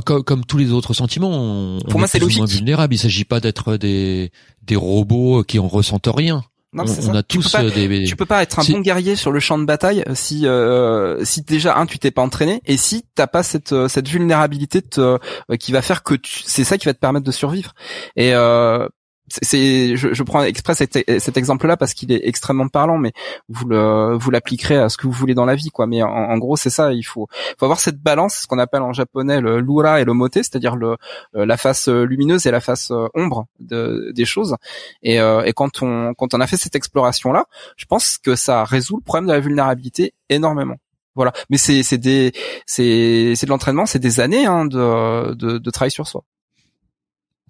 [0.06, 2.46] Comme, comme tous les autres sentiments, on, Pour on moi, est c'est logique.
[2.46, 2.94] vulnérable.
[2.94, 4.32] Il s'agit pas d'être des
[4.62, 6.44] des robots qui en ressentent rien.
[6.74, 8.04] Non, on, on a Tu peux tous pas- euh, des.
[8.04, 11.42] Tu peux pas être un bon guerrier sur le champ de bataille si euh, si
[11.44, 15.00] déjà un tu t'es pas entraîné et si t'as pas cette euh, cette vulnérabilité te-
[15.00, 17.72] euh, qui va faire que tu, c'est ça qui va te permettre de survivre.
[18.18, 18.90] Et euh,
[19.28, 23.12] c'est- je, je prends exprès cet, cet exemple-là parce qu'il est extrêmement parlant, mais
[23.50, 25.86] vous le vous l'appliquerez à ce que vous voulez dans la vie, quoi.
[25.88, 26.94] Mais en, en gros, c'est ça.
[26.94, 30.14] Il faut faut avoir cette balance, ce qu'on appelle en japonais le lura et le
[30.14, 30.96] mote, c'est-à-dire le
[31.36, 34.56] euh, la face euh, lumineuse et la face euh, ombre de, des choses.
[35.04, 38.36] Et, euh, et quand on quand on a fait cette exploration là, je pense que
[38.36, 40.76] ça résout le problème de la vulnérabilité énormément.
[41.16, 41.34] Voilà.
[41.50, 42.32] Mais c'est c'est des
[42.66, 46.24] c'est c'est de l'entraînement, c'est des années hein, de, de de travail sur soi.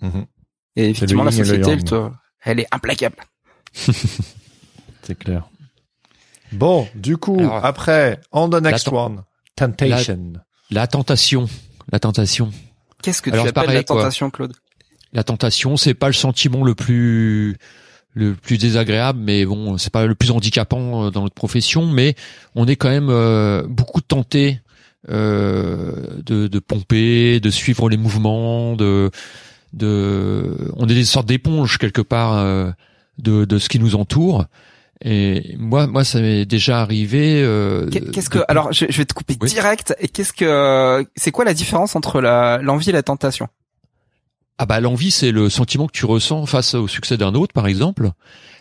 [0.01, 0.25] Mhm.
[0.77, 2.09] Et effectivement, la société, elle, te-
[2.45, 3.17] elle est implacable.
[5.03, 5.49] C'est clair.
[6.51, 9.23] Bon, du coup, Alors, après, on the next la- one,
[9.55, 10.33] Temptation.
[10.69, 11.47] La tentation,
[11.91, 12.51] la tentation,
[13.01, 13.97] Qu'est-ce que Alors, tu appelles pareil, la quoi.
[14.03, 14.53] tentation, Claude?
[15.13, 17.57] La tentation, c'est pas le sentiment le plus
[18.13, 22.15] le plus désagréable, mais bon, c'est pas le plus handicapant euh, dans notre profession, mais
[22.55, 24.59] on est quand même euh, beaucoup tenté
[25.09, 29.11] euh, de, de pomper, de suivre les mouvements, de
[29.77, 32.71] de on est des sortes d'éponges quelque part euh,
[33.19, 34.45] de, de ce qui nous entoure.
[35.05, 37.41] Et moi, moi, ça m'est déjà arrivé.
[37.43, 39.49] euh, Qu'est- Qu'est-ce de- que alors je, je vais te couper Oui.
[39.49, 39.95] direct.
[39.99, 43.47] Et qu'est-ce que c'est quoi la différence entre la l'envie et la tentation?
[44.57, 47.67] Ah bah l'envie c'est le sentiment que tu ressens face au succès d'un autre par
[47.67, 48.09] exemple.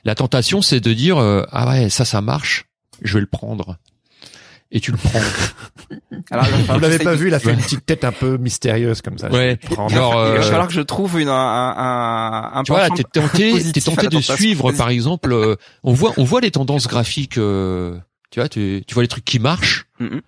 [0.04, 2.66] La tentation c'est de dire euh, ah ouais ça ça marche,
[3.00, 3.76] je vais le prendre.
[4.72, 5.20] Et tu le prends.
[6.32, 9.00] Alors, falloir Vous l'avez pas vu, il a fait une petite tête un peu mystérieuse
[9.00, 9.30] comme ça.
[9.30, 9.58] Ouais.
[9.70, 13.04] Genre, Il va euh, falloir que je trouve une un un, un tu vois t'es
[13.04, 15.32] tenté, t'es tenté de suivre par exemple.
[15.32, 17.38] euh, on voit on voit les tendances graphiques.
[17.38, 17.96] euh,
[18.30, 19.86] tu vois tu, tu vois les trucs qui marchent.
[20.00, 20.20] Mhm.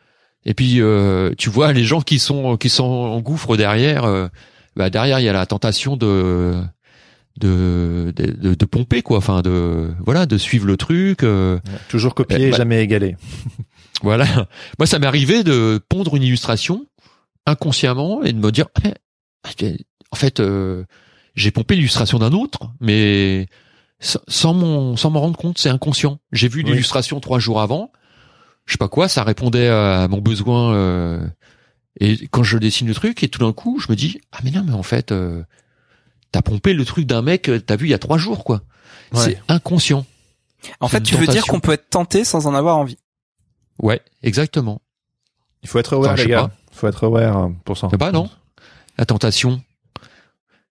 [0.44, 4.04] Et puis euh, tu vois les gens qui sont qui sont en gouffre derrière.
[4.04, 4.28] euh,
[4.76, 6.54] bah derrière il y a la tentation de
[7.38, 11.22] de, de, de pomper quoi, enfin de voilà, de suivre le truc.
[11.22, 11.58] euh,
[11.88, 13.16] Toujours copié, Eh, bah- jamais égalé.
[14.02, 14.26] Voilà.
[14.78, 16.86] Moi, ça m'est arrivé de pondre une illustration
[17.46, 18.94] inconsciemment et de me dire, mais,
[19.44, 19.50] ah,
[20.10, 20.84] en fait, euh,
[21.34, 23.46] j'ai pompé l'illustration d'un autre, mais
[24.00, 26.18] sans sans m'en sans m'en rendre compte, c'est inconscient.
[26.32, 26.70] J'ai vu Oui.
[26.70, 27.90] l'illustration trois jours avant,
[28.66, 30.74] je sais pas quoi, ça répondait à mon besoin.
[30.74, 31.26] euh,
[32.00, 34.50] et quand je dessine le truc, et tout d'un coup, je me dis, ah mais
[34.52, 35.42] non, mais en fait, euh,
[36.30, 38.62] t'as pompé le truc d'un mec, euh, t'as vu il y a trois jours, quoi.
[39.12, 39.20] Ouais.
[39.24, 40.06] C'est inconscient.
[40.80, 42.98] En fait, tu veux dire qu'on peut être tenté sans en avoir envie.
[43.80, 44.80] Ouais, exactement.
[45.62, 46.50] Il faut être aware, Enfin, je les gars.
[46.72, 47.88] Il faut être aware hein, pour ça.
[47.98, 48.28] Bah non.
[48.96, 49.60] La tentation.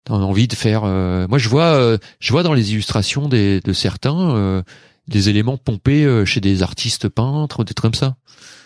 [0.06, 0.82] T'as envie de faire.
[0.86, 4.64] euh, Moi, je vois, euh, je vois dans les illustrations des, de certains euh,
[5.08, 8.16] des éléments pompés euh, chez des artistes peintres, des trucs comme ça.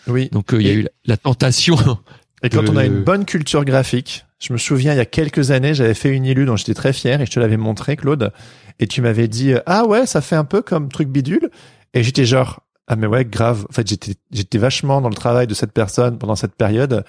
[0.07, 0.29] Oui.
[0.31, 1.75] Donc, euh, il y a eu la, la tentation.
[2.43, 5.51] Et quand on a une bonne culture graphique, je me souviens il y a quelques
[5.51, 8.31] années, j'avais fait une illu dont j'étais très fier et je te l'avais montré, Claude.
[8.79, 11.51] Et tu m'avais dit ah ouais, ça fait un peu comme truc bidule.
[11.93, 13.65] Et j'étais genre ah mais ouais grave.
[13.69, 17.03] En fait j'étais j'étais vachement dans le travail de cette personne pendant cette période.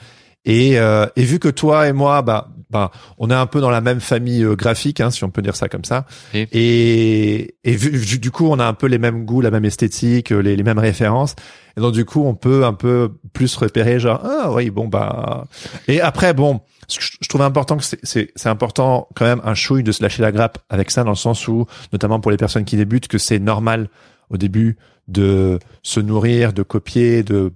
[0.44, 3.70] Et, euh, et vu que toi et moi, bah, bah, on est un peu dans
[3.70, 6.04] la même famille euh, graphique, hein, si on peut dire ça comme ça.
[6.34, 9.52] Et- Et, et vu, vu- du coup, on a un peu les mêmes goûts, la
[9.52, 11.36] même esthétique, euh, les, les mêmes références.
[11.76, 15.46] Et donc du coup, on peut un peu plus repérer, genre ah oui, bon bah.
[15.86, 19.40] Et après, bon, ce que je, trouve important que c'est- c'est c'est important quand même
[19.44, 22.32] un chouille de se lâcher la grappe avec ça, dans le sens où, notamment pour
[22.32, 23.88] les personnes qui débutent, que c'est normal
[24.28, 24.76] au début
[25.08, 27.52] de se nourrir, de copier, de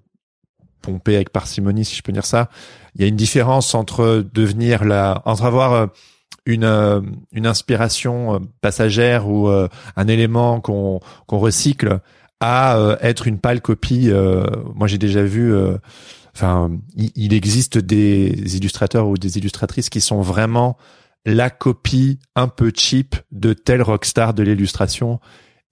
[0.83, 2.49] pomper avec parcimonie, si je peux dire ça.
[2.95, 5.87] Il y a une différence entre devenir la, entre avoir euh,
[6.47, 7.01] une euh,
[7.33, 12.01] une inspiration euh, passagère ou un élément qu'on qu'on recycle
[12.41, 14.11] à être une pâle copie.
[14.75, 15.55] moi, j'ai déjà vu.
[16.35, 20.77] Enfin, il, il existe des illustrateurs ou des illustratrices qui sont vraiment
[21.25, 25.19] la copie un peu cheap de tel rockstar de l'illustration.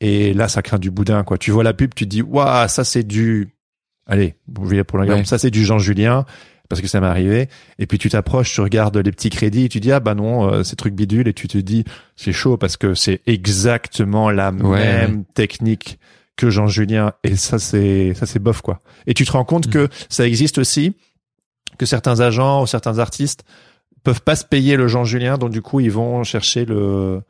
[0.06, 1.39] Et là, ça craint du boudin, quoi.
[1.39, 3.48] Tu vois la pub, tu te dis, waouh, ça c'est du,
[4.06, 5.24] allez, vous voyez pour l'exemple, Ouais.
[5.26, 6.26] ça c'est du Jean Julien,
[6.68, 7.48] parce que ça m'est arrivé.
[7.78, 10.52] Et puis tu t'approches, tu regardes les petits crédits, et tu dis, ah bah non,
[10.52, 11.85] euh, c'est truc bidule, et tu te dis,
[12.16, 15.98] c'est chaud parce que c'est exactement la Ouais, même technique
[16.36, 18.81] que Jean Julien, et ça c'est, ça c'est bof, quoi.
[19.06, 19.70] Et tu te rends compte Mm.
[19.70, 20.94] que ça existe aussi,
[21.78, 23.44] que certains agents ou certains artistes
[24.02, 27.22] peuvent pas se payer le Jean Julien, donc du coup ils vont chercher le,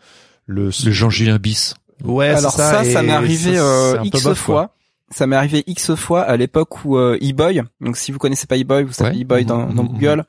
[0.47, 1.75] le, Le Jean-Julien bis.
[2.03, 4.35] Ouais, Alors ça, ça, et m'est arrivé ça, euh, x bof, quoi.
[4.35, 4.71] fois.
[5.11, 7.63] Ça m'est arrivé x fois à l'époque où euh, eBoy.
[7.81, 9.21] Donc si vous connaissez pas eBoy, vous savez Ouais.
[9.21, 10.25] eBoy dans, dans Mhm, Google.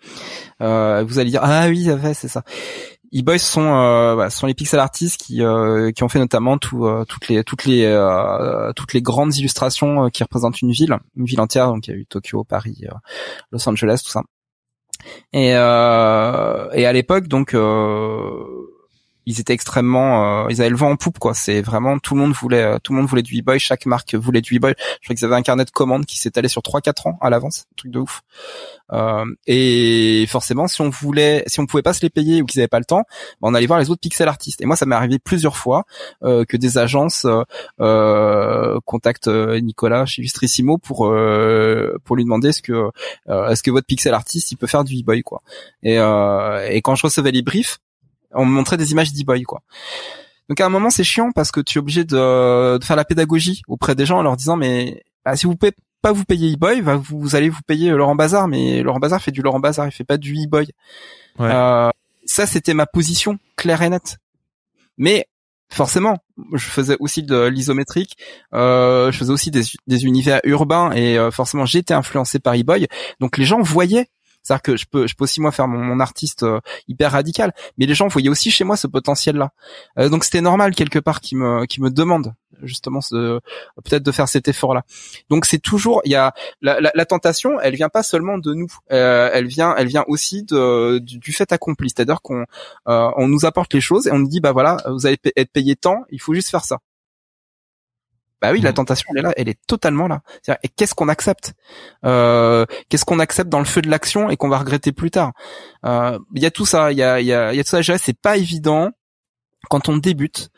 [0.62, 2.44] Euh, vous allez dire ah oui, ouais, c'est ça.
[3.14, 6.86] eBoy sont euh, bah, sont les pixel artistes qui euh, qui ont fait notamment tout,
[6.86, 11.26] euh, toutes les toutes les euh, toutes les grandes illustrations qui représentent une ville, une
[11.26, 11.68] ville entière.
[11.68, 12.94] Donc il y a eu Tokyo, Paris, euh,
[13.52, 14.22] Los Angeles, tout ça.
[15.34, 18.44] Et euh, et à l'époque donc euh,
[19.26, 21.34] ils étaient extrêmement euh, ils avaient le vent en poupe quoi.
[21.34, 24.16] C'est vraiment tout le monde voulait euh, tout le monde voulait du e-boy chaque marque
[24.16, 26.82] voulait du e-boy je crois qu'ils avaient un carnet de commandes qui s'étalait sur 3
[26.82, 28.22] 4 ans à l'avance truc de ouf.
[28.92, 32.62] Euh, et forcément si on voulait si on pouvait pas se les payer ou qu'ils
[32.62, 33.04] avaient pas le temps
[33.42, 34.62] bah, on allait voir les autres pixel artistes.
[34.62, 35.86] Et moi ça m'est arrivé plusieurs fois
[36.24, 37.44] euh, que des agences euh,
[37.80, 41.12] euh, contactent euh, Nicolas chez Illustrissimo pour
[42.04, 42.90] pour lui demander est-ce que
[43.28, 45.42] est-ce que votre pixel artiste il peut faire du e-boy quoi.
[45.84, 47.80] Et et quand je recevais les briefs
[48.36, 49.62] on me montrait des images d'e-boy quoi.
[50.50, 53.06] Donc à un moment c'est chiant parce que tu es obligé de, de faire la
[53.06, 56.54] pédagogie auprès des gens en leur disant mais bah, si vous pouvez pas vous payer
[56.54, 59.60] e-boy, bah, vous, vous allez vous payer Laurent Bazar, mais Laurent Bazar fait du Laurent
[59.60, 60.68] Bazar, il fait pas du e-boy.
[61.40, 61.50] Ouais.
[61.52, 61.90] Euh,
[62.26, 64.18] ça c'était ma position claire et nette.
[64.98, 65.28] Mais
[65.70, 66.20] forcément,
[66.54, 68.18] je faisais aussi de l'isométrique,
[68.54, 72.88] euh, je faisais aussi des, des univers urbains et euh, forcément j'étais influencé par e-boy.
[73.20, 74.08] Donc les gens voyaient
[74.46, 77.52] c'est-à-dire que je peux, je peux aussi moi faire mon, mon artiste euh, hyper radical,
[77.78, 79.50] mais les gens voyaient aussi chez moi ce potentiel-là.
[79.98, 84.30] Euh, donc c'était normal quelque part qui me, qui me demande justement peut-être de faire
[84.30, 84.84] cet effort-là.
[85.30, 88.54] Donc c'est toujours, il y a la, la, la tentation, elle vient pas seulement de
[88.54, 91.90] nous, euh, elle vient, elle vient aussi de, du, du fait accompli.
[91.90, 92.46] C'est-à-dire qu'on,
[92.88, 95.52] euh, on nous apporte les choses et on nous dit bah voilà, vous allez être
[95.52, 96.78] payé tant, il faut juste faire ça.
[98.46, 98.76] Bah oui, la Mhm.
[98.76, 100.22] tentation, elle est là, elle est totalement là.
[100.64, 101.54] Et qu'est-ce qu'on accepte?
[102.06, 105.34] Euh, Qu'est-ce qu'on accepte dans le feu de l'action et qu'on va regretter plus tard?
[105.86, 107.82] Euh, Il y a tout ça, il y a, il y a, y a tout
[107.82, 107.98] ça.
[107.98, 108.92] C'est pas évident
[109.70, 110.50] quand on débute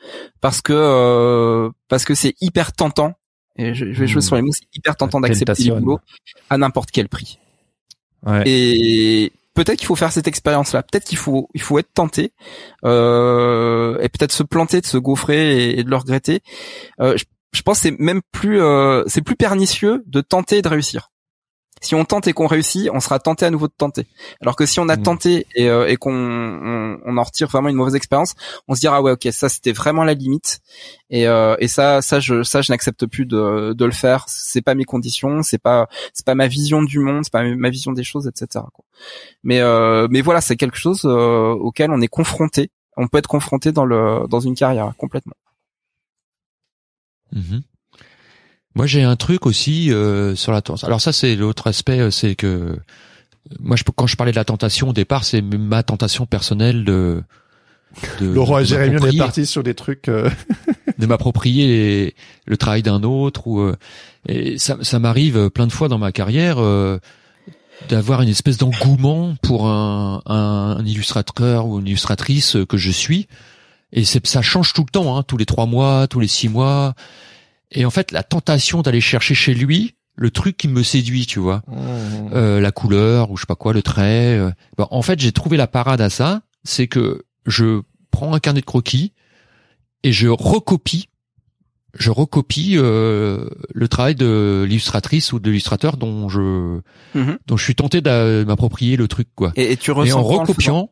[0.42, 3.14] parce que euh, parce que c'est hyper tentant.
[3.58, 4.22] Et je, je vais jouer Mhm.
[4.28, 5.80] sur les mots, c'est hyper tentant d'accepter Tentation.
[5.80, 6.00] boulots
[6.50, 7.40] à n'importe quel prix.
[8.26, 8.44] Ouais.
[8.46, 10.84] Et peut-être qu'il faut faire cette expérience-là.
[10.84, 12.34] Peut-être qu'il faut, il faut être tenté
[12.86, 16.42] euh, et peut-être se planter, de se gaufrer et, et de le regretter.
[17.00, 17.26] Euh, je,
[17.58, 21.10] je pense que c'est même plus, euh, c'est plus pernicieux de tenter et de réussir.
[21.80, 24.08] Si on tente et qu'on réussit, on sera tenté à nouveau de tenter.
[24.42, 25.04] Alors que si on a Mm.
[25.04, 28.34] tenté et, euh, et qu'on on, on en retire vraiment une mauvaise expérience,
[28.68, 30.60] on se dira ouais ok ça c'était vraiment la limite
[31.12, 34.26] et, euh, et ça ça je ça je n'accepte plus de, de le faire.
[34.28, 37.70] C'est pas mes conditions, c'est pas c'est pas ma vision du monde, c'est pas ma
[37.70, 38.66] vision des choses, etc.
[38.74, 38.84] quoi.
[39.44, 42.72] Mais euh, mais voilà c'est quelque chose euh, auquel on est confronté.
[42.98, 45.36] On peut être confronté dans le dans une carrière complètement.
[47.34, 47.62] Mhm.
[48.76, 50.88] Moi, j'ai un truc aussi euh, sur la tentation.
[50.88, 52.76] Alors ça, c'est l'autre aspect, euh, c'est que euh,
[53.60, 57.24] moi, je, quand je parlais de la tentation au départ, c'est ma tentation personnelle de.
[58.22, 60.10] de Laurent et Jérémy, on est partis sur des trucs.
[60.10, 60.30] euh,
[61.00, 63.76] de m'approprier le travail d'un autre ou euh,
[64.28, 66.98] et ça, ça m'arrive plein de fois dans ma carrière euh,
[67.90, 73.28] d'avoir une espèce d'engouement pour un, un, un illustrateur ou une illustratrice que je suis
[73.92, 76.50] et c'est ça change tout le temps hein, tous les trois mois tous les six
[76.50, 76.94] mois
[77.72, 81.40] et en fait la tentation d'aller chercher chez lui le truc qui me séduit tu
[81.40, 81.62] vois
[82.34, 84.38] euh, la couleur ou je sais pas quoi, le trait.
[84.38, 84.50] euh.
[84.78, 88.62] Ben, en fait, j'ai trouvé la parade à ça, c'est que je prends un carnet
[88.62, 89.14] de croquis
[90.04, 91.08] et je recopie,
[91.94, 96.80] je recopie euh, le travail de l'illustratrice ou de l'illustrateur dont je
[97.14, 97.38] Mhm.
[97.46, 99.54] dont je suis tenté de m'approprier le truc quoi.
[99.56, 100.90] Et, et tu Et en recopiant,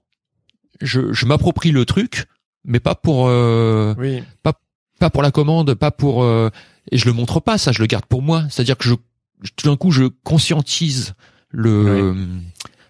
[0.82, 2.26] je, je m'approprie le truc,
[2.66, 4.24] mais pas pour euh, Oui.
[5.00, 6.50] pas pour la commande, pas pour euh,
[6.92, 8.44] et je le montre pas ça, je le garde pour moi.
[8.50, 8.96] C'est-à-dire que je
[9.56, 11.14] tout d'un coup je conscientise
[11.50, 12.16] le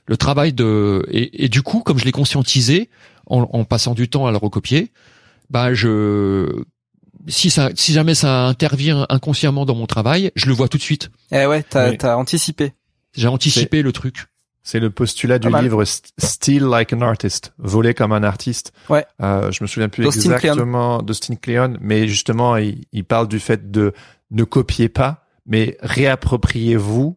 [0.07, 2.89] le travail de et, et du coup comme je l'ai conscientisé
[3.27, 4.91] en, en passant du temps à le recopier,
[5.49, 6.64] bah je
[7.27, 10.84] si ça si jamais ça intervient inconsciemment dans mon travail, je le vois tout de
[10.84, 11.10] suite.
[11.31, 11.97] Eh ouais, t'as Oui.
[11.97, 12.73] t'as anticipé.
[13.14, 14.26] J'ai anticipé le truc.
[14.68, 18.74] C'est le postulat du livre St- Steal like an artist, voler comme un artiste.
[18.90, 19.06] Ouais.
[19.22, 23.70] Euh, je me souviens plus exactement d'Austin Kleon, mais justement, il, il parle du fait
[23.70, 23.94] de
[24.32, 27.16] ne copier pas, mais réappropriez-vous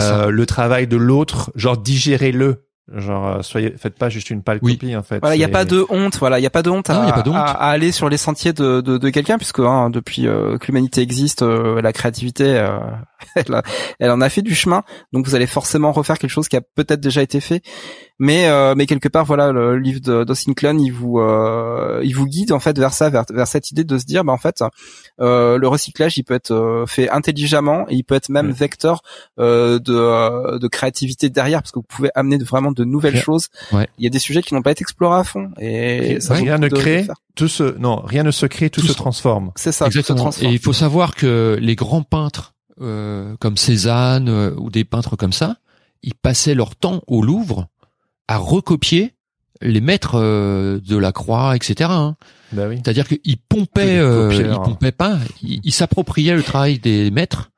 [0.00, 2.64] euh, le travail de l'autre, genre digérez-le.
[2.94, 4.74] Genre, euh, soyez, faites pas juste une pâle Oui.
[4.78, 5.18] copie en fait.
[5.20, 6.18] Voilà, il y a pas de honte.
[6.18, 7.36] Voilà, il y a pas de honte, à, Non, y a pas de honte.
[7.36, 10.66] à- à aller sur les sentiers de, de, de quelqu'un, puisque hein, depuis euh, que
[10.66, 12.78] l'humanité existe, euh, la créativité, euh,
[13.36, 13.62] elle, a-
[13.98, 14.82] elle en a fait du chemin.
[15.12, 17.62] Donc vous allez forcément refaire quelque chose qui a peut-être déjà été fait,
[18.24, 22.14] mais euh, mais quelque part, voilà, le livre de- d'Austin Kleon, il vous euh, il
[22.14, 24.38] vous guide en fait vers ça, vers, vers cette idée de se dire, bah en
[24.38, 24.62] fait,
[25.20, 28.52] euh, le recyclage, il peut être euh, fait intelligemment et il peut être même Ouais.
[28.52, 29.02] vecteur
[29.40, 33.14] euh, de euh, de créativité derrière, parce que vous pouvez amener de- vraiment de nouvelles
[33.14, 33.48] Rien- choses.
[33.72, 33.88] Ouais.
[33.98, 36.58] Il y a des sujets qui n'ont pas été explorés à fond et ça rien
[36.58, 39.50] ne crée, tout se, non, rien ne se crée, tout, Tout se se- transforme.
[39.56, 40.50] C'est ça, tout se transforme.
[40.50, 45.16] Et il faut savoir que les grands peintres euh, comme Cézanne euh, ou des peintres
[45.16, 45.56] comme ça,
[46.04, 47.66] ils passaient leur temps au Louvre
[48.32, 49.14] à recopier
[49.60, 51.90] les maîtres euh, de la Croix, etc.
[51.92, 52.16] hein.
[52.52, 52.76] Bah oui.
[52.76, 57.50] C'est-à-dire qu'ils pompaient, euh, ils pompaient pas, ils ils s'appropriaient le travail des maîtres.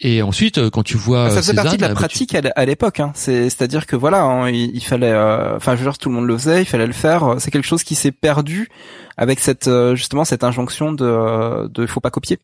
[0.00, 1.98] Et ensuite, euh, quand tu vois Ah, ça faisait Cézanne, partie de la bah, tu-
[2.00, 3.00] pratique à l'époque.
[3.00, 3.12] Hein.
[3.14, 6.16] C'est, c'est-à-dire que voilà, hein, il, il fallait, euh, enfin, je veux dire, tout le
[6.16, 7.36] monde le faisait, il fallait le faire.
[7.38, 8.68] C'est quelque chose qui s'est perdu
[9.16, 12.38] avec cette euh, justement cette injonction de, de faut pas copier.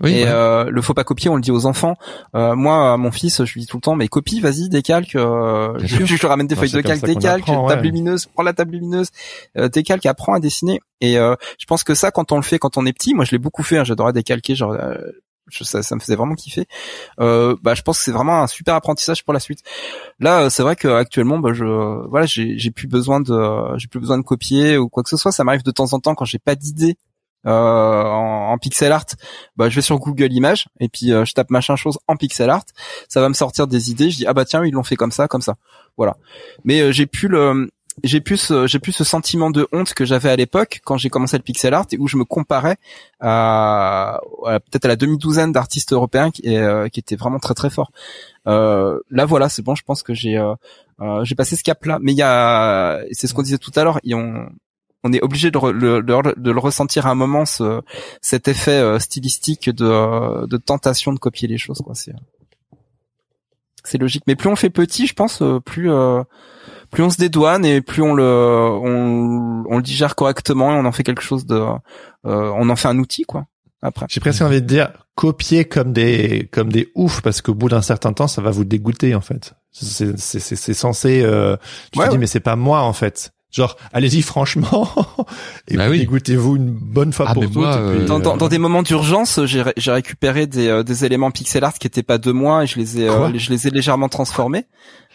[0.00, 1.94] oui, et euh, le faut pas copier, on le dit aux enfants.
[2.34, 5.14] Euh, moi, mon fils, je lui dis tout le temps, mais copie, vas-y, décalque.
[5.14, 7.86] Euh, je, je lui ramène des feuilles de calque, décalque, apprend, table ouais.
[7.86, 9.10] lumineuse, prends la table lumineuse,
[9.56, 10.80] euh, décalque, apprends à dessiner.
[11.00, 13.24] Et euh, je pense que ça, quand on le fait, quand on est petit, moi,
[13.24, 13.78] je l'ai beaucoup fait.
[13.78, 14.76] hein, J'adorais décalquer, genre.
[15.48, 16.66] Je- ça, ça me faisait vraiment kiffer.
[17.20, 19.60] Euh, bah, je pense que c'est vraiment un super apprentissage pour la suite.
[20.20, 21.64] Là, euh, c'est vrai que actuellement, bah, je,
[22.08, 25.32] voilà, j'ai, plus besoin de, j'ai plus besoin de copier ou quoi que ce soit.
[25.32, 26.96] Ça m'arrive de temps en temps quand j'ai pas d'idée
[27.46, 29.06] euh, en, en pixel art.
[29.56, 32.50] Bah, je vais sur Google Images et puis euh, je tape machin chose en pixel
[32.50, 32.64] art.
[33.08, 34.10] Ça va me sortir des idées.
[34.10, 35.56] Je dis ah bah tiens, ils l'ont fait comme ça, comme ça.
[35.96, 36.16] Voilà.
[36.64, 37.70] Mais euh, j'ai plus le
[38.04, 41.08] j'ai plus ce, j'ai plus ce sentiment de honte que j'avais à l'époque quand j'ai
[41.08, 42.76] commencé le pixel art et où je me comparais
[43.20, 47.90] à, à peut-être à la demi-douzaine d'artistes européens qui, euh, étaient vraiment très très forts.
[48.46, 50.54] Euh, là voilà, c'est bon, je pense que j'ai euh,
[51.00, 51.98] euh, j'ai passé ce cap-là.
[52.00, 54.46] Mais il y a, c'est ce qu'on disait tout à l'heure, on
[55.04, 57.80] on est obligé de, le, de, le ressentir à un moment, ce,
[58.20, 61.80] cet effet euh, stylistique de, euh, de tentation de copier les choses.
[61.84, 61.94] quoi.
[61.94, 62.14] C'est
[63.84, 64.24] c'est logique.
[64.26, 66.22] Mais plus on fait petit, je pense, euh, plus euh,
[66.90, 70.84] plus on se dédouane et plus on le on, on le digère correctement et on
[70.84, 73.46] en fait quelque chose de euh, on en fait un outil quoi.
[73.82, 74.06] Après.
[74.08, 77.82] J'ai presque envie de dire copier comme des comme des oufs parce qu'au bout d'un
[77.82, 79.52] certain temps ça va vous dégoûter en fait.
[79.72, 81.56] C'est c'est c'est c'est censé euh,
[81.92, 82.20] tu Ouais, te dis ouais.
[82.20, 83.32] mais c'est pas moi en fait.
[83.52, 84.88] Genre allez-y franchement
[85.68, 86.00] et Bah oui.
[86.00, 87.56] dégoûtez-vous une bonne fois Ah, pour toutes.
[87.64, 91.04] euh, Dans, dans, euh, dans des moments d'urgence, j'ai ré- j'ai récupéré des, euh, des
[91.04, 93.66] éléments pixel art qui étaient pas de moi et je les ai euh, je les
[93.68, 94.66] ai légèrement transformés.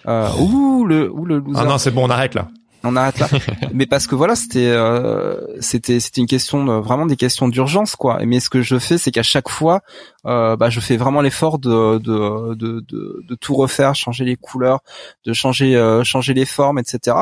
[0.08, 1.60] Euh, ouh le ouh le loser.
[1.62, 2.48] Ah non c'est bon on arrête là.
[2.84, 3.28] on arrête là.
[3.74, 7.96] mais parce que voilà, c'était euh, c'était c'était une question de, vraiment des questions d'urgence
[7.96, 8.20] quoi.
[8.26, 9.82] Mais ce que je fais, c'est qu'à chaque fois,
[10.26, 14.36] euh, bah, je fais vraiment l'effort de de, de de, de tout refaire, changer les
[14.36, 14.80] couleurs,
[15.26, 17.18] de changer euh, changer les formes, etc.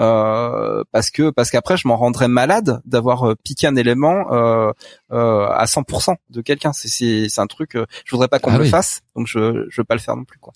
[0.00, 4.72] Euh, parce que parce qu'après, je m'en rendrais malade d'avoir euh, piqué un élément euh,
[5.12, 6.72] euh, à 100% de quelqu'un.
[6.72, 7.76] C'est c'est c'est un truc.
[7.76, 10.00] Euh, je voudrais pas qu'on Ah me le fasse, donc je je veux pas le
[10.00, 10.52] faire non plus quoi.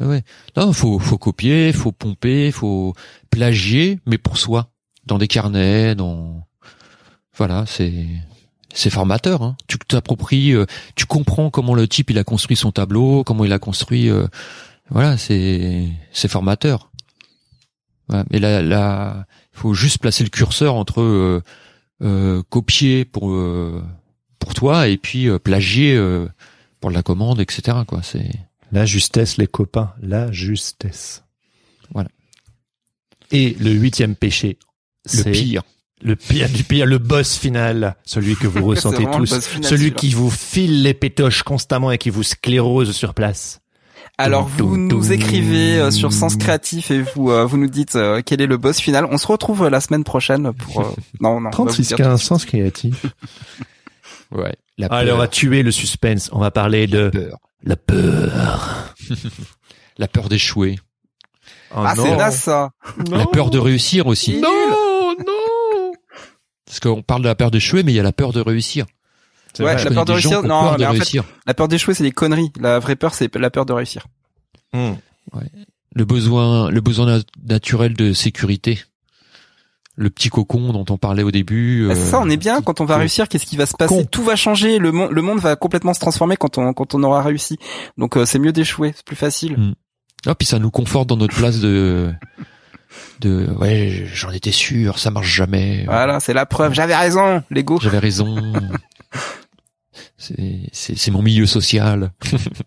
[0.00, 0.22] Ah Ouais.
[0.56, 2.94] Non, faut faut copier, faut pomper, faut
[3.30, 4.70] plagier, mais pour soi,
[5.06, 6.46] dans des carnets, dans
[7.36, 8.06] voilà, c'est
[8.72, 9.42] c'est formateur.
[9.42, 9.56] Hein.
[9.66, 13.52] Tu t'appropries, euh, tu comprends comment le type il a construit son tableau, comment il
[13.52, 14.08] a construit.
[14.10, 14.26] euh,
[14.90, 16.90] voilà, c'est c'est formateur.
[18.30, 21.42] Mais là, là, faut juste placer le curseur entre euh,
[22.02, 23.82] euh, copier pour euh,
[24.38, 26.00] pour toi et puis plagier
[26.80, 27.78] pour la commande, etc.
[27.86, 28.30] Quoi, c'est
[28.72, 31.24] La justesse, les copains, la justesse.
[31.92, 32.10] Voilà.
[33.30, 34.58] Et le huitième péché,
[35.04, 35.62] le c'est pire.
[36.02, 39.92] le pire du pire, le boss final, celui que vous ressentez le tous, final, celui
[39.92, 43.60] qui vous file les pétoches constamment et qui vous sclérose sur place.
[44.20, 48.20] Alors vous nous écrivez euh, sur Sens Créatif et vous euh, vous nous dites euh,
[48.24, 49.06] quel est le boss final.
[49.08, 51.50] On se retrouve la semaine prochaine pour non non.
[51.56, 53.06] on va vous 36 dire 15 sens créatif.
[54.30, 54.54] Ouais.
[54.76, 55.16] La peur.
[55.16, 56.28] va tuer le suspense.
[56.32, 57.38] On va parler de peur.
[57.62, 58.94] La peur.
[59.98, 60.78] La peur d'échouer.
[61.72, 62.70] Oh Ah c'est naze ça.
[63.10, 64.38] La peur de réussir aussi.
[64.38, 64.48] Non,
[65.18, 65.92] non.
[66.64, 68.86] Parce qu'on parle de la peur d'échouer, mais il y a la peur de réussir.
[69.54, 69.84] C'est Ouais, vrai.
[69.84, 71.20] la peur de réussir, non, peur de fait-.
[71.46, 72.52] La peur d'échouer c'est des conneries.
[72.60, 74.06] La vraie peur c'est la peur de réussir.
[74.72, 74.92] Hmm.
[75.96, 78.78] Le besoin, le besoin nat- naturel de sécurité.
[80.00, 81.86] Le petit cocon dont on parlait au début.
[81.88, 82.62] Bah, euh, c'est ça, on est bien.
[82.62, 84.04] Quand on va réussir, qu'est-ce qui va se passer Con.
[84.08, 84.78] Tout va changer.
[84.78, 87.58] Le monde, le monde va complètement se transformer quand on quand on aura réussi.
[87.96, 89.74] Donc euh, c'est mieux d'échouer, c'est plus facile.
[90.24, 92.12] Ah, puis ça nous conforte dans notre place de,
[93.20, 95.82] de, ouais, j'en étais sûr, ça marche jamais.
[95.86, 96.74] Voilà, c'est la preuve.
[96.74, 97.78] J'avais raison, l'ego.
[97.82, 98.52] J'avais raison.
[100.16, 102.12] C'est, c'est, c'est mon milieu social.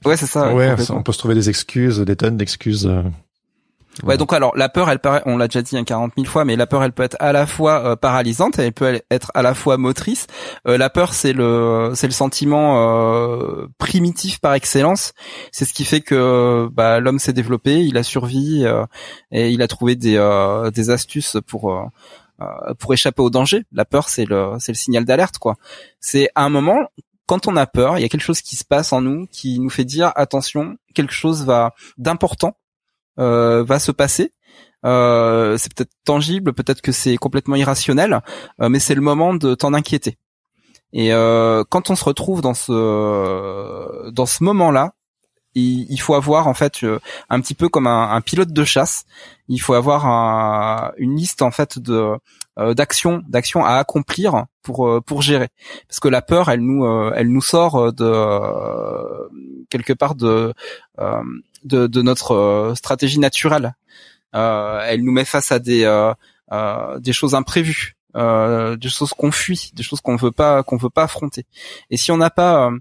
[0.06, 0.54] Ouais, c'est ça.
[0.54, 2.92] ouais, on peut se trouver des excuses, des tonnes d'excuses.
[4.04, 6.46] Ouais, donc alors la peur, elle paraît, on l'a déjà dit un 40 000 fois,
[6.46, 9.42] mais la peur, elle peut être à la fois euh, paralysante, elle peut être à
[9.42, 10.28] la fois motrice.
[10.68, 15.14] Euh, la peur, c'est le, c'est le sentiment euh, primitif par excellence.
[15.52, 18.86] C'est ce qui fait que bah, l'homme s'est développé, il a survécu euh,
[19.32, 21.90] et il a trouvé des, euh, des astuces pour
[22.80, 23.66] pour échapper au danger.
[23.72, 25.58] La peur, c'est le, c'est le signal d'alerte, quoi.
[26.00, 26.88] C'est à un moment.
[27.28, 29.60] Quand on a peur, il y a quelque chose qui se passe en nous qui
[29.60, 32.58] nous fait dire attention, quelque chose va d'important
[33.18, 34.34] va se passer.
[34.86, 38.22] Euh, c'est peut-être tangible, peut-être que c'est complètement irrationnel,
[38.62, 40.18] euh, mais c'est le moment de t'en inquiéter.
[40.94, 44.94] Et euh, quand on se retrouve dans ce dans ce moment-là,
[45.54, 49.04] il, faut avoir en fait euh, un petit peu comme un, un pilote de chasse.
[49.48, 52.18] Il faut avoir un- une liste en fait de
[52.60, 55.50] euh, d'actions d'actions à accomplir pour euh, pour gérer
[55.88, 59.30] parce que la peur elle nous euh, elle nous sort de euh,
[59.72, 60.54] quelque part de
[61.00, 61.24] euh,
[61.64, 63.74] de, de notre euh, stratégie naturelle.
[64.36, 65.84] Euh, elle nous met face à des
[67.00, 71.04] des choses imprévues, des choses qu'on fuit, des choses qu'on veut pas qu'on veut pas
[71.04, 71.46] affronter.
[71.90, 72.72] Et si on n'a pas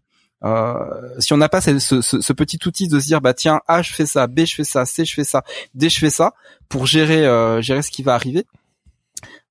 [0.42, 3.60] euh, si on n'a pas ce, ce, ce petit outil de se dire bah tiens
[3.68, 5.44] A je fais ça, B je fais ça, C je fais ça,
[5.74, 6.32] D je fais ça
[6.70, 8.46] pour gérer euh, gérer ce qui va arriver,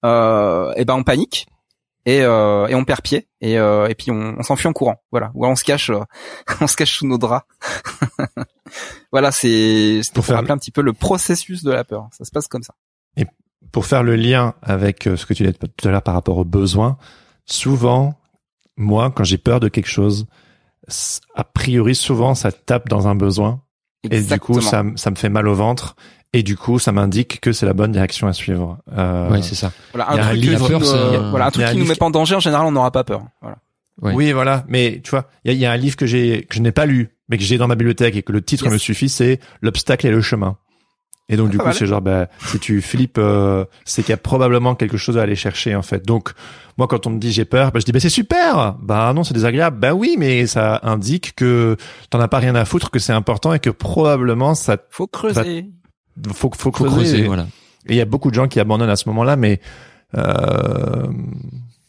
[0.03, 1.47] euh, et ben on panique
[2.05, 5.01] et, euh, et on perd pied et, euh, et puis on, on s'enfuit en courant.
[5.11, 5.31] Voilà.
[5.35, 5.99] Ou alors on se cache euh,
[6.61, 7.45] on se cache sous nos draps.
[9.11, 12.07] Voilà c'est Pour faire- rappeler un petit peu le processus de la peur.
[12.11, 12.73] Ça se passe comme ça.
[13.71, 16.37] Pour faire le lien avec euh, ce que tu disais tout à l'heure par rapport
[16.37, 16.97] aux besoins,
[17.45, 18.19] souvent,
[18.77, 20.25] moi, quand j'ai peur de quelque chose,
[21.35, 23.61] a priori, souvent, ça tape dans un besoin.
[24.03, 25.95] Et du coup, ça, ça me fait mal au ventre.
[26.31, 28.77] Et du coup, ça m'indique que c'est la bonne direction à suivre.
[28.95, 29.71] Euh, Ouais, c'est ça.
[29.93, 31.89] voilà un un truc, livre- qui nous, c'est euh, voilà un truc qui nous livre
[31.89, 33.57] met pas en danger en général on n'aura pas peur voilà.
[34.01, 34.63] Oui, voilà.
[34.69, 36.61] Mais tu vois, il y a, il y a un livre que j'ai que je
[36.61, 38.73] n'ai pas lu, mais que j'ai dans ma bibliothèque et que le titre Yes.
[38.73, 40.55] me suffit, c'est L'obstacle et le chemin.
[41.29, 44.13] Et donc Ah, du coup, c'est genre, bah, si tu flippes, euh, c'est qu'il y
[44.13, 46.05] a probablement quelque chose à aller chercher en fait.
[46.05, 46.31] Donc
[46.77, 48.75] moi, quand on me dit j'ai peur, bah, je dis bah c'est super.
[48.81, 49.79] Bah non, c'est désagréable.
[49.79, 51.77] Bah oui, mais ça indique que
[52.09, 55.69] t'en as pas rien à foutre, que c'est important et que probablement ça faut creuser
[56.33, 56.89] faut faut Faut creuser.
[56.95, 57.43] creuser, voilà.
[57.87, 59.61] Et il y a beaucoup de gens qui abandonnent à ce moment-là, mais
[60.17, 61.07] euh,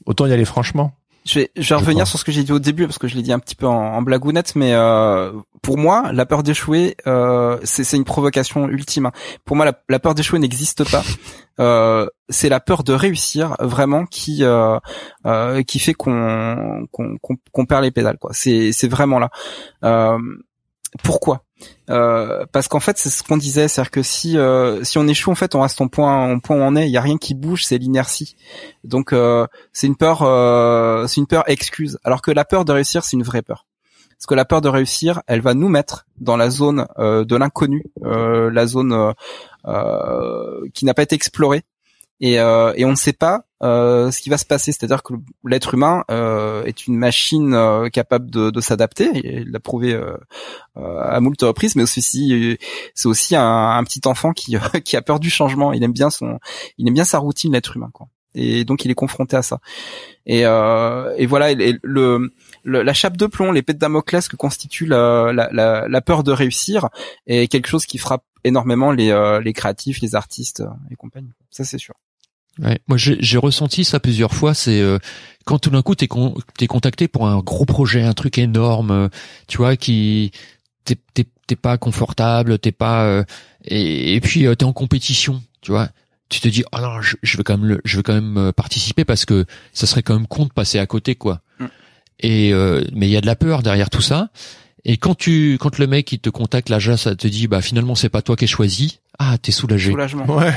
[0.07, 0.93] autant y aller franchement.
[1.27, 3.15] Je vais, je vais revenir sur ce que j'ai dit au début parce que je
[3.15, 5.33] l'ai dit un petit peu en, en blagounette, mais euh,
[5.63, 9.07] pour moi, la peur d'échouer, euh, c'est c'est une provocation ultime.
[9.07, 9.13] hein.
[9.45, 11.03] Pour moi, la, la peur d'échouer n'existe pas.
[11.59, 14.79] Euh, c'est la peur de réussir vraiment qui euh,
[15.27, 18.17] euh, qui fait qu'on qu'on qu'on qu'on perd les pédales.
[18.17, 18.31] quoi.
[18.33, 19.29] C'est c'est vraiment là.
[19.85, 20.17] Euh,
[21.03, 21.45] pourquoi?
[21.89, 25.31] Euh, parce qu'en fait, c'est ce qu'on disait, c'est-à-dire que si euh, si on échoue,
[25.31, 26.87] en fait, on reste au point au point où on est.
[26.87, 28.37] Il y a rien qui bouge, c'est l'inertie.
[28.85, 31.99] Donc euh, c'est une peur, euh, c'est une peur excuse.
[32.05, 33.67] Alors que la peur de réussir, c'est une vraie peur.
[34.11, 37.37] Parce que la peur de réussir, elle va nous mettre dans la zone euh, de
[37.37, 39.15] l'inconnu, la zone
[40.75, 41.63] qui n'a pas été explorée,
[42.21, 44.73] et, et on ne sait pas euh, ce qui va se passer.
[44.73, 45.15] C'est-à-dire que
[45.45, 49.11] l'être humain euh, est une machine euh, capable de, de s'adapter.
[49.15, 50.17] Il l'a prouvé euh,
[50.77, 52.59] euh, à moult reprises, mais aussi
[52.95, 55.73] c'est aussi un, un, petit enfant qui qui a peur du changement.
[55.73, 56.39] Il aime bien son,
[56.79, 58.09] il aime bien sa routine, l'être humain, quoi.
[58.37, 59.59] Et donc il est confronté à ça.
[60.25, 62.33] Et, et voilà, et le,
[62.63, 66.31] le, la chape de plomb, l'épée de Damoclès que constitue la, la, la, peur de
[66.31, 66.91] réussir
[67.27, 70.63] est quelque chose qui frappe énormément les, les créatifs, les artistes
[70.93, 71.33] et compagnie.
[71.51, 71.97] Ça c'est sûr.
[72.63, 74.55] Ouais, moi j'ai ressenti ça plusieurs fois.
[74.55, 74.99] C'est euh,
[75.45, 78.91] quand tout d'un coup t'es con, es contacté pour un gros projet, un truc énorme,
[78.91, 79.09] euh,
[79.47, 80.33] tu vois, qui
[80.85, 83.25] t'es pas confortable, t'es pas euh,
[83.65, 85.89] et, et, puis t'es en compétition, tu vois.
[86.29, 88.53] Tu te dis oh non, je, je vais quand même le, je vais quand même
[88.53, 91.41] participer parce que ça serait quand même con de passer à côté quoi.
[91.59, 91.67] Mm.
[92.21, 92.53] Et
[92.93, 94.29] mais il y a de la peur derrière tout ça.
[94.85, 97.95] Et quand tu quand le mec il te contacte là, ça te dit bah finalement
[97.95, 99.01] c'est pas toi qui as choisi.
[99.19, 99.91] Ah t'es soulagé.
[99.91, 100.27] Soulagement.
[100.27, 100.55] Ouais.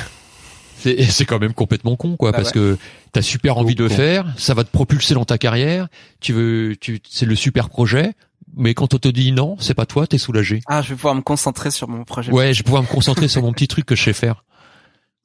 [0.84, 2.78] C'est quand même complètement con, quoi, bah parce que
[3.12, 5.88] t'as super envie de le faire, ça va te propulser dans ta carrière.
[6.20, 8.14] Tu veux, tu, c'est le super projet.
[8.56, 10.62] Mais quand on te dit non, c'est pas toi, t'es soulagé.
[10.68, 12.32] Ah, je vais pouvoir me concentrer sur mon projet.
[12.32, 14.46] Ouais, je vais pouvoir me concentrer sur mon petit truc que je sais faire.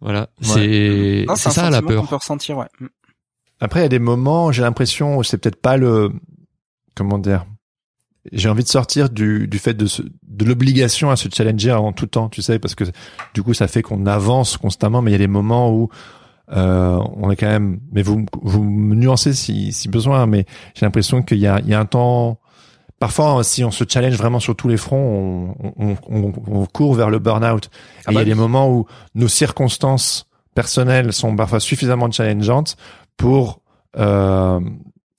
[0.00, 2.04] Voilà, c'est c'est ça la peur.
[2.04, 2.68] On peut ressentir, ouais.
[3.60, 6.12] Après, il y a des moments, j'ai l'impression, c'est peut-être pas le,
[6.94, 7.44] comment dire,
[8.32, 9.86] j'ai envie de sortir du, du fait de,
[10.22, 12.84] de l'obligation à se challenger en tout temps, tu sais, parce que
[13.34, 15.88] du coup, ça fait qu'on avance constamment, mais il y a des moments où
[16.52, 17.80] euh, on est quand même.
[17.92, 21.68] Mais vous vous me nuancez si, si besoin, mais j'ai l'impression qu'il y a, il
[21.68, 22.40] y a un temps.
[22.98, 26.94] Parfois, si on se challenge vraiment sur tous les fronts, on, on, on, on court
[26.94, 27.70] vers le burn-out.
[28.06, 32.76] Ah il y a bah des moments où nos circonstances personnelles sont parfois suffisamment challengeantes
[33.16, 33.60] pour
[33.96, 34.58] euh,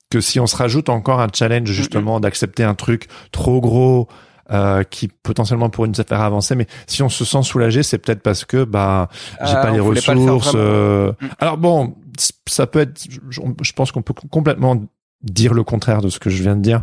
[0.10, 4.08] que si on se rajoute encore un challenge justement d'accepter un truc trop gros
[4.52, 8.24] euh, qui potentiellement pourrait nous faire avancer, mais si on se sent soulagé, c'est peut-être
[8.24, 9.08] parce que bah
[9.46, 10.54] j'ai euh, pas les ressources.
[10.56, 11.12] Euh...
[11.12, 11.28] Mm.
[11.38, 11.96] Alors bon,
[12.48, 13.00] ça peut être.
[13.30, 14.82] Je, pense qu'on peut complètement
[15.22, 16.82] dire le contraire de ce que je viens de dire,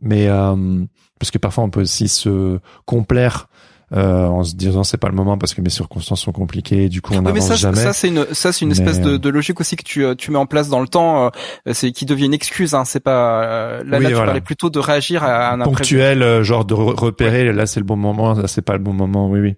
[0.00, 0.84] mais euh,
[1.18, 3.48] parce que parfois on peut aussi se complaire
[3.94, 7.02] euh, en se disant c'est pas le moment parce que mes circonstances sont compliquées du
[7.02, 7.76] coup on n'avance ça, jamais.
[7.76, 10.38] ça c'est une ça c'est une espèce de, de, logique aussi que tu tu mets
[10.38, 13.84] en place dans le temps euh, c'est qui devient une excuse hein, c'est pas euh,
[13.84, 17.66] là, là tu parlais plutôt de réagir à un ponctuel euh, genre de repérer là
[17.66, 19.28] c'est le bon moment là c'est pas le bon moment.
[19.28, 19.54] Oui oui.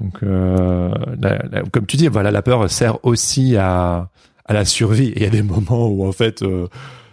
[0.00, 0.92] Donc euh,
[1.72, 4.10] comme tu dis voilà la peur sert aussi à
[4.44, 5.08] à la survie.
[5.08, 6.44] Et il y a des moments où en fait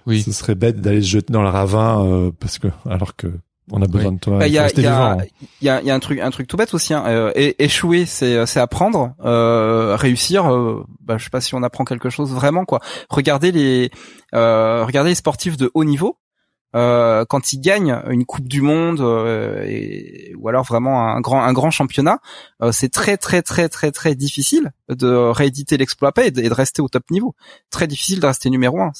[0.05, 0.21] oui.
[0.21, 3.27] ce serait bête d'aller se jeter dans le ravin parce que alors que
[3.71, 4.39] on a besoin de toi.
[4.39, 5.17] Bah, il y, a, y, a,
[5.61, 6.93] y, a, y, a, un truc, un truc tout bête aussi.
[6.93, 7.03] Hein.
[7.07, 9.13] Euh, échouer, c'est, c'est apprendre.
[9.23, 12.79] Euh, réussir, euh, bah, je sais pas si on apprend quelque chose vraiment quoi.
[13.09, 13.89] Regardez les,
[14.35, 16.17] euh, regardez les sportifs de haut niveau.
[16.75, 21.43] Euh, quand ils gagnent une Coupe du Monde euh, et, ou alors vraiment un grand
[21.43, 22.19] un grand championnat,
[22.61, 26.53] euh, c'est très très très très très difficile de rééditer l'exploit et de, et de
[26.53, 27.35] rester au top niveau.
[27.69, 28.91] Très difficile de rester numéro un.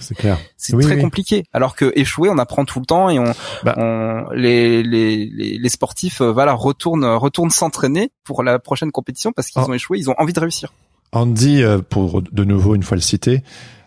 [0.00, 0.38] C'est clair.
[0.56, 1.44] C'est très compliqué.
[1.52, 3.32] Alors que échouer, on apprend tout le temps et on,
[3.64, 3.74] bah.
[3.78, 9.48] on les, les, les, les sportifs voilà retournent retournent s'entraîner pour la prochaine compétition parce
[9.48, 9.70] qu'ils oh.
[9.70, 10.72] ont échoué, ils ont envie de réussir.
[11.10, 13.81] Andy, pour de nouveau une fois le citer, euh,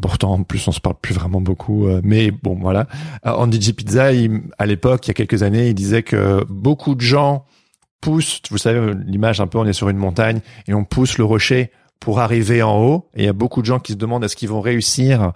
[0.00, 1.86] pourtant, en plus, on se parle plus vraiment beaucoup.
[1.86, 2.86] Euh, mais bon, voilà.
[3.26, 3.72] Euh, Andy G.
[3.72, 4.10] Pizza,
[4.58, 7.44] à l'époque, il y a quelques années, il disait que beaucoup de gens
[8.00, 11.24] poussent, vous savez, l'image un peu, on est sur une montagne et on pousse le
[11.24, 11.70] rocher
[12.00, 13.08] pour arriver en haut.
[13.14, 15.32] Et il y a beaucoup de gens qui se demandent est-ce qu'ils vont réussir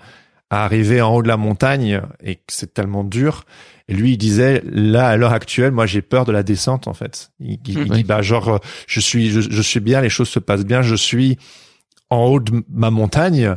[0.50, 3.44] à arriver en haut de la montagne et que c'est tellement dur.
[3.88, 6.94] Et lui, il disait, là, à l'heure actuelle, moi, j'ai peur de la descente, en
[6.94, 7.30] fait.
[7.40, 10.64] Il, il, dit, bah, genre, je suis, je, je, suis bien, les choses se passent
[10.64, 11.38] bien, je suis
[12.10, 13.56] en haut de ma montagne,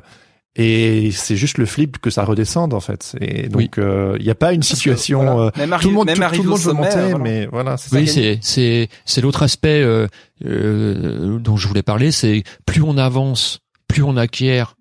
[0.56, 3.16] et c'est juste le flip que ça redescende en fait.
[3.22, 4.20] Et donc il oui.
[4.20, 5.40] n'y euh, a pas une situation.
[5.40, 5.60] Euh, tout
[5.90, 7.78] le monde, tout, tout, le monde veut monter, mais voilà.
[7.94, 10.08] Oui, c'est c'est c'est l'autre aspect euh,
[10.46, 12.12] euh, dont je voulais parler.
[12.12, 14.76] C'est plus on avance, plus on acquiert,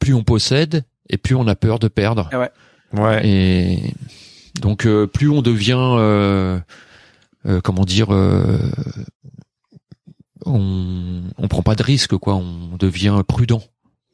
[0.00, 2.28] plus on possède, et plus on a peur de perdre.
[2.32, 2.50] Ah ouais.
[2.92, 3.20] Ouais.
[3.24, 3.78] Et
[4.60, 6.58] donc plus on devient,
[7.62, 8.08] comment dire,
[10.44, 12.34] on on prend pas de risque quoi.
[12.34, 13.62] On devient prudent.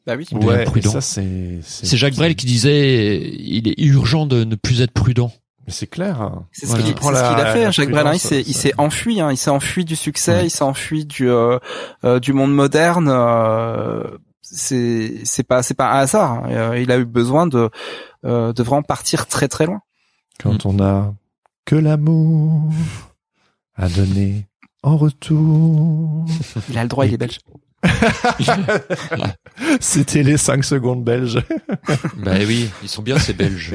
[0.07, 0.27] Bah oui.
[0.33, 1.61] Ouais, ça c'est.
[1.63, 5.33] C'est Jacques Brel qui disait il est urgent de ne plus être prudent.
[5.67, 6.23] Mais c'est clair.
[6.23, 6.47] Hein.
[6.53, 8.07] C'est ce qu'il a fait, hein, Jacques Brel.
[8.07, 9.21] Hein, il s'est, il s'est enfui.
[9.21, 10.47] Hein, il s'est enfui du succès.
[10.47, 11.59] Il s'est enfui du euh,
[12.05, 13.09] euh, du monde moderne.
[13.11, 14.05] Euh,
[14.43, 16.45] c'est c'est pas c'est pas un hasard.
[16.49, 17.71] Euh, il a eu besoin de
[18.25, 19.81] euh, de vraiment partir très très loin.
[20.41, 20.69] Quand mm.
[20.69, 21.15] on a
[21.65, 22.73] que l'amour
[23.77, 24.47] a donné
[24.83, 26.27] en retour.
[26.69, 27.39] Il a le droit, il est belge.
[29.81, 31.43] C'était les 5 secondes belges.
[32.17, 33.73] Bah oui, ils sont bien ces Belges.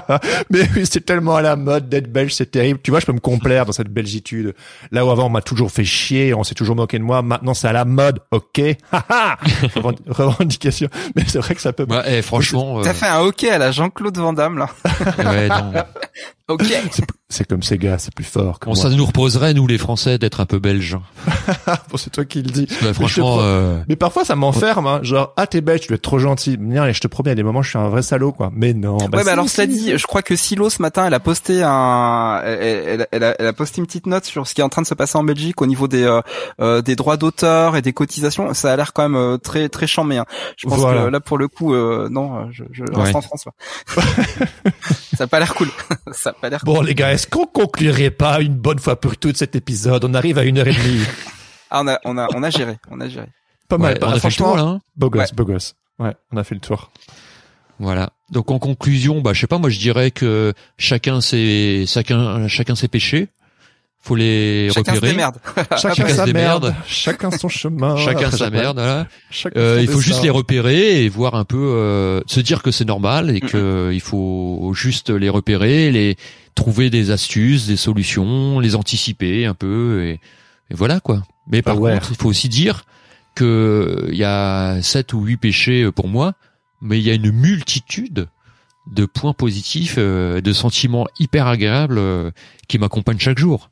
[0.50, 2.80] Mais oui, c'est tellement à la mode d'être belge, c'est terrible.
[2.82, 4.54] Tu vois, je peux me complaire dans cette belgitude.
[4.90, 7.22] Là où avant on m'a toujours fait chier, on s'est toujours moqué de moi.
[7.22, 8.60] Maintenant c'est à la mode, ok?
[10.08, 10.88] Revendication.
[11.14, 11.86] Mais c'est vrai que ça peut.
[11.88, 14.68] Ouais, eh, franchement, T'as euh, fait un hockey à la Jean-Claude Van Damme, là.
[15.18, 15.72] ouais, non.
[16.48, 16.62] Ok.
[17.30, 18.80] C'est comme ces gars, c'est plus fort que Bon, moi.
[18.82, 20.96] ça nous reposerait nous les Français d'être un peu belges.
[21.90, 22.68] Bon, c'est toi qui le dis.
[22.82, 25.00] Ouais, franchement, pro- euh, Mais parfois ça m'enferme, hein.
[25.02, 26.52] genre ah t'es belge, tu dois être trop gentil.
[26.60, 28.50] Et je te promets, à des moments je suis un vrai salaud quoi.
[28.54, 28.98] Mais non.
[28.98, 29.54] bah, ouais, si, mais alors si.
[29.56, 33.24] cela dit, je crois que Silo ce matin, elle a posté un, elle, elle- elle
[33.24, 34.94] a, elle a posté une petite note sur ce qui est en train de se
[34.94, 36.20] passer en Belgique au niveau des euh,
[36.60, 38.52] euh, des droits d'auteur et des cotisations.
[38.54, 40.18] Ça a l'air quand même euh, très très chambé.
[40.18, 40.26] Hein.
[40.56, 41.04] Je pense Voilà.
[41.04, 43.16] que là pour le coup, euh, non, je, je reste Ouais.
[43.16, 43.44] en France.
[43.46, 44.02] là.
[45.16, 45.68] ça a pas l'air cool.
[46.12, 46.60] ça pas l'air.
[46.64, 50.04] Bon les gars, est-ce qu'on conclurait pas une bonne fois pour toutes cet épisode?
[50.04, 51.02] On arrive à une heure et demie.
[51.70, 53.26] Ah, on a on a on a géré, on a géré.
[53.68, 53.94] Pas mal.
[53.94, 54.62] ouais, on a fait le franchement, tour là.
[54.62, 54.80] hein.
[54.96, 55.34] beau gosse, Ouais.
[55.34, 55.74] beau gosse.
[55.98, 56.92] Ouais, on a fait le tour.
[57.80, 58.10] Voilà.
[58.30, 62.76] Donc en conclusion, bah je sais pas, moi je dirais que chacun ses chacun chacun
[62.76, 63.28] ses péchés.
[64.04, 65.12] Faut les Chacun se repérer.
[65.14, 65.38] démerde.
[65.56, 66.74] Chacun Chacun sa se démerde.
[66.86, 67.96] chacun son chemin.
[68.04, 69.06] Chacun sa merde, voilà.
[69.30, 72.70] chacun Euh, il faut juste les repérer et voir un peu, euh, se dire que
[72.70, 73.48] c'est normal et Mhm.
[73.48, 76.16] que il faut juste les repérer, les
[76.54, 80.12] trouver des astuces, des solutions, les anticiper un peu et,
[80.70, 81.22] et voilà quoi.
[81.50, 82.84] Mais par contre, il faut aussi dire
[83.34, 86.34] que il y a sept ou huit péchés pour moi,
[86.82, 88.28] mais il y a une multitude
[88.92, 92.30] de points positifs, euh, de sentiments hyper agréables euh,
[92.68, 93.70] qui m'accompagnent chaque jour.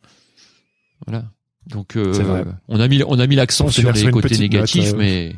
[1.06, 1.24] Voilà.
[1.66, 4.92] Donc euh, on a mis on a mis l'accent sur les côtés petite note, négatifs,
[4.94, 4.96] euh.
[4.96, 5.36] mais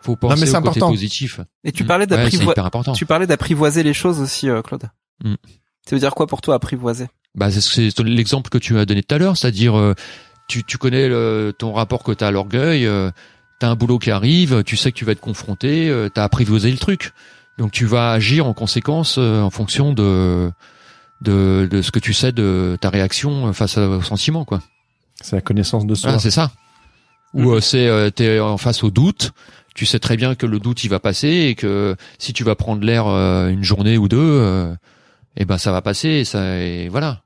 [0.00, 0.90] faut mais penser c'est aux côtés important.
[0.90, 1.40] positifs.
[1.64, 1.86] Et tu Mm.
[1.86, 2.60] parlais d'apprivoiser.
[2.96, 4.84] tu parlais d'apprivoiser les choses aussi, euh, Claude.
[5.22, 5.34] Mm.
[5.86, 7.08] Ça veut dire quoi pour toi apprivoiser?
[7.34, 9.94] Bah c'est- l'exemple que tu as donné tout à l'heure, c'est-à-dire euh,
[10.48, 13.10] tu tu connais le, ton rapport que tu as à l'orgueil, euh,
[13.60, 16.18] tu as un boulot qui arrive, tu sais que tu vas être confronté, euh, tu
[16.20, 17.12] as apprivoisé le truc.
[17.58, 20.50] Donc tu vas agir en conséquence euh, en fonction de
[21.20, 24.62] de de ce que tu sais de ta réaction face au sentiment quoi.
[25.22, 26.10] C'est la connaissance de soi.
[26.10, 26.52] Voilà, c'est ça.
[27.34, 29.32] Ou euh, c'est euh, t'es en face au doute.
[29.74, 32.54] Tu sais très bien que le doute il va passer et que si tu vas
[32.54, 34.74] prendre l'air euh, une journée ou deux, euh,
[35.36, 36.08] eh ben ça va passer.
[36.08, 37.22] Et ça et voilà.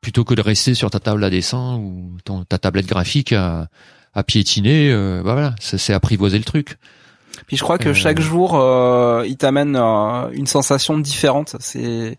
[0.00, 3.66] Plutôt que de rester sur ta table à dessin ou ton, ta tablette graphique à,
[4.14, 6.78] à piétiner, euh, bah voilà, c'est apprivoiser le truc.
[7.48, 7.94] Puis je crois que Euh.
[7.94, 11.56] chaque jour, euh, il t'amène euh, une sensation différente.
[11.60, 12.16] C'est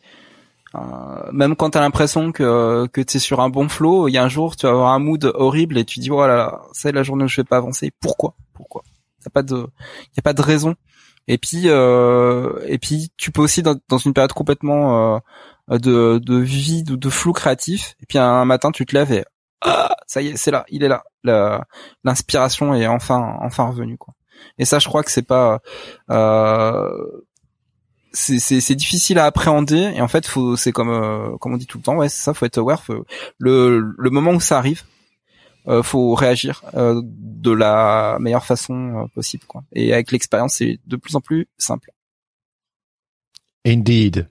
[1.31, 4.29] même quand t'as l'impression que que t'es sur un bon flow, il y a un
[4.29, 7.03] jour tu vas avoir un mood horrible et tu dis oh là là, c'est la
[7.03, 7.91] journée où je vais pas avancer.
[7.99, 8.35] Pourquoi?
[8.53, 8.83] Pourquoi?
[9.25, 9.67] Y a pas de
[10.15, 10.75] y a pas de raison.
[11.27, 15.15] Et puis euh, et puis tu peux aussi dans, une période complètement
[15.71, 17.95] euh, de de vide ou de flou créatif.
[18.01, 19.25] Et puis un matin tu te lèves et
[19.61, 20.89] ah, ça y est, c'est là, il est
[21.23, 21.65] là.
[22.03, 24.13] L'inspiration est enfin enfin revenue quoi.
[24.57, 25.59] Et ça, je crois que c'est pas,
[26.11, 26.89] euh,
[28.11, 29.91] c'est c'est c'est difficile à appréhender.
[29.95, 32.23] Et en fait, faut, c'est comme euh, comme on dit tout le temps, ouais, c'est
[32.23, 32.83] ça, faut être aware.
[32.83, 33.05] Faut,
[33.37, 34.83] le le moment où ça arrive,
[35.67, 39.63] euh, faut réagir euh, de la meilleure façon euh, possible, quoi.
[39.73, 41.91] Et avec l'expérience, c'est de plus en plus simple.
[43.65, 44.29] Indeed.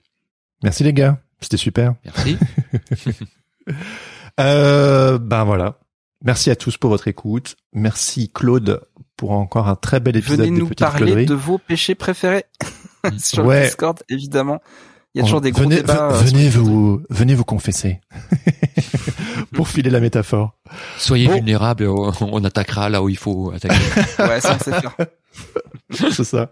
[0.63, 1.95] Merci les gars, c'était super.
[2.05, 2.37] Merci.
[4.39, 5.79] Euh, ben voilà.
[6.23, 7.57] Merci à tous pour votre écoute.
[7.73, 8.81] Merci Claude
[9.17, 12.45] pour encore un très bel épisode Venez de nous parler de vos péchés préférés
[13.17, 13.61] sur Ouais.
[13.61, 14.59] le Discord, évidemment.
[15.15, 16.09] Il y a toujours des gros venez, débats.
[16.11, 17.99] euh, venez vous, venez vous confesser.
[19.53, 20.53] pour filer la métaphore.
[20.97, 21.33] Soyez Bon.
[21.35, 23.75] vulnérables, on, attaquera là où il faut attaquer.
[24.19, 24.95] Ouais, ça, sait faire.
[25.91, 26.51] C'est ça.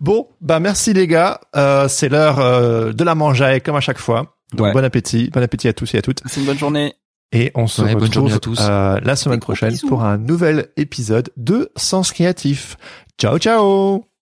[0.00, 1.40] Bon, bah merci les gars.
[1.54, 4.34] Euh, c'est l'heure euh, de la mangeaille comme à chaque fois.
[4.52, 4.72] Donc Ouais.
[4.72, 6.22] bon appétit, bon appétit à tous et à toutes.
[6.26, 6.94] C'est une bonne journée.
[7.32, 8.58] Et on se Ouais, retrouve journée à tous.
[8.60, 12.76] euh, la semaine prochaine pour un nouvel épisode de Sens Créatif.
[13.18, 14.13] Ciao ciao.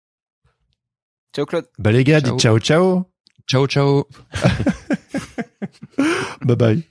[1.35, 1.67] Ciao Claude.
[1.79, 2.33] Bah les gars, Ciao.
[2.37, 3.07] dites ciao ciao.
[3.49, 4.07] ciao ciao.
[6.45, 6.83] Bye bye.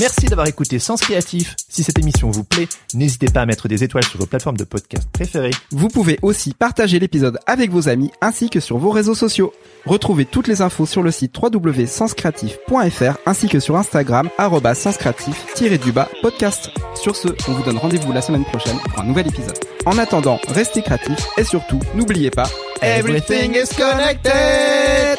[0.00, 1.54] Merci d'avoir écouté Sens Créatif.
[1.68, 4.64] Si cette émission vous plaît, n'hésitez pas à mettre des étoiles sur vos plateformes de
[4.64, 5.52] podcast préférées.
[5.70, 9.52] Vous pouvez aussi partager l'épisode avec vos amis ainsi que sur vos réseaux sociaux.
[9.86, 14.28] Retrouvez toutes les infos sur le site www.senscreatif.fr ainsi que sur Instagram
[14.74, 16.70] senscreatif-du-bas podcast.
[17.00, 19.58] Sur ce, on vous donne rendez-vous la semaine prochaine pour un nouvel épisode.
[19.86, 22.48] En attendant, restez créatifs et surtout, n'oubliez pas,
[22.82, 25.18] Everything is connected.